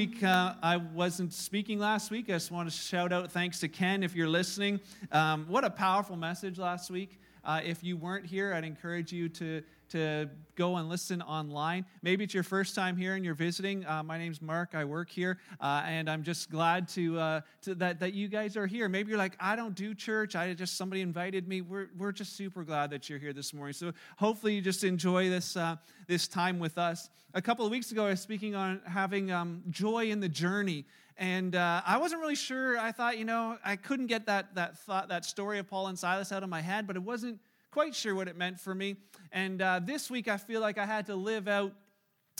week, 0.00 0.22
uh, 0.22 0.54
I 0.62 0.78
wasn't 0.78 1.30
speaking 1.30 1.78
last 1.78 2.10
week. 2.10 2.30
I 2.30 2.32
just 2.32 2.50
want 2.50 2.70
to 2.70 2.74
shout 2.74 3.12
out 3.12 3.30
thanks 3.30 3.60
to 3.60 3.68
Ken 3.68 4.02
if 4.02 4.16
you're 4.16 4.30
listening. 4.30 4.80
Um, 5.12 5.44
what 5.46 5.62
a 5.62 5.68
powerful 5.68 6.16
message 6.16 6.56
last 6.56 6.90
week. 6.90 7.20
Uh, 7.44 7.60
if 7.64 7.82
you 7.82 7.96
weren't 7.96 8.26
here, 8.26 8.52
I'd 8.54 8.64
encourage 8.64 9.12
you 9.12 9.28
to 9.30 9.62
to 9.90 10.28
go 10.54 10.76
and 10.76 10.88
listen 10.88 11.20
online. 11.20 11.84
Maybe 12.02 12.22
it's 12.24 12.32
your 12.32 12.44
first 12.44 12.74
time 12.74 12.96
here 12.96 13.16
and 13.16 13.24
you're 13.24 13.34
visiting. 13.34 13.84
Uh, 13.84 14.02
my 14.02 14.18
name's 14.18 14.40
Mark. 14.40 14.70
I 14.74 14.84
work 14.84 15.10
here, 15.10 15.38
uh, 15.60 15.82
and 15.84 16.08
I'm 16.08 16.22
just 16.22 16.48
glad 16.48 16.88
to, 16.90 17.18
uh, 17.18 17.40
to, 17.62 17.74
that 17.76 17.98
that 18.00 18.14
you 18.14 18.28
guys 18.28 18.56
are 18.56 18.66
here. 18.66 18.88
Maybe 18.88 19.10
you're 19.10 19.18
like, 19.18 19.36
I 19.40 19.56
don't 19.56 19.74
do 19.74 19.94
church. 19.94 20.36
I 20.36 20.54
just 20.54 20.76
somebody 20.76 21.02
invited 21.02 21.48
me. 21.48 21.60
We're 21.60 21.88
we're 21.98 22.12
just 22.12 22.36
super 22.36 22.64
glad 22.64 22.90
that 22.90 23.10
you're 23.10 23.18
here 23.18 23.32
this 23.32 23.52
morning. 23.52 23.74
So 23.74 23.92
hopefully 24.16 24.54
you 24.54 24.62
just 24.62 24.84
enjoy 24.84 25.28
this 25.28 25.56
uh, 25.56 25.76
this 26.06 26.28
time 26.28 26.58
with 26.58 26.78
us. 26.78 27.10
A 27.34 27.42
couple 27.42 27.64
of 27.64 27.70
weeks 27.70 27.92
ago, 27.92 28.06
I 28.06 28.10
was 28.10 28.20
speaking 28.20 28.54
on 28.54 28.80
having 28.84 29.30
um, 29.30 29.62
joy 29.70 30.10
in 30.10 30.20
the 30.20 30.28
journey. 30.28 30.84
And 31.20 31.54
uh, 31.54 31.82
I 31.86 31.98
wasn't 31.98 32.22
really 32.22 32.34
sure. 32.34 32.78
I 32.78 32.92
thought, 32.92 33.18
you 33.18 33.26
know, 33.26 33.58
I 33.62 33.76
couldn't 33.76 34.06
get 34.06 34.24
that, 34.24 34.54
that 34.54 34.78
thought, 34.78 35.10
that 35.10 35.26
story 35.26 35.58
of 35.58 35.68
Paul 35.68 35.88
and 35.88 35.98
Silas 35.98 36.32
out 36.32 36.42
of 36.42 36.48
my 36.48 36.62
head, 36.62 36.86
but 36.86 36.96
it 36.96 37.02
wasn't 37.02 37.38
quite 37.70 37.94
sure 37.94 38.14
what 38.14 38.26
it 38.26 38.38
meant 38.38 38.58
for 38.58 38.74
me. 38.74 38.96
And 39.30 39.60
uh, 39.60 39.80
this 39.84 40.10
week, 40.10 40.28
I 40.28 40.38
feel 40.38 40.62
like 40.62 40.78
I 40.78 40.86
had 40.86 41.04
to 41.08 41.14
live 41.14 41.46
out 41.46 41.74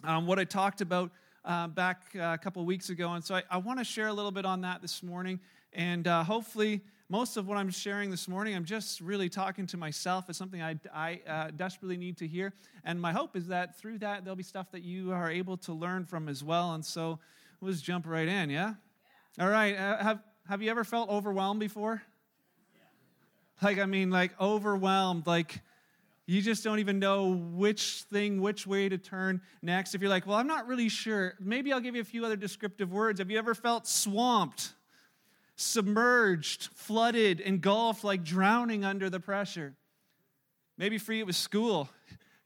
um, 0.03 0.27
what 0.27 0.39
I 0.39 0.45
talked 0.45 0.81
about 0.81 1.11
uh, 1.45 1.67
back 1.67 2.05
uh, 2.17 2.21
a 2.33 2.39
couple 2.39 2.65
weeks 2.65 2.89
ago. 2.89 3.13
And 3.13 3.23
so 3.23 3.35
I, 3.35 3.43
I 3.51 3.59
want 3.59 3.81
to 3.81 3.85
share 3.85 4.09
a 4.09 4.15
little 4.15 4.31
bit 4.31 4.47
on 4.47 4.63
that 4.63 4.81
this 4.81 5.03
morning. 5.03 5.41
And 5.75 6.09
uh, 6.09 6.25
hopefully, 6.25 6.81
most 7.11 7.37
of 7.37 7.47
what 7.47 7.59
I'm 7.59 7.71
sharing 7.71 8.11
this 8.11 8.29
morning, 8.29 8.57
I'm 8.57 8.65
just 8.65 9.03
really 9.03 9.29
talking 9.29 9.67
to 9.67 9.77
myself. 9.77 10.31
It's 10.31 10.39
something 10.39 10.63
I, 10.63 10.77
I 10.95 11.21
uh, 11.29 11.51
desperately 11.55 11.99
need 11.99 12.17
to 12.17 12.27
hear. 12.27 12.55
And 12.83 12.99
my 12.99 13.13
hope 13.13 13.37
is 13.37 13.49
that 13.49 13.79
through 13.79 13.99
that, 13.99 14.25
there'll 14.25 14.37
be 14.37 14.43
stuff 14.43 14.71
that 14.71 14.85
you 14.85 15.13
are 15.13 15.31
able 15.31 15.59
to 15.59 15.75
learn 15.75 16.07
from 16.07 16.31
as 16.31 16.43
well. 16.43 16.73
And 16.73 16.83
so 16.83 17.19
let's 17.61 17.81
jump 17.81 18.07
right 18.07 18.29
in, 18.29 18.51
yeah? 18.51 18.75
yeah. 19.39 19.45
All 19.45 19.51
right. 19.51 19.77
Uh, 19.77 20.03
have, 20.03 20.23
have 20.49 20.63
you 20.63 20.71
ever 20.71 20.85
felt 20.85 21.11
overwhelmed 21.11 21.61
before? 21.61 22.03
Like, 23.63 23.79
I 23.79 23.87
mean, 23.87 24.11
like 24.11 24.39
overwhelmed, 24.41 25.27
like 25.27 25.61
you 26.27 26.41
just 26.41 26.65
don't 26.65 26.79
even 26.79 26.99
know 26.99 27.33
which 27.33 28.05
thing, 28.11 28.41
which 28.41 28.67
way 28.67 28.89
to 28.89 28.97
turn 28.97 29.43
next. 29.63 29.95
If 29.95 30.01
you're 30.01 30.11
like, 30.11 30.27
well, 30.27 30.39
I'm 30.39 30.47
not 30.47 30.67
really 30.67 30.89
sure, 30.89 31.35
maybe 31.41 31.73
I'll 31.73 31.81
give 31.81 31.95
you 31.95 32.01
a 32.01 32.05
few 32.05 32.25
other 32.25 32.37
descriptive 32.37 32.93
words. 32.93 33.21
Have 33.21 33.31
you 33.31 33.39
ever 33.39 33.55
felt 33.55 33.87
swamped, 33.87 34.73
submerged, 35.57 36.69
flooded, 36.75 37.41
engulfed, 37.41 38.03
like 38.03 38.25
drowning 38.25 38.85
under 38.85 39.11
the 39.11 39.21
pressure? 39.21 39.75
Maybe 40.79 40.97
for 40.97 41.13
you 41.13 41.21
it 41.21 41.27
was 41.27 41.37
school. 41.37 41.91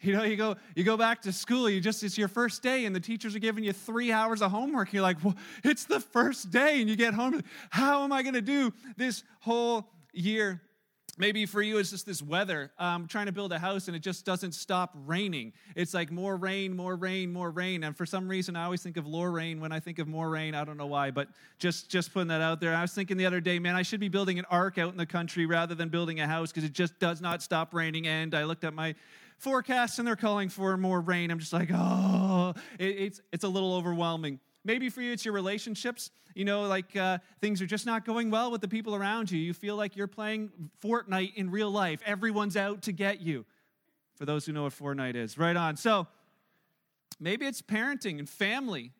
You 0.05 0.12
know, 0.14 0.24
you 0.24 0.36
go, 0.36 0.56
you 0.74 0.84
go 0.84 0.97
back 0.97 1.22
to 1.22 1.33
school, 1.33 1.69
you 1.70 1.80
just, 1.80 2.02
it's 2.02 2.19
your 2.19 2.28
first 2.28 2.62
day, 2.62 2.84
and 2.84 2.94
the 2.94 3.00
teachers 3.00 3.34
are 3.34 3.38
giving 3.38 3.64
you 3.64 3.72
three 3.72 4.12
hours 4.12 4.42
of 4.42 4.50
homework. 4.50 4.92
You're 4.92 5.02
like, 5.02 5.22
well, 5.24 5.34
it's 5.64 5.84
the 5.84 6.00
first 6.00 6.50
day, 6.50 6.80
and 6.80 6.91
you 6.91 6.96
get 6.96 7.14
home, 7.14 7.42
how 7.70 8.05
am 8.05 8.12
I 8.12 8.22
going 8.22 8.34
to 8.34 8.42
do 8.42 8.72
this 8.96 9.24
whole 9.41 9.88
year? 10.12 10.61
Maybe 11.16 11.46
for 11.46 11.62
you, 11.62 11.78
it's 11.78 11.91
just 11.91 12.06
this 12.06 12.20
weather. 12.20 12.72
I'm 12.77 13.06
trying 13.06 13.27
to 13.27 13.33
build 13.33 13.52
a 13.52 13.58
house 13.58 13.86
and 13.86 13.96
it 13.96 14.00
just 14.00 14.24
doesn't 14.24 14.52
stop 14.52 14.96
raining. 15.06 15.52
It's 15.77 15.94
like 15.94 16.11
more 16.11 16.36
rain, 16.36 16.74
more 16.74 16.96
rain, 16.96 17.33
more 17.33 17.50
rain. 17.50 17.84
And 17.84 17.96
for 17.96 18.05
some 18.05 18.27
reason, 18.27 18.56
I 18.56 18.64
always 18.64 18.83
think 18.83 18.96
of 18.96 19.06
Lorraine 19.06 19.61
when 19.61 19.70
I 19.70 19.78
think 19.78 20.00
of 20.00 20.08
more 20.08 20.28
rain. 20.28 20.56
I 20.56 20.64
don't 20.64 20.77
know 20.77 20.86
why, 20.86 21.12
but 21.12 21.28
just 21.61 21.89
just 21.89 22.12
putting 22.12 22.28
that 22.28 22.41
out 22.41 22.61
there. 22.61 22.74
I 22.74 22.83
was 22.83 22.92
thinking 22.92 23.16
the 23.16 23.27
other 23.27 23.41
day, 23.41 23.61
man, 23.61 23.77
I 23.77 23.83
should 23.83 24.00
be 24.00 24.08
building 24.08 24.41
an 24.41 24.44
ark 24.50 24.77
out 24.77 24.91
in 24.91 24.96
the 24.96 25.06
country 25.06 25.46
rather 25.46 25.77
than 25.77 25.89
building 25.89 26.18
a 26.18 26.27
house 26.27 26.50
because 26.50 26.64
it 26.64 26.72
just 26.72 26.98
does 26.98 27.20
not 27.20 27.42
stop 27.42 27.72
raining. 27.72 28.08
And 28.08 28.34
I 28.34 28.42
looked 28.42 28.64
at 28.64 28.74
my 28.74 28.96
forecast 29.44 29.98
and 29.98 30.08
they're 30.08 30.16
calling 30.16 30.48
for 30.48 30.76
more 30.76 31.00
rain. 31.00 31.30
I'm 31.30 31.38
just 31.38 31.52
like, 31.52 31.70
oh, 31.72 32.55
it, 32.78 32.84
it's 32.86 33.20
it's 33.32 33.44
a 33.44 33.48
little 33.48 33.74
overwhelming. 33.74 34.40
Maybe 34.64 34.88
for 34.88 35.02
you, 35.02 35.12
it's 35.12 35.24
your 35.24 35.34
relationships. 35.34 36.10
You 36.34 36.44
know, 36.44 36.62
like 36.62 36.96
uh, 36.96 37.18
things 37.40 37.62
are 37.62 37.66
just 37.66 37.86
not 37.86 38.04
going 38.04 38.30
well 38.30 38.50
with 38.50 38.60
the 38.60 38.68
people 38.68 38.96
around 38.96 39.30
you. 39.30 39.38
You 39.38 39.52
feel 39.52 39.77
like 39.77 39.94
you're 39.94 40.08
playing 40.08 40.50
Fortnite 40.83 41.34
in 41.36 41.50
real 41.50 41.70
life. 41.70 42.00
Everyone's 42.04 42.56
out 42.56 42.83
to 42.83 42.92
get 42.92 43.20
you. 43.20 43.44
For 44.16 44.24
those 44.24 44.46
who 44.46 44.52
know 44.52 44.64
what 44.64 44.72
Fortnite 44.72 45.16
is, 45.16 45.38
right 45.38 45.56
on. 45.56 45.77
So 45.77 46.06
maybe 47.20 47.46
it's 47.46 47.62
parenting 47.62 48.18
and 48.18 48.28
family. 48.28 48.92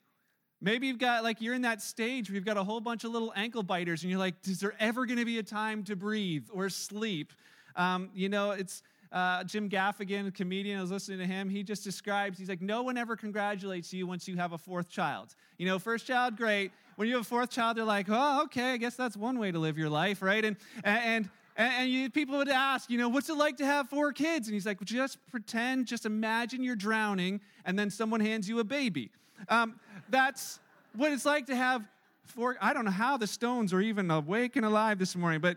Maybe 0.61 0.87
you've 0.87 0.99
got, 0.99 1.25
like, 1.25 1.41
you're 1.41 1.55
in 1.55 1.63
that 1.63 1.83
stage 1.83 2.29
where 2.29 2.37
you've 2.37 2.45
got 2.45 2.57
a 2.57 2.65
whole 2.65 2.81
bunch 2.81 3.05
of 3.05 3.11
little 3.11 3.33
ankle 3.37 3.63
biters, 3.63 4.03
and 4.03 4.11
you're 4.11 4.19
like, 4.19 4.35
is 4.45 4.61
there 4.61 4.75
ever 4.81 5.07
going 5.07 5.19
to 5.19 5.25
be 5.25 5.39
a 5.39 5.43
time 5.43 5.85
to 5.85 5.95
breathe 5.95 6.47
or 6.53 6.69
sleep? 6.71 7.33
Um, 7.77 8.11
you 8.15 8.29
know, 8.29 8.53
it's 8.53 8.83
uh, 9.15 9.45
Jim 9.45 9.71
Gaffigan, 9.71 10.35
comedian, 10.35 10.77
I 10.77 10.83
was 10.83 10.91
listening 10.91 11.21
to 11.21 11.27
him. 11.27 11.49
He 11.49 11.63
just 11.63 11.85
describes, 11.85 12.37
he's 12.37 12.49
like, 12.49 12.61
no 12.61 12.83
one 12.83 12.99
ever 12.99 13.17
congratulates 13.17 13.93
you 13.93 14.09
once 14.09 14.27
you 14.27 14.37
have 14.37 14.53
a 14.53 14.59
fourth 14.59 14.91
child. 14.91 15.37
You 15.57 15.67
know, 15.67 15.79
first 15.79 16.05
child, 16.05 16.37
great. 16.37 16.73
When 16.97 17.07
you 17.07 17.15
have 17.15 17.23
a 17.23 17.29
fourth 17.29 17.49
child, 17.49 17.77
they're 17.77 17.85
like, 17.85 18.07
oh, 18.11 18.43
okay, 18.45 18.73
I 18.73 18.77
guess 18.77 18.97
that's 18.97 19.17
one 19.17 19.39
way 19.39 19.53
to 19.53 19.59
live 19.61 19.79
your 19.79 19.89
life, 19.89 20.21
right? 20.21 20.45
And, 20.45 20.57
and, 20.83 21.31
and, 21.57 21.89
you, 21.89 22.11
people 22.11 22.37
would 22.39 22.49
ask, 22.49 22.91
you 22.91 22.99
know, 22.99 23.09
what's 23.09 23.29
it 23.29 23.37
like 23.37 23.57
to 23.59 23.65
have 23.65 23.89
four 23.89 24.13
kids? 24.13 24.49
And 24.49 24.55
he's 24.55 24.67
like, 24.67 24.83
just 24.85 25.19
pretend, 25.31 25.87
just 25.87 26.07
imagine 26.07 26.65
you're 26.65 26.75
drowning, 26.75 27.41
and 27.65 27.79
then 27.79 27.91
someone 27.91 28.19
hands 28.19 28.49
you 28.49 28.59
a 28.59 28.65
baby. 28.65 29.13
Um, 29.49 29.79
that's 30.09 30.59
what 30.97 31.13
it's 31.13 31.25
like 31.25 31.47
to 31.47 31.55
have 31.55 31.87
four. 32.25 32.57
I 32.61 32.75
don't 32.75 32.85
know 32.85 32.91
how 32.91 33.17
the 33.17 33.29
Stones 33.29 33.73
are 33.73 33.81
even 33.81 34.11
awake 34.11 34.57
and 34.57 34.67
alive 34.67 34.99
this 34.99 35.15
morning, 35.15 35.41
but 35.41 35.57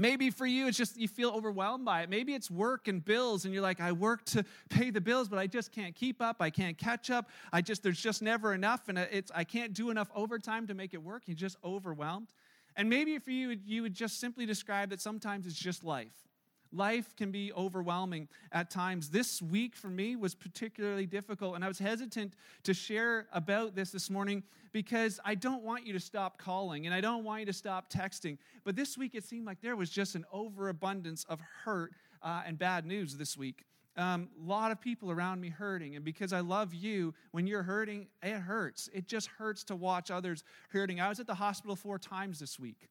Maybe 0.00 0.30
for 0.30 0.46
you, 0.46 0.66
it's 0.66 0.78
just 0.78 0.96
you 0.96 1.08
feel 1.08 1.30
overwhelmed 1.30 1.84
by 1.84 2.00
it. 2.02 2.08
Maybe 2.08 2.32
it's 2.32 2.50
work 2.50 2.88
and 2.88 3.04
bills, 3.04 3.44
and 3.44 3.52
you're 3.52 3.62
like, 3.62 3.80
I 3.80 3.92
work 3.92 4.24
to 4.26 4.44
pay 4.70 4.90
the 4.90 5.00
bills, 5.00 5.28
but 5.28 5.38
I 5.38 5.46
just 5.46 5.72
can't 5.72 5.94
keep 5.94 6.22
up. 6.22 6.36
I 6.40 6.48
can't 6.48 6.78
catch 6.78 7.10
up. 7.10 7.28
I 7.52 7.60
just, 7.60 7.82
there's 7.82 8.00
just 8.00 8.22
never 8.22 8.54
enough, 8.54 8.88
and 8.88 8.98
it's, 8.98 9.30
I 9.34 9.44
can't 9.44 9.74
do 9.74 9.90
enough 9.90 10.10
overtime 10.14 10.66
to 10.68 10.74
make 10.74 10.94
it 10.94 11.02
work. 11.02 11.24
You're 11.26 11.36
just 11.36 11.58
overwhelmed. 11.62 12.28
And 12.76 12.88
maybe 12.88 13.18
for 13.18 13.30
you, 13.30 13.58
you 13.66 13.82
would 13.82 13.94
just 13.94 14.18
simply 14.18 14.46
describe 14.46 14.88
that 14.88 15.02
sometimes 15.02 15.46
it's 15.46 15.58
just 15.58 15.84
life. 15.84 16.29
Life 16.72 17.16
can 17.16 17.32
be 17.32 17.52
overwhelming 17.52 18.28
at 18.52 18.70
times. 18.70 19.10
This 19.10 19.42
week 19.42 19.74
for 19.74 19.88
me 19.88 20.14
was 20.14 20.34
particularly 20.34 21.06
difficult, 21.06 21.56
and 21.56 21.64
I 21.64 21.68
was 21.68 21.78
hesitant 21.78 22.34
to 22.62 22.74
share 22.74 23.26
about 23.32 23.74
this 23.74 23.90
this 23.90 24.08
morning 24.08 24.44
because 24.72 25.18
I 25.24 25.34
don't 25.34 25.64
want 25.64 25.84
you 25.84 25.92
to 25.94 26.00
stop 26.00 26.38
calling 26.38 26.86
and 26.86 26.94
I 26.94 27.00
don't 27.00 27.24
want 27.24 27.40
you 27.40 27.46
to 27.46 27.52
stop 27.52 27.92
texting. 27.92 28.38
But 28.64 28.76
this 28.76 28.96
week 28.96 29.16
it 29.16 29.24
seemed 29.24 29.46
like 29.46 29.60
there 29.60 29.74
was 29.74 29.90
just 29.90 30.14
an 30.14 30.24
overabundance 30.32 31.24
of 31.28 31.40
hurt 31.64 31.92
uh, 32.22 32.42
and 32.46 32.56
bad 32.56 32.86
news 32.86 33.16
this 33.16 33.36
week. 33.36 33.64
A 33.96 34.02
um, 34.02 34.28
lot 34.40 34.70
of 34.70 34.80
people 34.80 35.10
around 35.10 35.40
me 35.40 35.48
hurting, 35.48 35.96
and 35.96 36.04
because 36.04 36.32
I 36.32 36.40
love 36.40 36.72
you, 36.72 37.12
when 37.32 37.48
you're 37.48 37.64
hurting, 37.64 38.06
it 38.22 38.38
hurts. 38.38 38.88
It 38.94 39.08
just 39.08 39.26
hurts 39.26 39.64
to 39.64 39.76
watch 39.76 40.12
others 40.12 40.44
hurting. 40.68 41.00
I 41.00 41.08
was 41.08 41.18
at 41.18 41.26
the 41.26 41.34
hospital 41.34 41.74
four 41.74 41.98
times 41.98 42.38
this 42.38 42.58
week. 42.58 42.88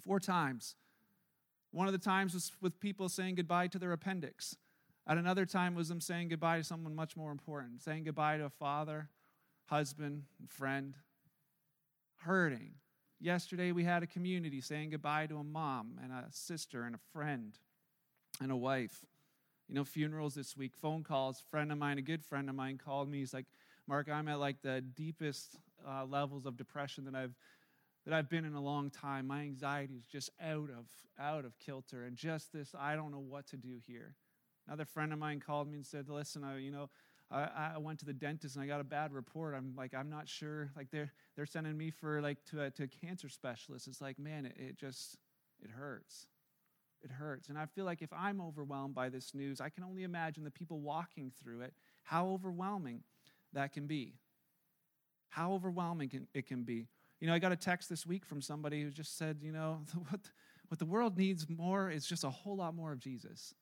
Four 0.00 0.18
times. 0.18 0.74
One 1.76 1.86
of 1.86 1.92
the 1.92 1.98
times 1.98 2.32
was 2.32 2.52
with 2.62 2.80
people 2.80 3.06
saying 3.10 3.34
goodbye 3.34 3.66
to 3.66 3.78
their 3.78 3.92
appendix. 3.92 4.56
At 5.06 5.18
another 5.18 5.44
time 5.44 5.74
was 5.74 5.90
them 5.90 6.00
saying 6.00 6.28
goodbye 6.28 6.56
to 6.56 6.64
someone 6.64 6.94
much 6.94 7.18
more 7.18 7.30
important, 7.30 7.82
saying 7.82 8.04
goodbye 8.04 8.38
to 8.38 8.46
a 8.46 8.48
father, 8.48 9.10
husband, 9.66 10.22
friend, 10.48 10.94
hurting. 12.20 12.76
Yesterday 13.20 13.72
we 13.72 13.84
had 13.84 14.02
a 14.02 14.06
community 14.06 14.62
saying 14.62 14.88
goodbye 14.88 15.26
to 15.26 15.36
a 15.36 15.44
mom 15.44 16.00
and 16.02 16.12
a 16.12 16.24
sister 16.30 16.84
and 16.84 16.94
a 16.94 17.00
friend 17.12 17.58
and 18.40 18.50
a 18.50 18.56
wife. 18.56 19.04
You 19.68 19.74
know, 19.74 19.84
funerals 19.84 20.34
this 20.34 20.56
week, 20.56 20.74
phone 20.74 21.04
calls. 21.04 21.42
Friend 21.50 21.70
of 21.70 21.76
mine, 21.76 21.98
a 21.98 22.02
good 22.02 22.24
friend 22.24 22.48
of 22.48 22.54
mine, 22.54 22.80
called 22.82 23.10
me. 23.10 23.18
He's 23.18 23.34
like, 23.34 23.44
Mark, 23.86 24.08
I'm 24.10 24.28
at 24.28 24.40
like 24.40 24.62
the 24.62 24.80
deepest 24.80 25.58
uh, 25.86 26.06
levels 26.06 26.46
of 26.46 26.56
depression 26.56 27.04
that 27.04 27.14
I've 27.14 27.34
that 28.06 28.14
I've 28.14 28.30
been 28.30 28.44
in 28.44 28.54
a 28.54 28.62
long 28.62 28.88
time. 28.88 29.26
My 29.26 29.40
anxiety 29.40 29.94
is 29.94 30.06
just 30.06 30.30
out 30.40 30.70
of 30.70 30.86
out 31.18 31.44
of 31.44 31.58
kilter, 31.58 32.04
and 32.04 32.16
just 32.16 32.52
this, 32.52 32.74
I 32.78 32.94
don't 32.94 33.10
know 33.10 33.18
what 33.18 33.46
to 33.48 33.56
do 33.56 33.78
here. 33.86 34.14
Another 34.66 34.84
friend 34.84 35.12
of 35.12 35.18
mine 35.18 35.40
called 35.40 35.68
me 35.68 35.76
and 35.76 35.86
said, 35.86 36.08
"Listen, 36.08 36.44
I, 36.44 36.58
you 36.58 36.70
know, 36.70 36.88
I, 37.30 37.72
I 37.74 37.78
went 37.78 37.98
to 38.00 38.04
the 38.04 38.12
dentist 38.12 38.56
and 38.56 38.64
I 38.64 38.66
got 38.66 38.80
a 38.80 38.84
bad 38.84 39.12
report. 39.12 39.54
I'm 39.54 39.74
like, 39.76 39.92
I'm 39.92 40.08
not 40.08 40.28
sure. 40.28 40.70
Like 40.76 40.90
they're 40.90 41.12
they're 41.34 41.46
sending 41.46 41.76
me 41.76 41.90
for 41.90 42.22
like 42.22 42.44
to 42.50 42.62
a, 42.62 42.70
to 42.70 42.84
a 42.84 42.88
cancer 42.88 43.28
specialist. 43.28 43.88
It's 43.88 44.00
like, 44.00 44.18
man, 44.18 44.46
it, 44.46 44.56
it 44.56 44.76
just 44.78 45.18
it 45.62 45.70
hurts." 45.70 46.26
It 47.02 47.10
hurts. 47.12 47.50
And 47.50 47.58
I 47.58 47.66
feel 47.66 47.84
like 47.84 48.00
if 48.00 48.12
I'm 48.12 48.40
overwhelmed 48.40 48.94
by 48.94 49.10
this 49.10 49.34
news, 49.34 49.60
I 49.60 49.68
can 49.68 49.84
only 49.84 50.02
imagine 50.02 50.44
the 50.44 50.50
people 50.50 50.80
walking 50.80 51.30
through 51.40 51.60
it, 51.60 51.74
how 52.02 52.30
overwhelming 52.30 53.02
that 53.52 53.72
can 53.72 53.86
be. 53.86 54.14
How 55.28 55.52
overwhelming 55.52 56.08
can, 56.08 56.26
it 56.32 56.46
can 56.46 56.64
be. 56.64 56.88
You 57.20 57.26
know, 57.26 57.34
I 57.34 57.38
got 57.38 57.52
a 57.52 57.56
text 57.56 57.88
this 57.88 58.06
week 58.06 58.24
from 58.24 58.42
somebody 58.42 58.82
who 58.82 58.90
just 58.90 59.16
said, 59.16 59.38
you 59.42 59.52
know, 59.52 59.80
what, 60.10 60.20
what 60.68 60.78
the 60.78 60.86
world 60.86 61.16
needs 61.16 61.48
more 61.48 61.90
is 61.90 62.06
just 62.06 62.24
a 62.24 62.30
whole 62.30 62.56
lot 62.56 62.74
more 62.74 62.92
of 62.92 62.98
Jesus. 62.98 63.54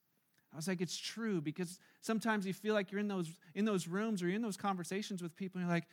I 0.53 0.55
was 0.55 0.67
like, 0.67 0.81
it's 0.81 0.97
true 0.97 1.41
because 1.41 1.79
sometimes 2.01 2.47
you 2.47 2.53
feel 2.53 2.73
like 2.73 2.89
you're 2.91 3.01
in 3.01 3.09
those 3.09 3.29
in 3.55 3.65
those 3.65 3.87
rooms 3.89 4.23
or 4.23 4.27
you're 4.27 4.37
in 4.37 4.41
those 4.41 4.55
conversations 4.55 5.21
with 5.21 5.35
people, 5.35 5.59
and 5.59 5.67
you're 5.67 5.75
like, 5.75 5.87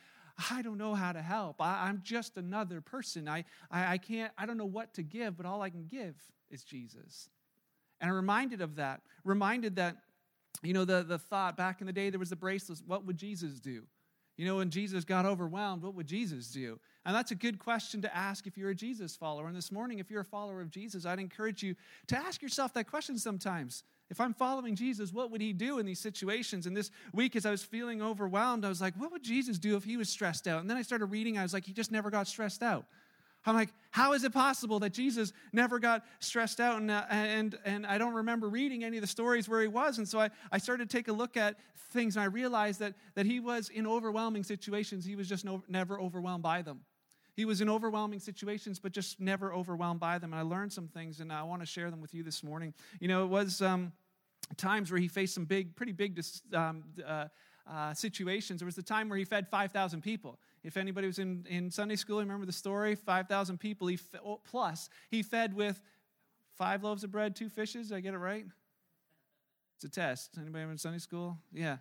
I 0.49 0.61
don't 0.61 0.77
know 0.77 0.95
how 0.95 1.11
to 1.11 1.21
help. 1.21 1.57
I, 1.59 1.89
am 1.89 2.01
just 2.01 2.37
another 2.37 2.79
person. 2.79 3.27
I, 3.27 3.43
I 3.69 3.93
I 3.93 3.97
can't. 3.97 4.31
I 4.37 4.45
don't 4.45 4.57
know 4.57 4.65
what 4.65 4.93
to 4.93 5.03
give, 5.03 5.35
but 5.35 5.45
all 5.45 5.61
I 5.61 5.69
can 5.69 5.85
give 5.85 6.15
is 6.49 6.63
Jesus. 6.63 7.27
And 7.99 8.09
I'm 8.09 8.15
reminded 8.15 8.61
of 8.61 8.75
that. 8.77 9.01
Reminded 9.25 9.75
that, 9.75 9.97
you 10.61 10.73
know, 10.73 10.85
the 10.85 11.03
the 11.03 11.19
thought 11.19 11.57
back 11.57 11.81
in 11.81 11.87
the 11.87 11.93
day 11.93 12.09
there 12.09 12.19
was 12.19 12.29
the 12.29 12.37
bracelets. 12.37 12.81
What 12.85 13.05
would 13.05 13.17
Jesus 13.17 13.59
do? 13.59 13.83
You 14.35 14.47
know, 14.47 14.57
when 14.57 14.71
Jesus 14.71 15.03
got 15.03 15.25
overwhelmed, 15.25 15.83
what 15.83 15.93
would 15.93 16.07
Jesus 16.07 16.47
do? 16.51 16.79
And 17.05 17.15
that's 17.15 17.31
a 17.31 17.35
good 17.35 17.59
question 17.59 18.01
to 18.01 18.15
ask 18.15 18.47
if 18.47 18.57
you're 18.57 18.71
a 18.71 18.75
Jesus 18.75 19.15
follower. 19.15 19.47
And 19.47 19.55
this 19.55 19.71
morning, 19.71 19.99
if 19.99 20.09
you're 20.09 20.21
a 20.21 20.25
follower 20.25 20.61
of 20.61 20.71
Jesus, 20.71 21.05
I'd 21.05 21.19
encourage 21.19 21.61
you 21.61 21.75
to 22.07 22.17
ask 22.17 22.41
yourself 22.41 22.73
that 22.73 22.89
question 22.89 23.17
sometimes. 23.17 23.83
If 24.09 24.19
I'm 24.19 24.33
following 24.33 24.75
Jesus, 24.75 25.13
what 25.13 25.29
would 25.31 25.41
he 25.41 25.53
do 25.53 25.79
in 25.79 25.85
these 25.85 25.99
situations? 25.99 26.65
And 26.65 26.75
this 26.75 26.91
week, 27.13 27.35
as 27.35 27.45
I 27.45 27.51
was 27.51 27.63
feeling 27.63 28.01
overwhelmed, 28.01 28.65
I 28.65 28.69
was 28.69 28.81
like, 28.81 28.95
what 28.95 29.11
would 29.11 29.23
Jesus 29.23 29.59
do 29.59 29.75
if 29.75 29.83
he 29.83 29.97
was 29.97 30.09
stressed 30.09 30.47
out? 30.47 30.61
And 30.61 30.69
then 30.69 30.77
I 30.77 30.81
started 30.81 31.05
reading, 31.05 31.37
I 31.37 31.43
was 31.43 31.53
like, 31.53 31.65
he 31.65 31.73
just 31.73 31.91
never 31.91 32.09
got 32.09 32.27
stressed 32.27 32.63
out. 32.63 32.85
I'm 33.45 33.55
like, 33.55 33.69
how 33.91 34.13
is 34.13 34.23
it 34.23 34.33
possible 34.33 34.79
that 34.79 34.93
Jesus 34.93 35.33
never 35.51 35.79
got 35.79 36.05
stressed 36.19 36.59
out? 36.59 36.77
And, 36.77 36.89
uh, 36.89 37.05
and, 37.09 37.57
and 37.65 37.85
I 37.85 37.97
don't 37.97 38.13
remember 38.13 38.47
reading 38.47 38.83
any 38.83 38.97
of 38.97 39.01
the 39.01 39.07
stories 39.07 39.49
where 39.49 39.61
he 39.61 39.67
was. 39.67 39.97
And 39.97 40.07
so 40.07 40.19
I, 40.19 40.29
I 40.51 40.57
started 40.57 40.89
to 40.89 40.97
take 40.97 41.09
a 41.09 41.13
look 41.13 41.35
at 41.35 41.57
things, 41.91 42.15
and 42.15 42.23
I 42.23 42.27
realized 42.27 42.79
that, 42.79 42.93
that 43.15 43.25
he 43.25 43.39
was 43.39 43.69
in 43.69 43.85
overwhelming 43.85 44.43
situations. 44.43 45.05
He 45.05 45.15
was 45.15 45.29
just 45.29 45.45
no, 45.45 45.61
never 45.67 45.99
overwhelmed 45.99 46.43
by 46.43 46.61
them. 46.61 46.81
He 47.35 47.45
was 47.45 47.61
in 47.61 47.69
overwhelming 47.69 48.19
situations, 48.19 48.79
but 48.79 48.91
just 48.91 49.19
never 49.19 49.53
overwhelmed 49.53 49.99
by 49.99 50.19
them. 50.19 50.33
And 50.33 50.39
I 50.39 50.43
learned 50.43 50.71
some 50.71 50.87
things, 50.87 51.19
and 51.19 51.31
I 51.31 51.43
want 51.43 51.61
to 51.61 51.65
share 51.65 51.89
them 51.89 52.01
with 52.01 52.13
you 52.13 52.23
this 52.23 52.43
morning. 52.43 52.73
You 52.99 53.07
know, 53.07 53.23
it 53.23 53.29
was 53.29 53.61
um, 53.61 53.91
times 54.57 54.91
where 54.91 54.99
he 54.99 55.07
faced 55.07 55.33
some 55.33 55.45
big, 55.45 55.75
pretty 55.75 55.93
big 55.93 56.23
um, 56.53 56.83
uh, 57.05 57.25
uh, 57.69 57.93
situations. 57.93 58.59
There 58.59 58.65
was 58.65 58.75
the 58.75 58.83
time 58.83 59.09
where 59.09 59.17
he 59.17 59.25
fed 59.25 59.47
5,000 59.47 60.01
people. 60.01 60.39
If 60.63 60.77
anybody 60.77 61.07
was 61.07 61.19
in, 61.19 61.45
in 61.49 61.69
Sunday 61.69 61.97
school, 61.97 62.19
remember 62.19 62.45
the 62.45 62.53
story? 62.53 62.95
5,000 62.95 63.59
people 63.59 63.87
he 63.87 63.99
oh, 64.25 64.39
plus. 64.49 64.89
He 65.09 65.21
fed 65.21 65.53
with 65.53 65.81
five 66.57 66.83
loaves 66.83 67.03
of 67.03 67.11
bread, 67.11 67.35
two 67.35 67.49
fishes. 67.49 67.89
Did 67.89 67.97
I 67.97 67.99
get 67.99 68.13
it 68.13 68.17
right? 68.17 68.45
It's 69.75 69.85
a 69.85 69.89
test. 69.89 70.37
Anybody 70.39 70.63
in 70.63 70.77
Sunday 70.77 70.99
school? 70.99 71.37
Yeah. 71.51 71.77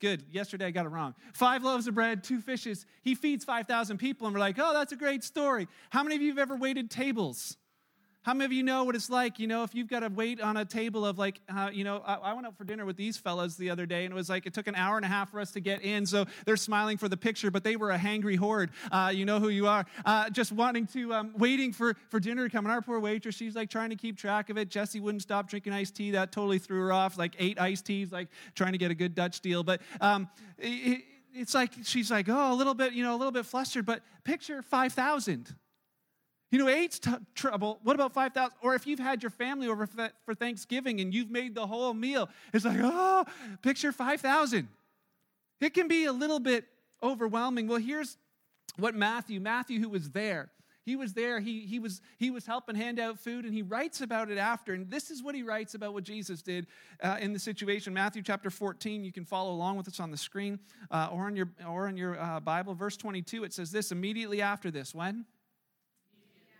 Good. 0.00 0.24
Yesterday 0.30 0.66
I 0.66 0.70
got 0.70 0.84
it 0.84 0.90
wrong. 0.90 1.14
Five 1.32 1.64
loaves 1.64 1.86
of 1.86 1.94
bread, 1.94 2.22
two 2.22 2.40
fishes. 2.40 2.84
He 3.02 3.14
feeds 3.14 3.44
5,000 3.44 3.96
people, 3.96 4.26
and 4.26 4.34
we're 4.34 4.40
like, 4.40 4.58
oh, 4.58 4.74
that's 4.74 4.92
a 4.92 4.96
great 4.96 5.24
story. 5.24 5.66
How 5.90 6.02
many 6.02 6.16
of 6.16 6.20
you 6.20 6.28
have 6.28 6.38
ever 6.38 6.56
waited 6.56 6.90
tables? 6.90 7.56
How 8.24 8.32
many 8.32 8.46
of 8.46 8.52
you 8.54 8.62
know 8.62 8.84
what 8.84 8.94
it's 8.94 9.10
like, 9.10 9.38
you 9.38 9.46
know, 9.46 9.64
if 9.64 9.74
you've 9.74 9.86
got 9.86 10.00
to 10.00 10.08
wait 10.08 10.40
on 10.40 10.56
a 10.56 10.64
table 10.64 11.04
of 11.04 11.18
like, 11.18 11.42
uh, 11.54 11.68
you 11.70 11.84
know, 11.84 12.02
I, 12.06 12.14
I, 12.14 12.32
went 12.32 12.46
out 12.46 12.56
for 12.56 12.64
dinner 12.64 12.86
with 12.86 12.96
these 12.96 13.18
fellas 13.18 13.56
the 13.56 13.68
other 13.68 13.84
day, 13.84 14.06
and 14.06 14.12
it 14.12 14.14
was 14.14 14.30
like 14.30 14.46
it 14.46 14.54
took 14.54 14.66
an 14.66 14.74
hour 14.74 14.96
and 14.96 15.04
a 15.04 15.08
half 15.08 15.30
for 15.30 15.40
us 15.40 15.50
to 15.50 15.60
get 15.60 15.82
in. 15.82 16.06
So 16.06 16.24
they're 16.46 16.56
smiling 16.56 16.96
for 16.96 17.06
the 17.06 17.18
picture, 17.18 17.50
but 17.50 17.64
they 17.64 17.76
were 17.76 17.90
a 17.90 17.98
hangry 17.98 18.38
horde. 18.38 18.70
Uh, 18.90 19.12
you 19.14 19.26
know 19.26 19.40
who 19.40 19.50
you 19.50 19.66
are. 19.66 19.84
Uh, 20.06 20.30
just 20.30 20.52
wanting 20.52 20.86
to, 20.86 21.12
um, 21.12 21.34
waiting 21.36 21.70
for, 21.70 21.96
for 22.08 22.18
dinner 22.18 22.48
to 22.48 22.50
come. 22.50 22.64
And 22.64 22.72
our 22.72 22.80
poor 22.80 22.98
waitress, 22.98 23.34
she's 23.34 23.54
like 23.54 23.68
trying 23.68 23.90
to 23.90 23.96
keep 23.96 24.16
track 24.16 24.48
of 24.48 24.56
it. 24.56 24.70
Jesse 24.70 25.00
wouldn't 25.00 25.20
stop 25.20 25.50
drinking 25.50 25.74
iced 25.74 25.94
tea. 25.94 26.12
That 26.12 26.32
totally 26.32 26.58
threw 26.58 26.80
her 26.80 26.92
off. 26.92 27.18
Like 27.18 27.34
eight 27.38 27.60
iced 27.60 27.84
teas, 27.84 28.10
like 28.10 28.28
trying 28.54 28.72
to 28.72 28.78
get 28.78 28.90
a 28.90 28.94
good 28.94 29.14
Dutch 29.14 29.42
deal. 29.42 29.62
But 29.62 29.82
um, 30.00 30.30
it, 30.58 31.02
it's 31.34 31.52
like 31.52 31.72
she's 31.82 32.10
like, 32.10 32.30
oh, 32.30 32.52
a 32.52 32.56
little 32.56 32.74
bit, 32.74 32.94
you 32.94 33.02
know, 33.02 33.14
a 33.14 33.18
little 33.18 33.32
bit 33.32 33.44
flustered. 33.44 33.84
But 33.84 34.00
picture 34.24 34.62
5,000 34.62 35.54
you 36.54 36.60
know, 36.60 36.68
eight's 36.68 37.00
t- 37.00 37.10
trouble. 37.34 37.80
What 37.82 37.96
about 37.96 38.12
5,000? 38.12 38.52
Or 38.62 38.76
if 38.76 38.86
you've 38.86 39.00
had 39.00 39.24
your 39.24 39.30
family 39.30 39.66
over 39.66 39.88
for 40.24 40.34
Thanksgiving 40.36 41.00
and 41.00 41.12
you've 41.12 41.28
made 41.28 41.52
the 41.52 41.66
whole 41.66 41.92
meal, 41.92 42.28
it's 42.52 42.64
like, 42.64 42.78
oh, 42.80 43.24
picture 43.60 43.90
5,000. 43.90 44.68
It 45.60 45.74
can 45.74 45.88
be 45.88 46.04
a 46.04 46.12
little 46.12 46.38
bit 46.38 46.66
overwhelming. 47.02 47.66
Well, 47.66 47.80
here's 47.80 48.18
what 48.76 48.94
Matthew, 48.94 49.40
Matthew 49.40 49.80
who 49.80 49.88
was 49.88 50.10
there, 50.10 50.52
he 50.84 50.94
was 50.94 51.12
there, 51.12 51.40
he, 51.40 51.62
he, 51.62 51.80
was, 51.80 52.00
he 52.18 52.30
was 52.30 52.46
helping 52.46 52.76
hand 52.76 53.00
out 53.00 53.18
food, 53.18 53.44
and 53.46 53.52
he 53.52 53.62
writes 53.62 54.00
about 54.00 54.30
it 54.30 54.38
after. 54.38 54.74
And 54.74 54.88
this 54.88 55.10
is 55.10 55.24
what 55.24 55.34
he 55.34 55.42
writes 55.42 55.74
about 55.74 55.92
what 55.92 56.04
Jesus 56.04 56.40
did 56.40 56.68
uh, 57.02 57.16
in 57.20 57.32
the 57.32 57.40
situation. 57.40 57.92
Matthew 57.92 58.22
chapter 58.22 58.48
14, 58.48 59.02
you 59.02 59.10
can 59.10 59.24
follow 59.24 59.50
along 59.50 59.76
with 59.76 59.88
us 59.88 59.98
on 59.98 60.12
the 60.12 60.16
screen 60.16 60.60
uh, 60.92 61.08
or 61.10 61.26
in 61.26 61.34
your, 61.34 61.48
or 61.66 61.88
in 61.88 61.96
your 61.96 62.16
uh, 62.20 62.38
Bible. 62.38 62.74
Verse 62.74 62.96
22, 62.96 63.42
it 63.42 63.52
says 63.52 63.72
this 63.72 63.90
immediately 63.90 64.40
after 64.40 64.70
this. 64.70 64.94
When? 64.94 65.24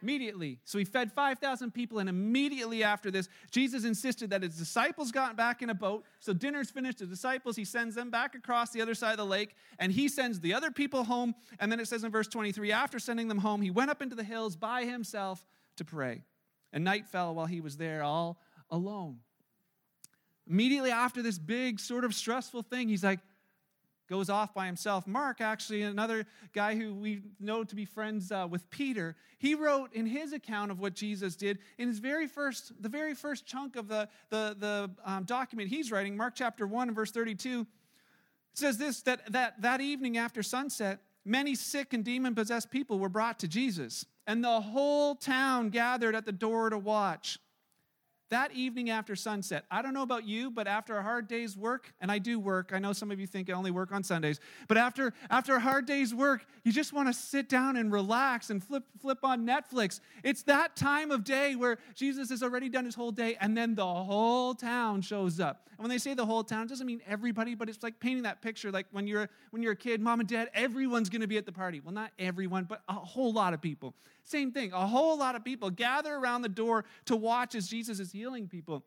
Immediately. 0.04 0.58
So 0.64 0.76
he 0.76 0.84
fed 0.84 1.10
5,000 1.10 1.70
people, 1.70 1.98
and 1.98 2.10
immediately 2.10 2.84
after 2.84 3.10
this, 3.10 3.26
Jesus 3.50 3.86
insisted 3.86 4.28
that 4.28 4.42
his 4.42 4.54
disciples 4.54 5.10
got 5.10 5.34
back 5.34 5.62
in 5.62 5.70
a 5.70 5.74
boat. 5.74 6.04
So 6.20 6.34
dinner's 6.34 6.70
finished, 6.70 6.98
the 6.98 7.06
disciples, 7.06 7.56
he 7.56 7.64
sends 7.64 7.94
them 7.94 8.10
back 8.10 8.34
across 8.34 8.70
the 8.70 8.82
other 8.82 8.94
side 8.94 9.12
of 9.12 9.16
the 9.16 9.24
lake, 9.24 9.54
and 9.78 9.90
he 9.90 10.10
sends 10.10 10.40
the 10.40 10.52
other 10.52 10.70
people 10.70 11.04
home. 11.04 11.34
And 11.58 11.72
then 11.72 11.80
it 11.80 11.88
says 11.88 12.04
in 12.04 12.10
verse 12.10 12.28
23 12.28 12.70
after 12.70 12.98
sending 12.98 13.28
them 13.28 13.38
home, 13.38 13.62
he 13.62 13.70
went 13.70 13.90
up 13.90 14.02
into 14.02 14.14
the 14.14 14.22
hills 14.22 14.56
by 14.56 14.84
himself 14.84 15.46
to 15.76 15.86
pray. 15.86 16.24
And 16.70 16.84
night 16.84 17.06
fell 17.06 17.34
while 17.34 17.46
he 17.46 17.62
was 17.62 17.78
there 17.78 18.02
all 18.02 18.38
alone. 18.68 19.20
Immediately 20.46 20.90
after 20.90 21.22
this 21.22 21.38
big, 21.38 21.80
sort 21.80 22.04
of 22.04 22.14
stressful 22.14 22.60
thing, 22.64 22.90
he's 22.90 23.04
like, 23.04 23.20
goes 24.08 24.28
off 24.28 24.54
by 24.54 24.66
himself. 24.66 25.06
Mark, 25.06 25.40
actually, 25.40 25.82
another 25.82 26.26
guy 26.52 26.74
who 26.74 26.94
we 26.94 27.22
know 27.40 27.64
to 27.64 27.74
be 27.74 27.84
friends 27.84 28.30
uh, 28.30 28.46
with 28.48 28.68
Peter, 28.70 29.16
he 29.38 29.54
wrote 29.54 29.92
in 29.94 30.06
his 30.06 30.32
account 30.32 30.70
of 30.70 30.78
what 30.80 30.94
Jesus 30.94 31.36
did 31.36 31.58
in 31.78 31.88
his 31.88 31.98
very 31.98 32.26
first, 32.26 32.72
the 32.82 32.88
very 32.88 33.14
first 33.14 33.46
chunk 33.46 33.76
of 33.76 33.88
the, 33.88 34.08
the, 34.30 34.56
the 34.58 34.90
um, 35.04 35.24
document 35.24 35.68
he's 35.68 35.90
writing, 35.90 36.16
Mark 36.16 36.34
chapter 36.34 36.66
1 36.66 36.94
verse 36.94 37.10
32, 37.10 37.62
it 37.62 37.66
says 38.58 38.78
this 38.78 39.02
that, 39.02 39.32
that 39.32 39.60
that 39.62 39.80
evening 39.80 40.16
after 40.16 40.42
sunset, 40.42 41.00
many 41.24 41.54
sick 41.54 41.92
and 41.92 42.04
demon 42.04 42.34
possessed 42.34 42.70
people 42.70 42.98
were 42.98 43.08
brought 43.08 43.38
to 43.40 43.48
Jesus, 43.48 44.06
and 44.26 44.44
the 44.44 44.60
whole 44.60 45.16
town 45.16 45.70
gathered 45.70 46.14
at 46.14 46.24
the 46.24 46.32
door 46.32 46.70
to 46.70 46.78
watch 46.78 47.38
that 48.34 48.50
evening 48.50 48.90
after 48.90 49.14
sunset, 49.14 49.64
I 49.70 49.80
don't 49.80 49.94
know 49.94 50.02
about 50.02 50.26
you, 50.26 50.50
but 50.50 50.66
after 50.66 50.98
a 50.98 51.02
hard 51.04 51.28
day's 51.28 51.56
work, 51.56 51.94
and 52.00 52.10
I 52.10 52.18
do 52.18 52.40
work, 52.40 52.72
I 52.74 52.80
know 52.80 52.92
some 52.92 53.12
of 53.12 53.20
you 53.20 53.28
think 53.28 53.48
I 53.48 53.52
only 53.52 53.70
work 53.70 53.92
on 53.92 54.02
Sundays, 54.02 54.40
but 54.66 54.76
after, 54.76 55.12
after 55.30 55.54
a 55.54 55.60
hard 55.60 55.86
day's 55.86 56.12
work, 56.12 56.44
you 56.64 56.72
just 56.72 56.92
want 56.92 57.06
to 57.06 57.14
sit 57.14 57.48
down 57.48 57.76
and 57.76 57.92
relax 57.92 58.50
and 58.50 58.62
flip, 58.62 58.82
flip 59.00 59.18
on 59.22 59.46
Netflix. 59.46 60.00
It's 60.24 60.42
that 60.42 60.74
time 60.74 61.12
of 61.12 61.22
day 61.22 61.54
where 61.54 61.78
Jesus 61.94 62.28
has 62.30 62.42
already 62.42 62.68
done 62.68 62.84
his 62.84 62.96
whole 62.96 63.12
day, 63.12 63.36
and 63.40 63.56
then 63.56 63.76
the 63.76 63.86
whole 63.86 64.52
town 64.52 65.00
shows 65.00 65.38
up. 65.38 65.68
And 65.70 65.84
when 65.84 65.90
they 65.90 65.98
say 65.98 66.14
the 66.14 66.26
whole 66.26 66.42
town, 66.42 66.64
it 66.64 66.70
doesn't 66.70 66.86
mean 66.88 67.02
everybody, 67.06 67.54
but 67.54 67.68
it's 67.68 67.84
like 67.84 68.00
painting 68.00 68.24
that 68.24 68.42
picture 68.42 68.72
like 68.72 68.86
when 68.90 69.06
you're, 69.06 69.28
when 69.50 69.62
you're 69.62 69.72
a 69.72 69.76
kid, 69.76 70.00
mom 70.00 70.18
and 70.18 70.28
dad, 70.28 70.50
everyone's 70.54 71.08
going 71.08 71.20
to 71.20 71.28
be 71.28 71.36
at 71.36 71.46
the 71.46 71.52
party. 71.52 71.80
Well, 71.80 71.94
not 71.94 72.10
everyone, 72.18 72.64
but 72.64 72.82
a 72.88 72.94
whole 72.94 73.32
lot 73.32 73.54
of 73.54 73.62
people. 73.62 73.94
Same 74.24 74.52
thing. 74.52 74.72
A 74.72 74.86
whole 74.86 75.18
lot 75.18 75.36
of 75.36 75.44
people 75.44 75.70
gather 75.70 76.14
around 76.14 76.42
the 76.42 76.48
door 76.48 76.84
to 77.06 77.14
watch 77.14 77.54
as 77.54 77.68
Jesus 77.68 78.00
is 78.00 78.10
healing 78.10 78.48
people. 78.48 78.84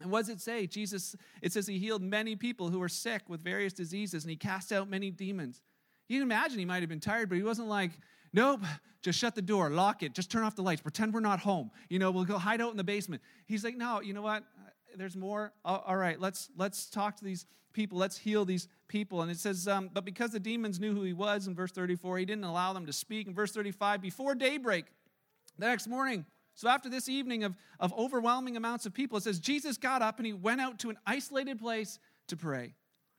And 0.00 0.10
what 0.10 0.20
does 0.20 0.30
it 0.30 0.40
say? 0.40 0.66
Jesus, 0.66 1.14
it 1.42 1.52
says 1.52 1.66
he 1.66 1.78
healed 1.78 2.02
many 2.02 2.34
people 2.34 2.70
who 2.70 2.78
were 2.78 2.88
sick 2.88 3.22
with 3.28 3.42
various 3.42 3.74
diseases 3.74 4.24
and 4.24 4.30
he 4.30 4.36
cast 4.36 4.72
out 4.72 4.88
many 4.88 5.10
demons. 5.10 5.60
You 6.08 6.16
can 6.16 6.22
imagine 6.22 6.58
he 6.58 6.64
might 6.64 6.80
have 6.80 6.88
been 6.88 7.00
tired, 7.00 7.28
but 7.28 7.36
he 7.36 7.44
wasn't 7.44 7.68
like, 7.68 7.92
nope, 8.32 8.62
just 9.02 9.18
shut 9.18 9.34
the 9.34 9.42
door, 9.42 9.68
lock 9.70 10.02
it, 10.02 10.14
just 10.14 10.30
turn 10.30 10.42
off 10.42 10.56
the 10.56 10.62
lights, 10.62 10.80
pretend 10.80 11.12
we're 11.12 11.20
not 11.20 11.40
home. 11.40 11.70
You 11.88 11.98
know, 11.98 12.10
we'll 12.10 12.24
go 12.24 12.38
hide 12.38 12.60
out 12.60 12.70
in 12.70 12.76
the 12.76 12.84
basement. 12.84 13.22
He's 13.46 13.62
like, 13.62 13.76
no, 13.76 14.00
you 14.00 14.14
know 14.14 14.22
what? 14.22 14.44
There's 14.96 15.16
more. 15.16 15.52
All 15.64 15.96
right, 15.96 16.20
let's 16.20 16.50
let's 16.56 16.88
talk 16.90 17.16
to 17.16 17.24
these 17.24 17.46
people. 17.72 17.98
Let's 17.98 18.18
heal 18.18 18.44
these 18.44 18.68
people. 18.88 19.22
And 19.22 19.30
it 19.30 19.38
says, 19.38 19.68
um, 19.68 19.90
but 19.92 20.04
because 20.04 20.30
the 20.30 20.40
demons 20.40 20.80
knew 20.80 20.94
who 20.94 21.02
he 21.02 21.12
was 21.12 21.46
in 21.46 21.54
verse 21.54 21.70
34, 21.72 22.18
he 22.18 22.24
didn't 22.24 22.44
allow 22.44 22.72
them 22.72 22.86
to 22.86 22.92
speak. 22.92 23.26
In 23.26 23.34
verse 23.34 23.52
35, 23.52 24.02
before 24.02 24.34
daybreak, 24.34 24.86
the 25.58 25.66
next 25.66 25.86
morning, 25.86 26.26
so 26.54 26.68
after 26.68 26.88
this 26.88 27.08
evening 27.08 27.44
of, 27.44 27.54
of 27.78 27.92
overwhelming 27.96 28.56
amounts 28.56 28.86
of 28.86 28.92
people, 28.92 29.18
it 29.18 29.22
says 29.22 29.38
Jesus 29.38 29.76
got 29.76 30.02
up 30.02 30.18
and 30.18 30.26
he 30.26 30.32
went 30.32 30.60
out 30.60 30.78
to 30.80 30.90
an 30.90 30.98
isolated 31.06 31.58
place 31.58 31.98
to 32.28 32.36
pray. 32.36 32.74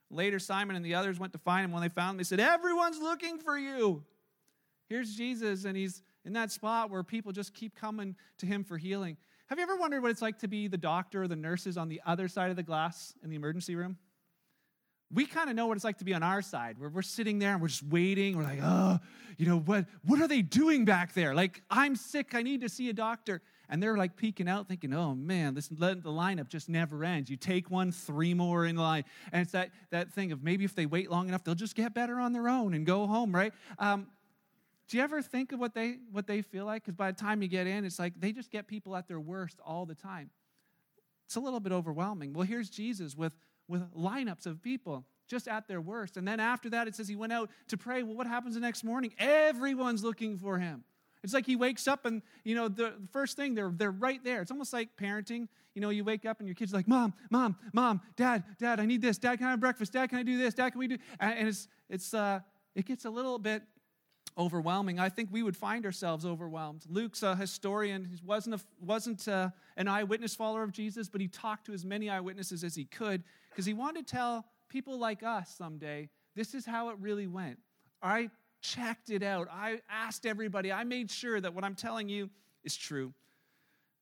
Later, 0.09 0.39
Simon 0.39 0.75
and 0.75 0.85
the 0.85 0.95
others 0.95 1.19
went 1.19 1.33
to 1.33 1.39
find 1.39 1.65
him. 1.65 1.71
When 1.71 1.81
they 1.81 1.89
found 1.89 2.11
him, 2.11 2.17
they 2.17 2.23
said, 2.23 2.41
Everyone's 2.41 2.99
looking 2.99 3.39
for 3.39 3.57
you. 3.57 4.03
Here's 4.89 5.15
Jesus, 5.15 5.63
and 5.63 5.77
he's 5.77 6.03
in 6.25 6.33
that 6.33 6.51
spot 6.51 6.89
where 6.89 7.01
people 7.01 7.31
just 7.31 7.53
keep 7.53 7.75
coming 7.75 8.15
to 8.39 8.45
him 8.45 8.65
for 8.65 8.77
healing. 8.77 9.15
Have 9.51 9.59
you 9.59 9.63
ever 9.63 9.75
wondered 9.75 10.01
what 10.01 10.11
it's 10.11 10.21
like 10.21 10.39
to 10.39 10.47
be 10.47 10.69
the 10.69 10.77
doctor 10.77 11.23
or 11.23 11.27
the 11.27 11.35
nurses 11.35 11.75
on 11.75 11.89
the 11.89 11.99
other 12.05 12.29
side 12.29 12.51
of 12.51 12.55
the 12.55 12.63
glass 12.63 13.13
in 13.21 13.29
the 13.29 13.35
emergency 13.35 13.75
room? 13.75 13.97
we 15.13 15.25
kind 15.25 15.49
of 15.49 15.57
know 15.57 15.67
what 15.67 15.75
it's 15.75 15.83
like 15.83 15.97
to 15.97 16.05
be 16.05 16.13
on 16.13 16.23
our 16.23 16.41
side. 16.41 16.79
Where 16.79 16.89
we're 16.89 17.01
sitting 17.01 17.37
there 17.37 17.51
and 17.51 17.61
we're 17.61 17.67
just 17.67 17.83
waiting. 17.83 18.37
We're 18.37 18.43
like 18.43 18.59
oh 18.63 18.97
you 19.37 19.45
know 19.45 19.59
what 19.59 19.87
what 20.05 20.21
are 20.21 20.27
they 20.29 20.41
doing 20.41 20.85
back 20.85 21.13
there? 21.13 21.35
Like 21.35 21.61
i'm 21.69 21.97
sick. 21.97 22.33
I 22.33 22.41
need 22.41 22.61
to 22.61 22.69
see 22.69 22.89
a 22.89 22.93
doctor. 22.93 23.41
And 23.67 23.81
they're 23.81 23.97
like 23.97 24.15
peeking 24.15 24.47
out 24.47 24.67
thinking 24.67 24.93
oh 24.93 25.15
man 25.15 25.53
this 25.53 25.67
the 25.67 25.95
lineup 25.95 26.47
just 26.47 26.69
never 26.69 27.03
ends. 27.03 27.29
You 27.29 27.35
take 27.35 27.69
one 27.69 27.91
three 27.91 28.33
more 28.33 28.65
in 28.65 28.77
line. 28.77 29.03
And 29.33 29.41
it's 29.41 29.51
that 29.51 29.71
that 29.89 30.13
thing 30.13 30.31
of 30.31 30.43
maybe 30.43 30.63
if 30.63 30.75
they 30.75 30.85
wait 30.85 31.11
long 31.11 31.27
enough 31.27 31.43
they'll 31.43 31.55
just 31.55 31.75
get 31.75 31.93
better 31.93 32.19
on 32.19 32.31
their 32.31 32.47
own 32.47 32.73
and 32.73 32.85
go 32.85 33.05
home 33.05 33.35
right? 33.35 33.51
Um, 33.79 34.07
do 34.91 34.97
you 34.97 35.03
ever 35.03 35.21
think 35.21 35.51
of 35.51 35.59
what 35.59 35.73
they 35.73 35.97
what 36.11 36.27
they 36.27 36.41
feel 36.41 36.65
like 36.65 36.83
because 36.83 36.95
by 36.95 37.11
the 37.11 37.17
time 37.17 37.41
you 37.41 37.47
get 37.47 37.65
in 37.65 37.85
it's 37.85 37.97
like 37.97 38.13
they 38.19 38.31
just 38.31 38.51
get 38.51 38.67
people 38.67 38.95
at 38.95 39.07
their 39.07 39.19
worst 39.19 39.59
all 39.65 39.85
the 39.85 39.95
time 39.95 40.29
it's 41.25 41.37
a 41.37 41.39
little 41.39 41.59
bit 41.59 41.71
overwhelming 41.71 42.33
well 42.33 42.45
here's 42.45 42.69
jesus 42.69 43.15
with 43.15 43.35
with 43.67 43.91
lineups 43.95 44.45
of 44.45 44.61
people 44.61 45.05
just 45.31 45.47
at 45.47 45.67
their 45.67 45.79
worst. 45.81 46.17
And 46.17 46.27
then 46.27 46.39
after 46.39 46.69
that, 46.71 46.87
it 46.87 46.95
says 46.95 47.07
he 47.07 47.15
went 47.15 47.31
out 47.31 47.49
to 47.69 47.77
pray. 47.77 48.03
Well, 48.03 48.15
what 48.15 48.27
happens 48.27 48.55
the 48.55 48.59
next 48.59 48.83
morning? 48.83 49.13
Everyone's 49.17 50.03
looking 50.03 50.37
for 50.37 50.59
him. 50.59 50.83
It's 51.23 51.33
like 51.33 51.45
he 51.45 51.55
wakes 51.55 51.87
up 51.87 52.05
and, 52.05 52.21
you 52.43 52.53
know, 52.53 52.67
the 52.67 52.93
first 53.11 53.37
thing, 53.37 53.55
they're, 53.55 53.71
they're 53.73 53.91
right 53.91 54.21
there. 54.23 54.41
It's 54.41 54.51
almost 54.51 54.73
like 54.73 54.89
parenting. 54.97 55.47
You 55.73 55.81
know, 55.81 55.89
you 55.89 56.03
wake 56.03 56.25
up 56.25 56.39
and 56.39 56.47
your 56.47 56.55
kid's 56.55 56.73
like, 56.73 56.87
Mom, 56.87 57.13
Mom, 57.29 57.55
Mom, 57.73 58.01
Dad, 58.17 58.43
Dad, 58.59 58.79
I 58.79 58.85
need 58.85 59.01
this. 59.01 59.17
Dad, 59.17 59.37
can 59.37 59.47
I 59.47 59.51
have 59.51 59.59
breakfast? 59.59 59.93
Dad, 59.93 60.09
can 60.09 60.19
I 60.19 60.23
do 60.23 60.37
this? 60.37 60.53
Dad, 60.53 60.71
can 60.71 60.79
we 60.79 60.87
do? 60.87 60.97
And 61.19 61.47
it's, 61.47 61.67
it's, 61.89 62.13
uh, 62.13 62.41
it 62.75 62.85
gets 62.85 63.05
a 63.05 63.09
little 63.09 63.39
bit 63.39 63.63
overwhelming. 64.37 64.99
I 64.99 65.09
think 65.09 65.29
we 65.31 65.43
would 65.43 65.57
find 65.57 65.85
ourselves 65.85 66.25
overwhelmed. 66.25 66.85
Luke's 66.89 67.23
a 67.23 67.35
historian. 67.35 68.05
He 68.05 68.17
wasn't, 68.25 68.55
a, 68.55 68.59
wasn't 68.79 69.27
a, 69.27 69.33
uh, 69.33 69.49
an 69.77 69.87
eyewitness 69.87 70.35
follower 70.35 70.63
of 70.63 70.71
Jesus, 70.71 71.09
but 71.09 71.21
he 71.21 71.27
talked 71.27 71.65
to 71.65 71.73
as 71.73 71.85
many 71.85 72.09
eyewitnesses 72.09 72.63
as 72.63 72.75
he 72.75 72.85
could 72.85 73.23
because 73.49 73.65
he 73.65 73.73
wanted 73.73 74.07
to 74.07 74.13
tell 74.13 74.45
people 74.69 74.97
like 74.97 75.23
us 75.23 75.53
someday 75.57 76.09
this 76.35 76.53
is 76.53 76.65
how 76.65 76.89
it 76.89 76.97
really 76.99 77.27
went. 77.27 77.59
I 78.01 78.29
checked 78.61 79.09
it 79.09 79.23
out. 79.23 79.47
I 79.51 79.81
asked 79.89 80.25
everybody. 80.25 80.71
I 80.71 80.83
made 80.83 81.11
sure 81.11 81.41
that 81.41 81.53
what 81.53 81.63
I'm 81.63 81.75
telling 81.75 82.07
you 82.07 82.29
is 82.63 82.75
true. 82.75 83.13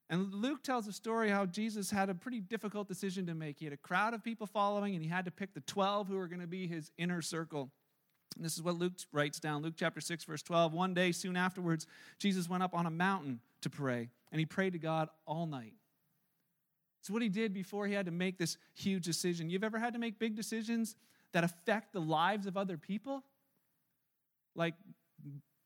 And 0.10 0.34
Luke 0.34 0.64
tells 0.64 0.88
a 0.88 0.94
story 0.94 1.30
how 1.30 1.46
Jesus 1.46 1.92
had 1.92 2.10
a 2.10 2.16
pretty 2.16 2.40
difficult 2.40 2.88
decision 2.88 3.28
to 3.28 3.36
make. 3.36 3.60
He 3.60 3.66
had 3.66 3.74
a 3.74 3.78
crowd 3.78 4.14
of 4.14 4.24
people 4.24 4.48
following, 4.48 4.96
and 4.96 5.04
he 5.04 5.10
had 5.10 5.26
to 5.26 5.32
pick 5.32 5.54
the 5.54 5.62
12 5.62 6.08
who 6.08 6.18
were 6.18 6.28
going 6.28 6.42
to 6.42 6.48
be 6.48 6.68
his 6.68 6.92
inner 6.98 7.22
circle. 7.22 7.70
And 8.36 8.46
this 8.46 8.56
is 8.56 8.64
what 8.64 8.76
Luke 8.76 8.94
writes 9.12 9.40
down 9.40 9.62
Luke 9.62 9.74
chapter 9.78 10.02
6, 10.02 10.24
verse 10.24 10.42
12. 10.44 10.74
One 10.74 10.94
day, 10.94 11.12
soon 11.12 11.36
afterwards, 11.36 11.88
Jesus 12.20 12.50
went 12.50 12.64
up 12.64 12.74
on 12.74 12.86
a 12.86 12.92
mountain 12.92 13.40
to 13.62 13.70
pray, 13.70 14.10
and 14.32 14.40
he 14.40 14.46
prayed 14.46 14.74
to 14.74 14.80
God 14.80 15.10
all 15.26 15.46
night. 15.46 15.74
It's 17.02 17.10
what 17.10 17.22
he 17.22 17.30
did 17.30 17.54
before 17.54 17.88
he 17.88 17.94
had 17.94 18.06
to 18.06 18.12
make 18.12 18.38
this 18.38 18.58
huge 18.76 19.04
decision. 19.04 19.50
You've 19.50 19.64
ever 19.64 19.80
had 19.80 19.94
to 19.94 20.00
make 20.00 20.20
big 20.20 20.36
decisions 20.36 20.96
that 21.32 21.44
affect 21.44 21.94
the 21.94 22.02
lives 22.02 22.46
of 22.46 22.58
other 22.58 22.78
people? 22.78 23.24
Like 24.56 24.74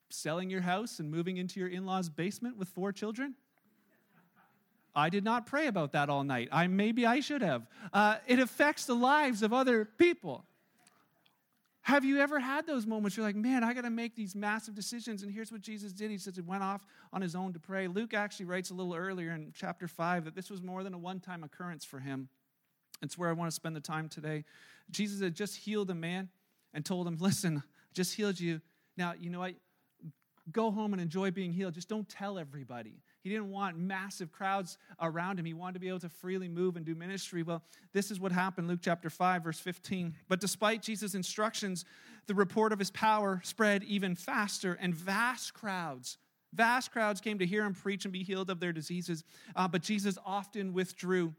selling 0.09 0.49
your 0.49 0.61
house 0.61 0.99
and 0.99 1.09
moving 1.09 1.37
into 1.37 1.59
your 1.59 1.69
in 1.69 1.85
law's 1.85 2.09
basement 2.09 2.57
with 2.57 2.69
four 2.69 2.91
children? 2.91 3.35
I 4.95 5.09
did 5.09 5.23
not 5.23 5.47
pray 5.47 5.65
about 5.67 5.93
that 5.93 6.09
all 6.09 6.23
night. 6.23 6.49
I 6.51 6.67
maybe 6.67 7.05
I 7.05 7.19
should 7.19 7.41
have. 7.41 7.65
Uh, 7.91 8.17
it 8.27 8.37
affects 8.37 8.85
the 8.85 8.93
lives 8.93 9.41
of 9.41 9.51
other 9.51 9.85
people. 9.85 10.45
Have 11.83 12.05
you 12.05 12.19
ever 12.19 12.39
had 12.39 12.65
those 12.65 12.87
moments? 12.87 13.17
You're 13.17 13.25
like, 13.25 13.35
man, 13.35 13.61
I 13.61 13.73
got 13.73 13.81
to 13.81 13.89
make 13.89 14.15
these 14.15 14.35
massive 14.35 14.73
decisions. 14.73 15.21
And 15.21 15.29
here's 15.29 15.51
what 15.51 15.59
Jesus 15.61 15.91
did. 15.91 16.09
He 16.09 16.17
says 16.17 16.35
he 16.35 16.41
went 16.41 16.63
off 16.63 16.85
on 17.11 17.21
his 17.21 17.35
own 17.35 17.51
to 17.53 17.59
pray. 17.59 17.87
Luke 17.87 18.13
actually 18.13 18.45
writes 18.45 18.69
a 18.69 18.73
little 18.73 18.95
earlier 18.95 19.31
in 19.31 19.51
chapter 19.53 19.87
5 19.87 20.23
that 20.23 20.33
this 20.33 20.49
was 20.49 20.61
more 20.61 20.81
than 20.81 20.93
a 20.93 20.97
one 20.97 21.19
time 21.19 21.43
occurrence 21.43 21.83
for 21.83 21.99
him. 21.99 22.29
It's 23.01 23.17
where 23.17 23.29
I 23.29 23.33
want 23.33 23.51
to 23.51 23.55
spend 23.55 23.75
the 23.75 23.81
time 23.81 24.07
today. 24.07 24.45
Jesus 24.91 25.21
had 25.21 25.35
just 25.35 25.57
healed 25.57 25.89
a 25.89 25.95
man 25.95 26.29
and 26.73 26.85
told 26.85 27.05
him, 27.05 27.17
listen, 27.19 27.57
I 27.57 27.61
just 27.93 28.15
healed 28.15 28.39
you. 28.39 28.61
Now, 28.95 29.13
you 29.19 29.29
know 29.29 29.39
what? 29.39 29.55
Go 30.51 30.71
home 30.71 30.93
and 30.93 31.01
enjoy 31.01 31.31
being 31.31 31.51
healed. 31.51 31.73
Just 31.73 31.89
don't 31.89 32.07
tell 32.07 32.39
everybody. 32.39 33.01
He 33.23 33.29
didn't 33.29 33.51
want 33.51 33.77
massive 33.77 34.33
crowds 34.33 34.77
around 35.01 35.39
him. 35.39 35.45
He 35.45 35.53
wanted 35.53 35.75
to 35.75 35.79
be 35.79 35.87
able 35.87 36.01
to 36.01 36.09
freely 36.09 36.49
move 36.49 36.75
and 36.75 36.85
do 36.85 36.93
ministry. 36.93 37.41
Well, 37.41 37.63
this 37.93 38.11
is 38.11 38.19
what 38.19 38.33
happened, 38.33 38.67
Luke 38.67 38.81
chapter 38.81 39.09
5, 39.09 39.45
verse 39.45 39.59
15. 39.59 40.13
But 40.27 40.41
despite 40.41 40.81
Jesus' 40.81 41.15
instructions, 41.15 41.85
the 42.27 42.35
report 42.35 42.73
of 42.73 42.79
his 42.79 42.91
power 42.91 43.39
spread 43.45 43.83
even 43.85 44.15
faster, 44.15 44.77
and 44.81 44.93
vast 44.93 45.53
crowds, 45.53 46.17
vast 46.51 46.91
crowds 46.91 47.21
came 47.21 47.39
to 47.39 47.45
hear 47.45 47.63
him 47.63 47.73
preach 47.73 48.03
and 48.03 48.11
be 48.11 48.23
healed 48.23 48.49
of 48.49 48.59
their 48.59 48.73
diseases. 48.73 49.23
Uh, 49.55 49.69
but 49.69 49.81
Jesus 49.81 50.17
often 50.25 50.73
withdrew 50.73 51.33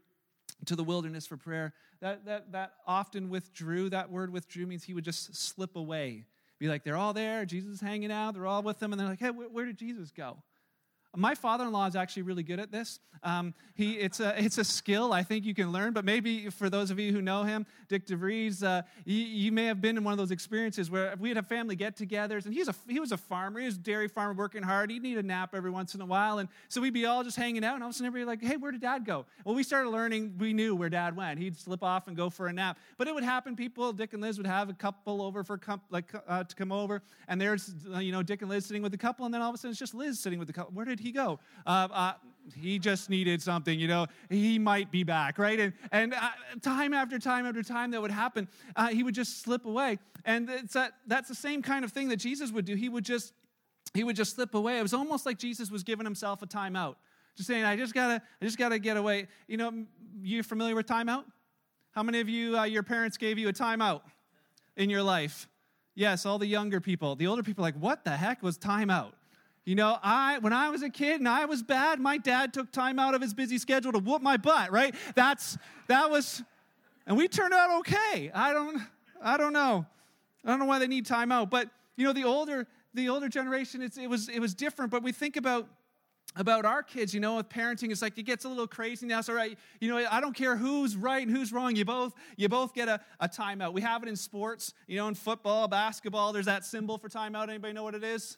to 0.65 0.75
the 0.75 0.83
wilderness 0.83 1.27
for 1.27 1.37
prayer. 1.37 1.73
That, 2.01 2.25
that, 2.25 2.51
that 2.51 2.73
often 2.87 3.29
withdrew, 3.29 3.91
that 3.91 4.09
word 4.09 4.33
withdrew 4.33 4.65
means 4.65 4.83
he 4.83 4.95
would 4.95 5.05
just 5.05 5.35
slip 5.35 5.75
away. 5.75 6.25
Be 6.57 6.67
like, 6.67 6.83
they're 6.83 6.97
all 6.97 7.13
there, 7.13 7.45
Jesus 7.45 7.75
is 7.75 7.81
hanging 7.81 8.11
out, 8.11 8.33
they're 8.33 8.47
all 8.47 8.63
with 8.63 8.79
them, 8.79 8.91
and 8.91 8.99
they're 8.99 9.07
like, 9.07 9.19
hey, 9.19 9.29
where, 9.29 9.49
where 9.49 9.65
did 9.65 9.77
Jesus 9.77 10.09
go? 10.09 10.37
My 11.15 11.35
father-in-law 11.35 11.87
is 11.87 11.95
actually 11.95 12.23
really 12.23 12.43
good 12.43 12.59
at 12.59 12.71
this. 12.71 12.99
Um, 13.23 13.53
he, 13.73 13.93
it's, 13.93 14.19
a, 14.19 14.41
it's 14.41 14.57
a 14.57 14.63
skill 14.63 15.11
I 15.11 15.23
think 15.23 15.45
you 15.45 15.55
can 15.55 15.71
learn, 15.71 15.93
but 15.93 16.05
maybe 16.05 16.49
for 16.49 16.69
those 16.69 16.91
of 16.91 16.99
you 16.99 17.11
who 17.11 17.21
know 17.21 17.43
him, 17.43 17.65
Dick 17.87 18.05
DeVries, 18.05 18.63
uh, 18.63 18.83
you, 19.03 19.17
you, 19.17 19.51
may 19.51 19.65
have 19.65 19.81
been 19.81 19.97
in 19.97 20.03
one 20.03 20.11
of 20.11 20.17
those 20.17 20.31
experiences 20.31 20.91
where 20.91 21.15
we'd 21.19 21.35
have 21.35 21.47
family 21.47 21.75
get-togethers, 21.75 22.45
and 22.45 22.53
he's 22.53 22.67
a, 22.67 22.75
he 22.87 22.99
was 22.99 23.11
a 23.11 23.17
farmer. 23.17 23.59
He 23.59 23.65
was 23.65 23.75
a 23.75 23.79
dairy 23.79 24.07
farmer 24.07 24.33
working 24.33 24.61
hard. 24.61 24.91
He'd 24.91 25.01
need 25.01 25.17
a 25.17 25.23
nap 25.23 25.55
every 25.55 25.71
once 25.71 25.95
in 25.95 26.01
a 26.01 26.05
while, 26.05 26.39
and 26.39 26.49
so 26.69 26.81
we'd 26.81 26.93
be 26.93 27.05
all 27.05 27.23
just 27.23 27.37
hanging 27.37 27.63
out, 27.63 27.75
and 27.75 27.83
all 27.83 27.89
of 27.89 27.95
a 27.95 27.97
sudden 27.97 28.07
everybody 28.07 28.25
like, 28.25 28.43
hey, 28.43 28.57
where 28.57 28.71
did 28.71 28.81
Dad 28.81 29.05
go? 29.05 29.25
Well, 29.43 29.55
we 29.55 29.63
started 29.63 29.89
learning. 29.89 30.35
We 30.37 30.53
knew 30.53 30.75
where 30.75 30.89
Dad 30.89 31.15
went. 31.15 31.39
He'd 31.39 31.57
slip 31.57 31.83
off 31.83 32.07
and 32.07 32.15
go 32.15 32.29
for 32.29 32.47
a 32.47 32.53
nap. 32.53 32.77
But 32.97 33.07
it 33.07 33.15
would 33.15 33.23
happen. 33.23 33.55
People, 33.55 33.91
Dick 33.93 34.13
and 34.13 34.21
Liz 34.21 34.37
would 34.37 34.47
have 34.47 34.69
a 34.69 34.73
couple 34.73 35.21
over 35.21 35.43
for 35.43 35.59
like 35.89 36.11
uh, 36.27 36.43
to 36.43 36.55
come 36.55 36.71
over, 36.71 37.01
and 37.27 37.39
there's 37.41 37.73
you 37.99 38.11
know 38.11 38.21
Dick 38.21 38.41
and 38.41 38.49
Liz 38.49 38.65
sitting 38.65 38.83
with 38.83 38.91
the 38.91 38.97
couple, 38.97 39.25
and 39.25 39.33
then 39.33 39.41
all 39.41 39.49
of 39.49 39.55
a 39.55 39.57
sudden 39.57 39.71
it's 39.71 39.79
just 39.79 39.95
Liz 39.95 40.19
sitting 40.19 40.37
with 40.37 40.47
the 40.47 40.53
couple. 40.53 40.73
Where 40.73 40.85
did 40.85 40.99
he 41.05 41.11
go? 41.11 41.39
Uh, 41.65 41.87
uh, 41.91 42.13
he 42.55 42.77
just 42.79 43.09
needed 43.09 43.41
something, 43.41 43.79
you 43.79 43.87
know, 43.87 44.07
he 44.29 44.59
might 44.59 44.91
be 44.91 45.03
back, 45.03 45.39
right? 45.39 45.59
And, 45.59 45.73
and 45.91 46.13
uh, 46.13 46.29
time 46.61 46.93
after 46.93 47.17
time 47.17 47.45
after 47.45 47.63
time 47.63 47.91
that 47.91 48.01
would 48.01 48.11
happen, 48.11 48.47
uh, 48.75 48.87
he 48.87 49.03
would 49.03 49.15
just 49.15 49.41
slip 49.41 49.65
away. 49.65 49.99
And 50.25 50.49
it's 50.49 50.73
that, 50.73 50.93
that's 51.07 51.27
the 51.27 51.35
same 51.35 51.61
kind 51.61 51.85
of 51.85 51.91
thing 51.91 52.09
that 52.09 52.17
Jesus 52.17 52.51
would 52.51 52.65
do. 52.65 52.75
He 52.75 52.89
would 52.89 53.05
just, 53.05 53.33
he 53.93 54.03
would 54.03 54.15
just 54.15 54.35
slip 54.35 54.53
away. 54.53 54.79
It 54.79 54.81
was 54.83 54.93
almost 54.93 55.25
like 55.25 55.37
Jesus 55.37 55.71
was 55.71 55.83
giving 55.83 56.05
himself 56.05 56.41
a 56.41 56.47
timeout. 56.47 56.95
Just 57.35 57.47
saying, 57.47 57.63
I 57.63 57.75
just 57.75 57.93
gotta, 57.93 58.21
I 58.41 58.45
just 58.45 58.57
gotta 58.57 58.79
get 58.79 58.97
away. 58.97 59.27
You 59.47 59.57
know, 59.57 59.85
you 60.21 60.43
familiar 60.43 60.75
with 60.75 60.87
timeout? 60.87 61.25
How 61.91 62.03
many 62.03 62.19
of 62.19 62.29
you, 62.29 62.57
uh, 62.57 62.63
your 62.63 62.83
parents 62.83 63.17
gave 63.17 63.37
you 63.37 63.49
a 63.49 63.53
timeout 63.53 64.01
in 64.75 64.89
your 64.89 65.03
life? 65.03 65.47
Yes, 65.95 66.25
all 66.25 66.37
the 66.37 66.47
younger 66.47 66.81
people. 66.81 67.15
The 67.15 67.27
older 67.27 67.43
people 67.43 67.61
like, 67.61 67.75
what 67.75 68.03
the 68.03 68.11
heck 68.11 68.43
was 68.43 68.57
timeout? 68.57 69.13
You 69.65 69.73
know, 69.73 69.97
I 70.03 70.37
when 70.39 70.53
I 70.53 70.69
was 70.69 70.83
a 70.83 70.89
kid 70.89 71.19
and 71.19 71.27
I 71.27 71.45
was 71.45 71.63
bad, 71.63 71.99
my 71.99 72.19
dad 72.19 72.53
took 72.53 72.71
time 72.71 72.99
out 72.99 73.15
of 73.15 73.21
his 73.21 73.33
busy 73.33 73.57
schedule 73.57 73.91
to 73.91 73.99
whoop 73.99 74.21
my 74.21 74.37
butt, 74.37 74.71
right? 74.71 74.93
That's 75.15 75.57
that 75.87 76.11
was 76.11 76.43
and 77.07 77.17
we 77.17 77.27
turned 77.27 77.53
out 77.53 77.79
okay. 77.79 78.31
I 78.33 78.53
don't 78.53 78.81
I 79.21 79.37
don't 79.37 79.53
know. 79.53 79.85
I 80.43 80.49
don't 80.49 80.59
know 80.59 80.65
why 80.65 80.77
they 80.77 80.87
need 80.87 81.07
time 81.07 81.31
out, 81.31 81.49
but 81.49 81.69
you 81.97 82.05
know, 82.05 82.13
the 82.13 82.25
older 82.25 82.67
the 82.93 83.09
older 83.09 83.27
generation 83.27 83.81
it's, 83.81 83.97
it 83.97 84.07
was 84.07 84.29
it 84.29 84.39
was 84.39 84.53
different, 84.53 84.91
but 84.91 85.01
we 85.01 85.11
think 85.11 85.35
about 85.35 85.67
about 86.35 86.65
our 86.65 86.83
kids, 86.83 87.13
you 87.13 87.19
know, 87.19 87.37
with 87.37 87.49
parenting, 87.49 87.91
it's 87.91 88.01
like 88.01 88.17
it 88.17 88.23
gets 88.23 88.45
a 88.45 88.49
little 88.49 88.67
crazy 88.67 89.05
now. 89.05 89.21
So, 89.21 89.33
right, 89.33 89.57
you 89.79 89.89
know, 89.89 90.05
I 90.09 90.19
don't 90.19 90.35
care 90.35 90.57
who's 90.57 90.97
right 90.97 91.25
and 91.25 91.35
who's 91.35 91.53
wrong. 91.53 91.75
You 91.75 91.85
both, 91.85 92.13
you 92.35 92.49
both 92.49 92.73
get 92.73 92.89
a, 92.89 92.99
a 93.21 93.29
timeout. 93.29 93.73
We 93.73 93.81
have 93.81 94.03
it 94.03 94.09
in 94.09 94.17
sports, 94.17 94.73
you 94.85 94.97
know, 94.97 95.07
in 95.07 95.15
football, 95.15 95.69
basketball. 95.69 96.33
There's 96.33 96.47
that 96.47 96.65
symbol 96.65 96.97
for 96.97 97.07
timeout. 97.07 97.47
Anybody 97.47 97.73
know 97.73 97.83
what 97.83 97.95
it 97.95 98.03
is? 98.03 98.37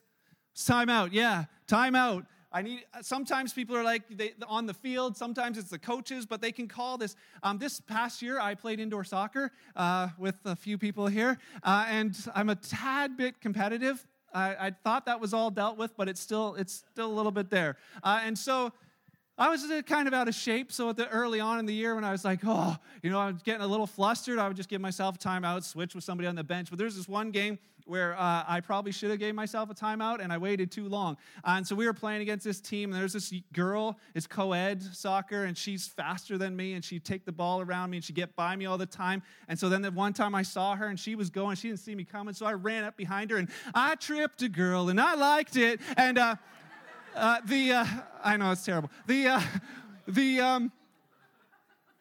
Time 0.66 0.90
out. 0.90 1.14
Yeah, 1.14 1.46
time 1.68 1.96
out. 1.96 2.26
I 2.52 2.62
need. 2.62 2.84
Sometimes 3.02 3.54
people 3.54 3.76
are 3.76 3.84
like 3.84 4.04
they, 4.10 4.34
on 4.48 4.66
the 4.66 4.74
field. 4.74 5.16
Sometimes 5.16 5.58
it's 5.58 5.70
the 5.70 5.78
coaches, 5.78 6.26
but 6.26 6.42
they 6.42 6.52
can 6.52 6.68
call 6.68 6.98
this. 6.98 7.16
Um, 7.44 7.60
this 7.60 7.80
past 7.80 8.22
year, 8.22 8.40
I 8.40 8.56
played 8.56 8.80
indoor 8.80 9.04
soccer 9.04 9.52
uh, 9.76 10.10
with 10.18 10.36
a 10.46 10.56
few 10.56 10.78
people 10.78 11.08
here, 11.08 11.38
uh, 11.62 11.86
and 11.88 12.18
I'm 12.34 12.50
a 12.50 12.56
tad 12.56 13.18
bit 13.18 13.40
competitive. 13.42 14.06
I, 14.34 14.68
I, 14.68 14.72
thought 14.84 15.06
that 15.06 15.22
was 15.22 15.34
all 15.34 15.50
dealt 15.50 15.78
with, 15.78 15.96
but 15.96 16.10
it's 16.10 16.20
still 16.20 16.56
it's 16.56 16.84
still 16.92 17.12
a 17.12 17.14
little 17.14 17.32
bit 17.32 17.50
there. 17.50 17.78
Uh, 18.04 18.22
and 18.24 18.38
so 18.38 18.74
I 19.38 19.50
was 19.50 19.65
kind 19.86 20.08
of 20.08 20.13
out 20.13 20.27
of 20.27 20.34
shape. 20.34 20.72
So 20.72 20.91
the 20.94 21.08
early 21.10 21.39
on 21.39 21.60
in 21.60 21.65
the 21.65 21.74
year, 21.74 21.94
when 21.94 22.03
I 22.03 22.12
was 22.12 22.25
like, 22.25 22.39
oh, 22.44 22.75
you 23.03 23.12
know, 23.12 23.20
I 23.20 23.27
was 23.27 23.44
getting 23.44 23.62
a 23.62 23.67
little 23.67 23.88
flustered, 23.88 24.39
I 24.39 24.48
would 24.48 24.58
just 24.58 24.70
give 24.70 24.82
myself 24.82 25.15
a 25.15 25.20
timeout, 25.20 25.63
switch 25.63 25.94
with 25.94 26.03
somebody 26.03 26.27
on 26.27 26.36
the 26.36 26.44
bench. 26.44 26.70
But 26.70 26.79
there's 26.79 26.96
this 26.96 27.08
one 27.08 27.29
game 27.32 27.60
where 27.86 28.20
uh, 28.20 28.44
I 28.48 28.62
probably 28.62 28.91
should 28.91 29.12
have 29.12 29.20
gave 29.20 29.34
myself 29.34 29.70
a 29.70 29.74
timeout, 29.74 30.20
and 30.22 30.34
I 30.34 30.38
waited 30.38 30.72
too 30.72 30.89
long. 30.89 31.17
Uh, 31.44 31.51
and 31.58 31.67
so 31.67 31.75
we 31.75 31.86
were 31.86 31.94
playing 31.94 32.22
against 32.22 32.44
this 32.44 32.60
team, 32.60 32.91
and 32.91 33.00
there's 33.00 33.13
this 33.13 33.34
girl. 33.53 33.98
It's 34.13 34.27
co-ed 34.27 34.84
soccer, 34.84 35.46
and 35.46 35.58
she's 35.58 35.88
faster 35.88 36.38
than 36.38 36.56
me, 36.56 36.74
and 36.74 36.84
she'd 36.84 37.06
take 37.06 37.24
the 37.24 37.32
ball 37.32 37.62
around 37.62 37.91
me, 37.91 37.98
and 37.98 38.03
she'd 38.03 38.15
get 38.15 38.36
by 38.36 38.56
me 38.56 38.65
all 38.65 38.77
the 38.77 38.86
time. 38.86 39.24
And 39.48 39.58
so 39.58 39.70
then 39.70 39.82
the 39.82 39.91
one 39.91 40.13
time 40.13 40.36
I 40.36 40.41
saw 40.41 40.75
her, 40.75 40.88
and 40.88 41.00
she 41.00 41.15
was 41.15 41.29
going, 41.29 41.56
she 41.56 41.70
didn't 41.70 41.79
see 41.79 41.96
me 41.96 42.03
coming, 42.03 42.34
so 42.34 42.46
I 42.46 42.53
ran 42.53 42.84
up 42.84 42.98
behind 42.98 43.32
her, 43.32 43.38
and 43.38 43.48
I 43.74 43.96
tripped 43.96 44.41
a 44.41 44.50
girl, 44.50 44.89
and 44.89 45.00
I 45.00 45.15
liked 45.15 45.56
it. 45.56 45.79
And 45.96 46.17
uh, 46.17 46.36
uh, 47.18 47.42
the 47.46 47.72
uh, 47.74 47.86
I 48.24 48.38
know 48.38 48.52
it's 48.52 48.64
terrible. 48.64 48.90
The 49.08 49.28
uh, 49.28 49.42
the 50.08 50.40
um, 50.40 50.72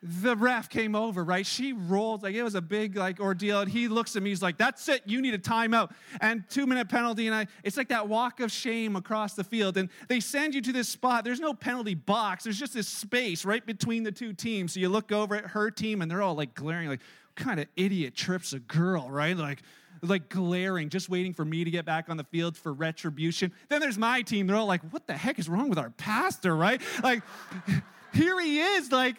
the 0.03 0.37
ref 0.37 0.69
came 0.69 0.95
over, 0.95 1.25
right? 1.25 1.45
She 1.45 1.73
rolled 1.73 2.23
like 2.23 2.35
it 2.35 2.43
was 2.43 2.55
a 2.55 2.61
big 2.61 2.97
like 2.97 3.19
ordeal, 3.19 3.61
and 3.61 3.71
he 3.71 3.89
looks 3.89 4.15
at 4.15 4.23
me. 4.23 4.31
He's 4.31 4.43
like, 4.43 4.59
"That's 4.59 4.89
it. 4.89 5.03
You 5.07 5.21
need 5.21 5.35
a 5.35 5.39
timeout 5.39 5.93
and 6.21 6.45
two 6.49 6.67
minute 6.67 6.89
penalty." 6.89 7.27
And 7.27 7.35
I, 7.35 7.47
it's 7.65 7.77
like 7.77 7.89
that 7.89 8.09
walk 8.09 8.41
of 8.41 8.53
shame 8.53 8.95
across 8.95 9.35
the 9.35 9.45
field, 9.45 9.77
and 9.77 9.89
they 10.09 10.21
send 10.21 10.55
you 10.55 10.61
to 10.63 10.73
this 10.73 10.89
spot. 10.89 11.25
There's 11.25 11.41
no 11.41 11.55
penalty 11.55 11.95
box. 11.95 12.45
There's 12.45 12.59
just 12.59 12.75
this 12.75 12.89
space 12.89 13.45
right 13.45 13.65
between 13.65 14.03
the 14.03 14.13
two 14.13 14.33
teams. 14.33 14.75
So 14.75 14.81
you 14.81 14.89
look 14.89 15.13
over 15.13 15.35
at 15.35 15.47
her 15.47 15.71
team, 15.71 16.03
and 16.03 16.11
they're 16.11 16.23
all 16.23 16.35
like 16.35 16.55
glaring, 16.55 16.89
like, 16.89 17.01
what 17.35 17.45
"Kind 17.45 17.61
of 17.61 17.67
idiot 17.77 18.15
trips 18.15 18.53
a 18.53 18.59
girl, 18.59 19.11
right?" 19.11 19.37
Like 19.37 19.63
like 20.03 20.29
glaring, 20.29 20.89
just 20.89 21.09
waiting 21.09 21.33
for 21.33 21.45
me 21.45 21.65
to 21.65 21.71
get 21.71 21.85
back 21.85 22.09
on 22.09 22.17
the 22.17 22.25
field 22.25 22.57
for 22.57 22.73
retribution. 22.73 23.53
Then 23.69 23.81
there's 23.81 23.99
my 23.99 24.23
team. 24.23 24.47
They're 24.47 24.57
all 24.57 24.67
like, 24.67 24.83
what 24.91 25.07
the 25.07 25.17
heck 25.17 25.39
is 25.39 25.49
wrong 25.49 25.69
with 25.69 25.79
our 25.79 25.91
pastor, 25.91 26.57
right? 26.57 26.81
Like, 27.03 27.23
here 28.13 28.41
he 28.41 28.61
is, 28.61 28.93
like, 28.93 29.17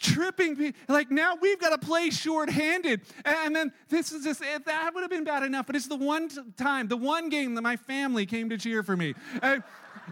tripping 0.00 0.56
me. 0.56 0.72
like 0.86 1.10
now 1.10 1.34
we've 1.40 1.58
got 1.58 1.70
to 1.70 1.84
play 1.84 2.08
short-handed 2.08 3.00
and 3.24 3.56
then 3.56 3.72
this 3.88 4.12
is 4.12 4.22
just 4.22 4.40
eh, 4.40 4.58
that 4.64 4.94
would 4.94 5.00
have 5.00 5.10
been 5.10 5.24
bad 5.24 5.42
enough 5.42 5.66
but 5.66 5.74
it's 5.74 5.88
the 5.88 5.96
one 5.96 6.28
time 6.56 6.86
the 6.86 6.96
one 6.96 7.28
game 7.28 7.56
that 7.56 7.62
my 7.62 7.74
family 7.74 8.24
came 8.24 8.48
to 8.48 8.56
cheer 8.56 8.84
for 8.84 8.96
me 8.96 9.12
and, 9.42 9.64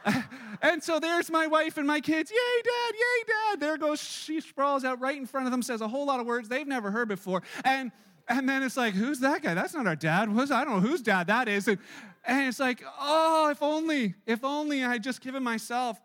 and 0.62 0.82
so 0.82 0.98
there's 0.98 1.30
my 1.30 1.46
wife 1.46 1.78
and 1.78 1.86
my 1.86 2.00
kids. 2.00 2.30
Yay, 2.30 2.62
dad, 2.62 2.94
yay, 2.94 3.24
dad. 3.26 3.60
There 3.60 3.76
goes, 3.78 4.00
she 4.00 4.40
sprawls 4.40 4.84
out 4.84 5.00
right 5.00 5.16
in 5.16 5.26
front 5.26 5.46
of 5.46 5.52
them, 5.52 5.62
says 5.62 5.80
a 5.80 5.88
whole 5.88 6.06
lot 6.06 6.20
of 6.20 6.26
words 6.26 6.48
they've 6.48 6.66
never 6.66 6.90
heard 6.90 7.08
before. 7.08 7.42
And 7.64 7.92
and 8.28 8.48
then 8.48 8.62
it's 8.62 8.76
like, 8.76 8.94
who's 8.94 9.20
that 9.20 9.42
guy? 9.42 9.54
That's 9.54 9.74
not 9.74 9.86
our 9.86 9.96
dad. 9.96 10.28
Who's, 10.28 10.50
I 10.50 10.64
don't 10.64 10.82
know 10.82 10.88
whose 10.88 11.00
dad 11.00 11.28
that 11.28 11.48
is. 11.48 11.68
And, 11.68 11.78
and 12.24 12.48
it's 12.48 12.58
like, 12.58 12.82
oh, 13.00 13.50
if 13.50 13.62
only, 13.62 14.14
if 14.26 14.42
only 14.42 14.82
I 14.82 14.92
had 14.94 15.02
just 15.02 15.20
given 15.20 15.42
myself 15.42 16.00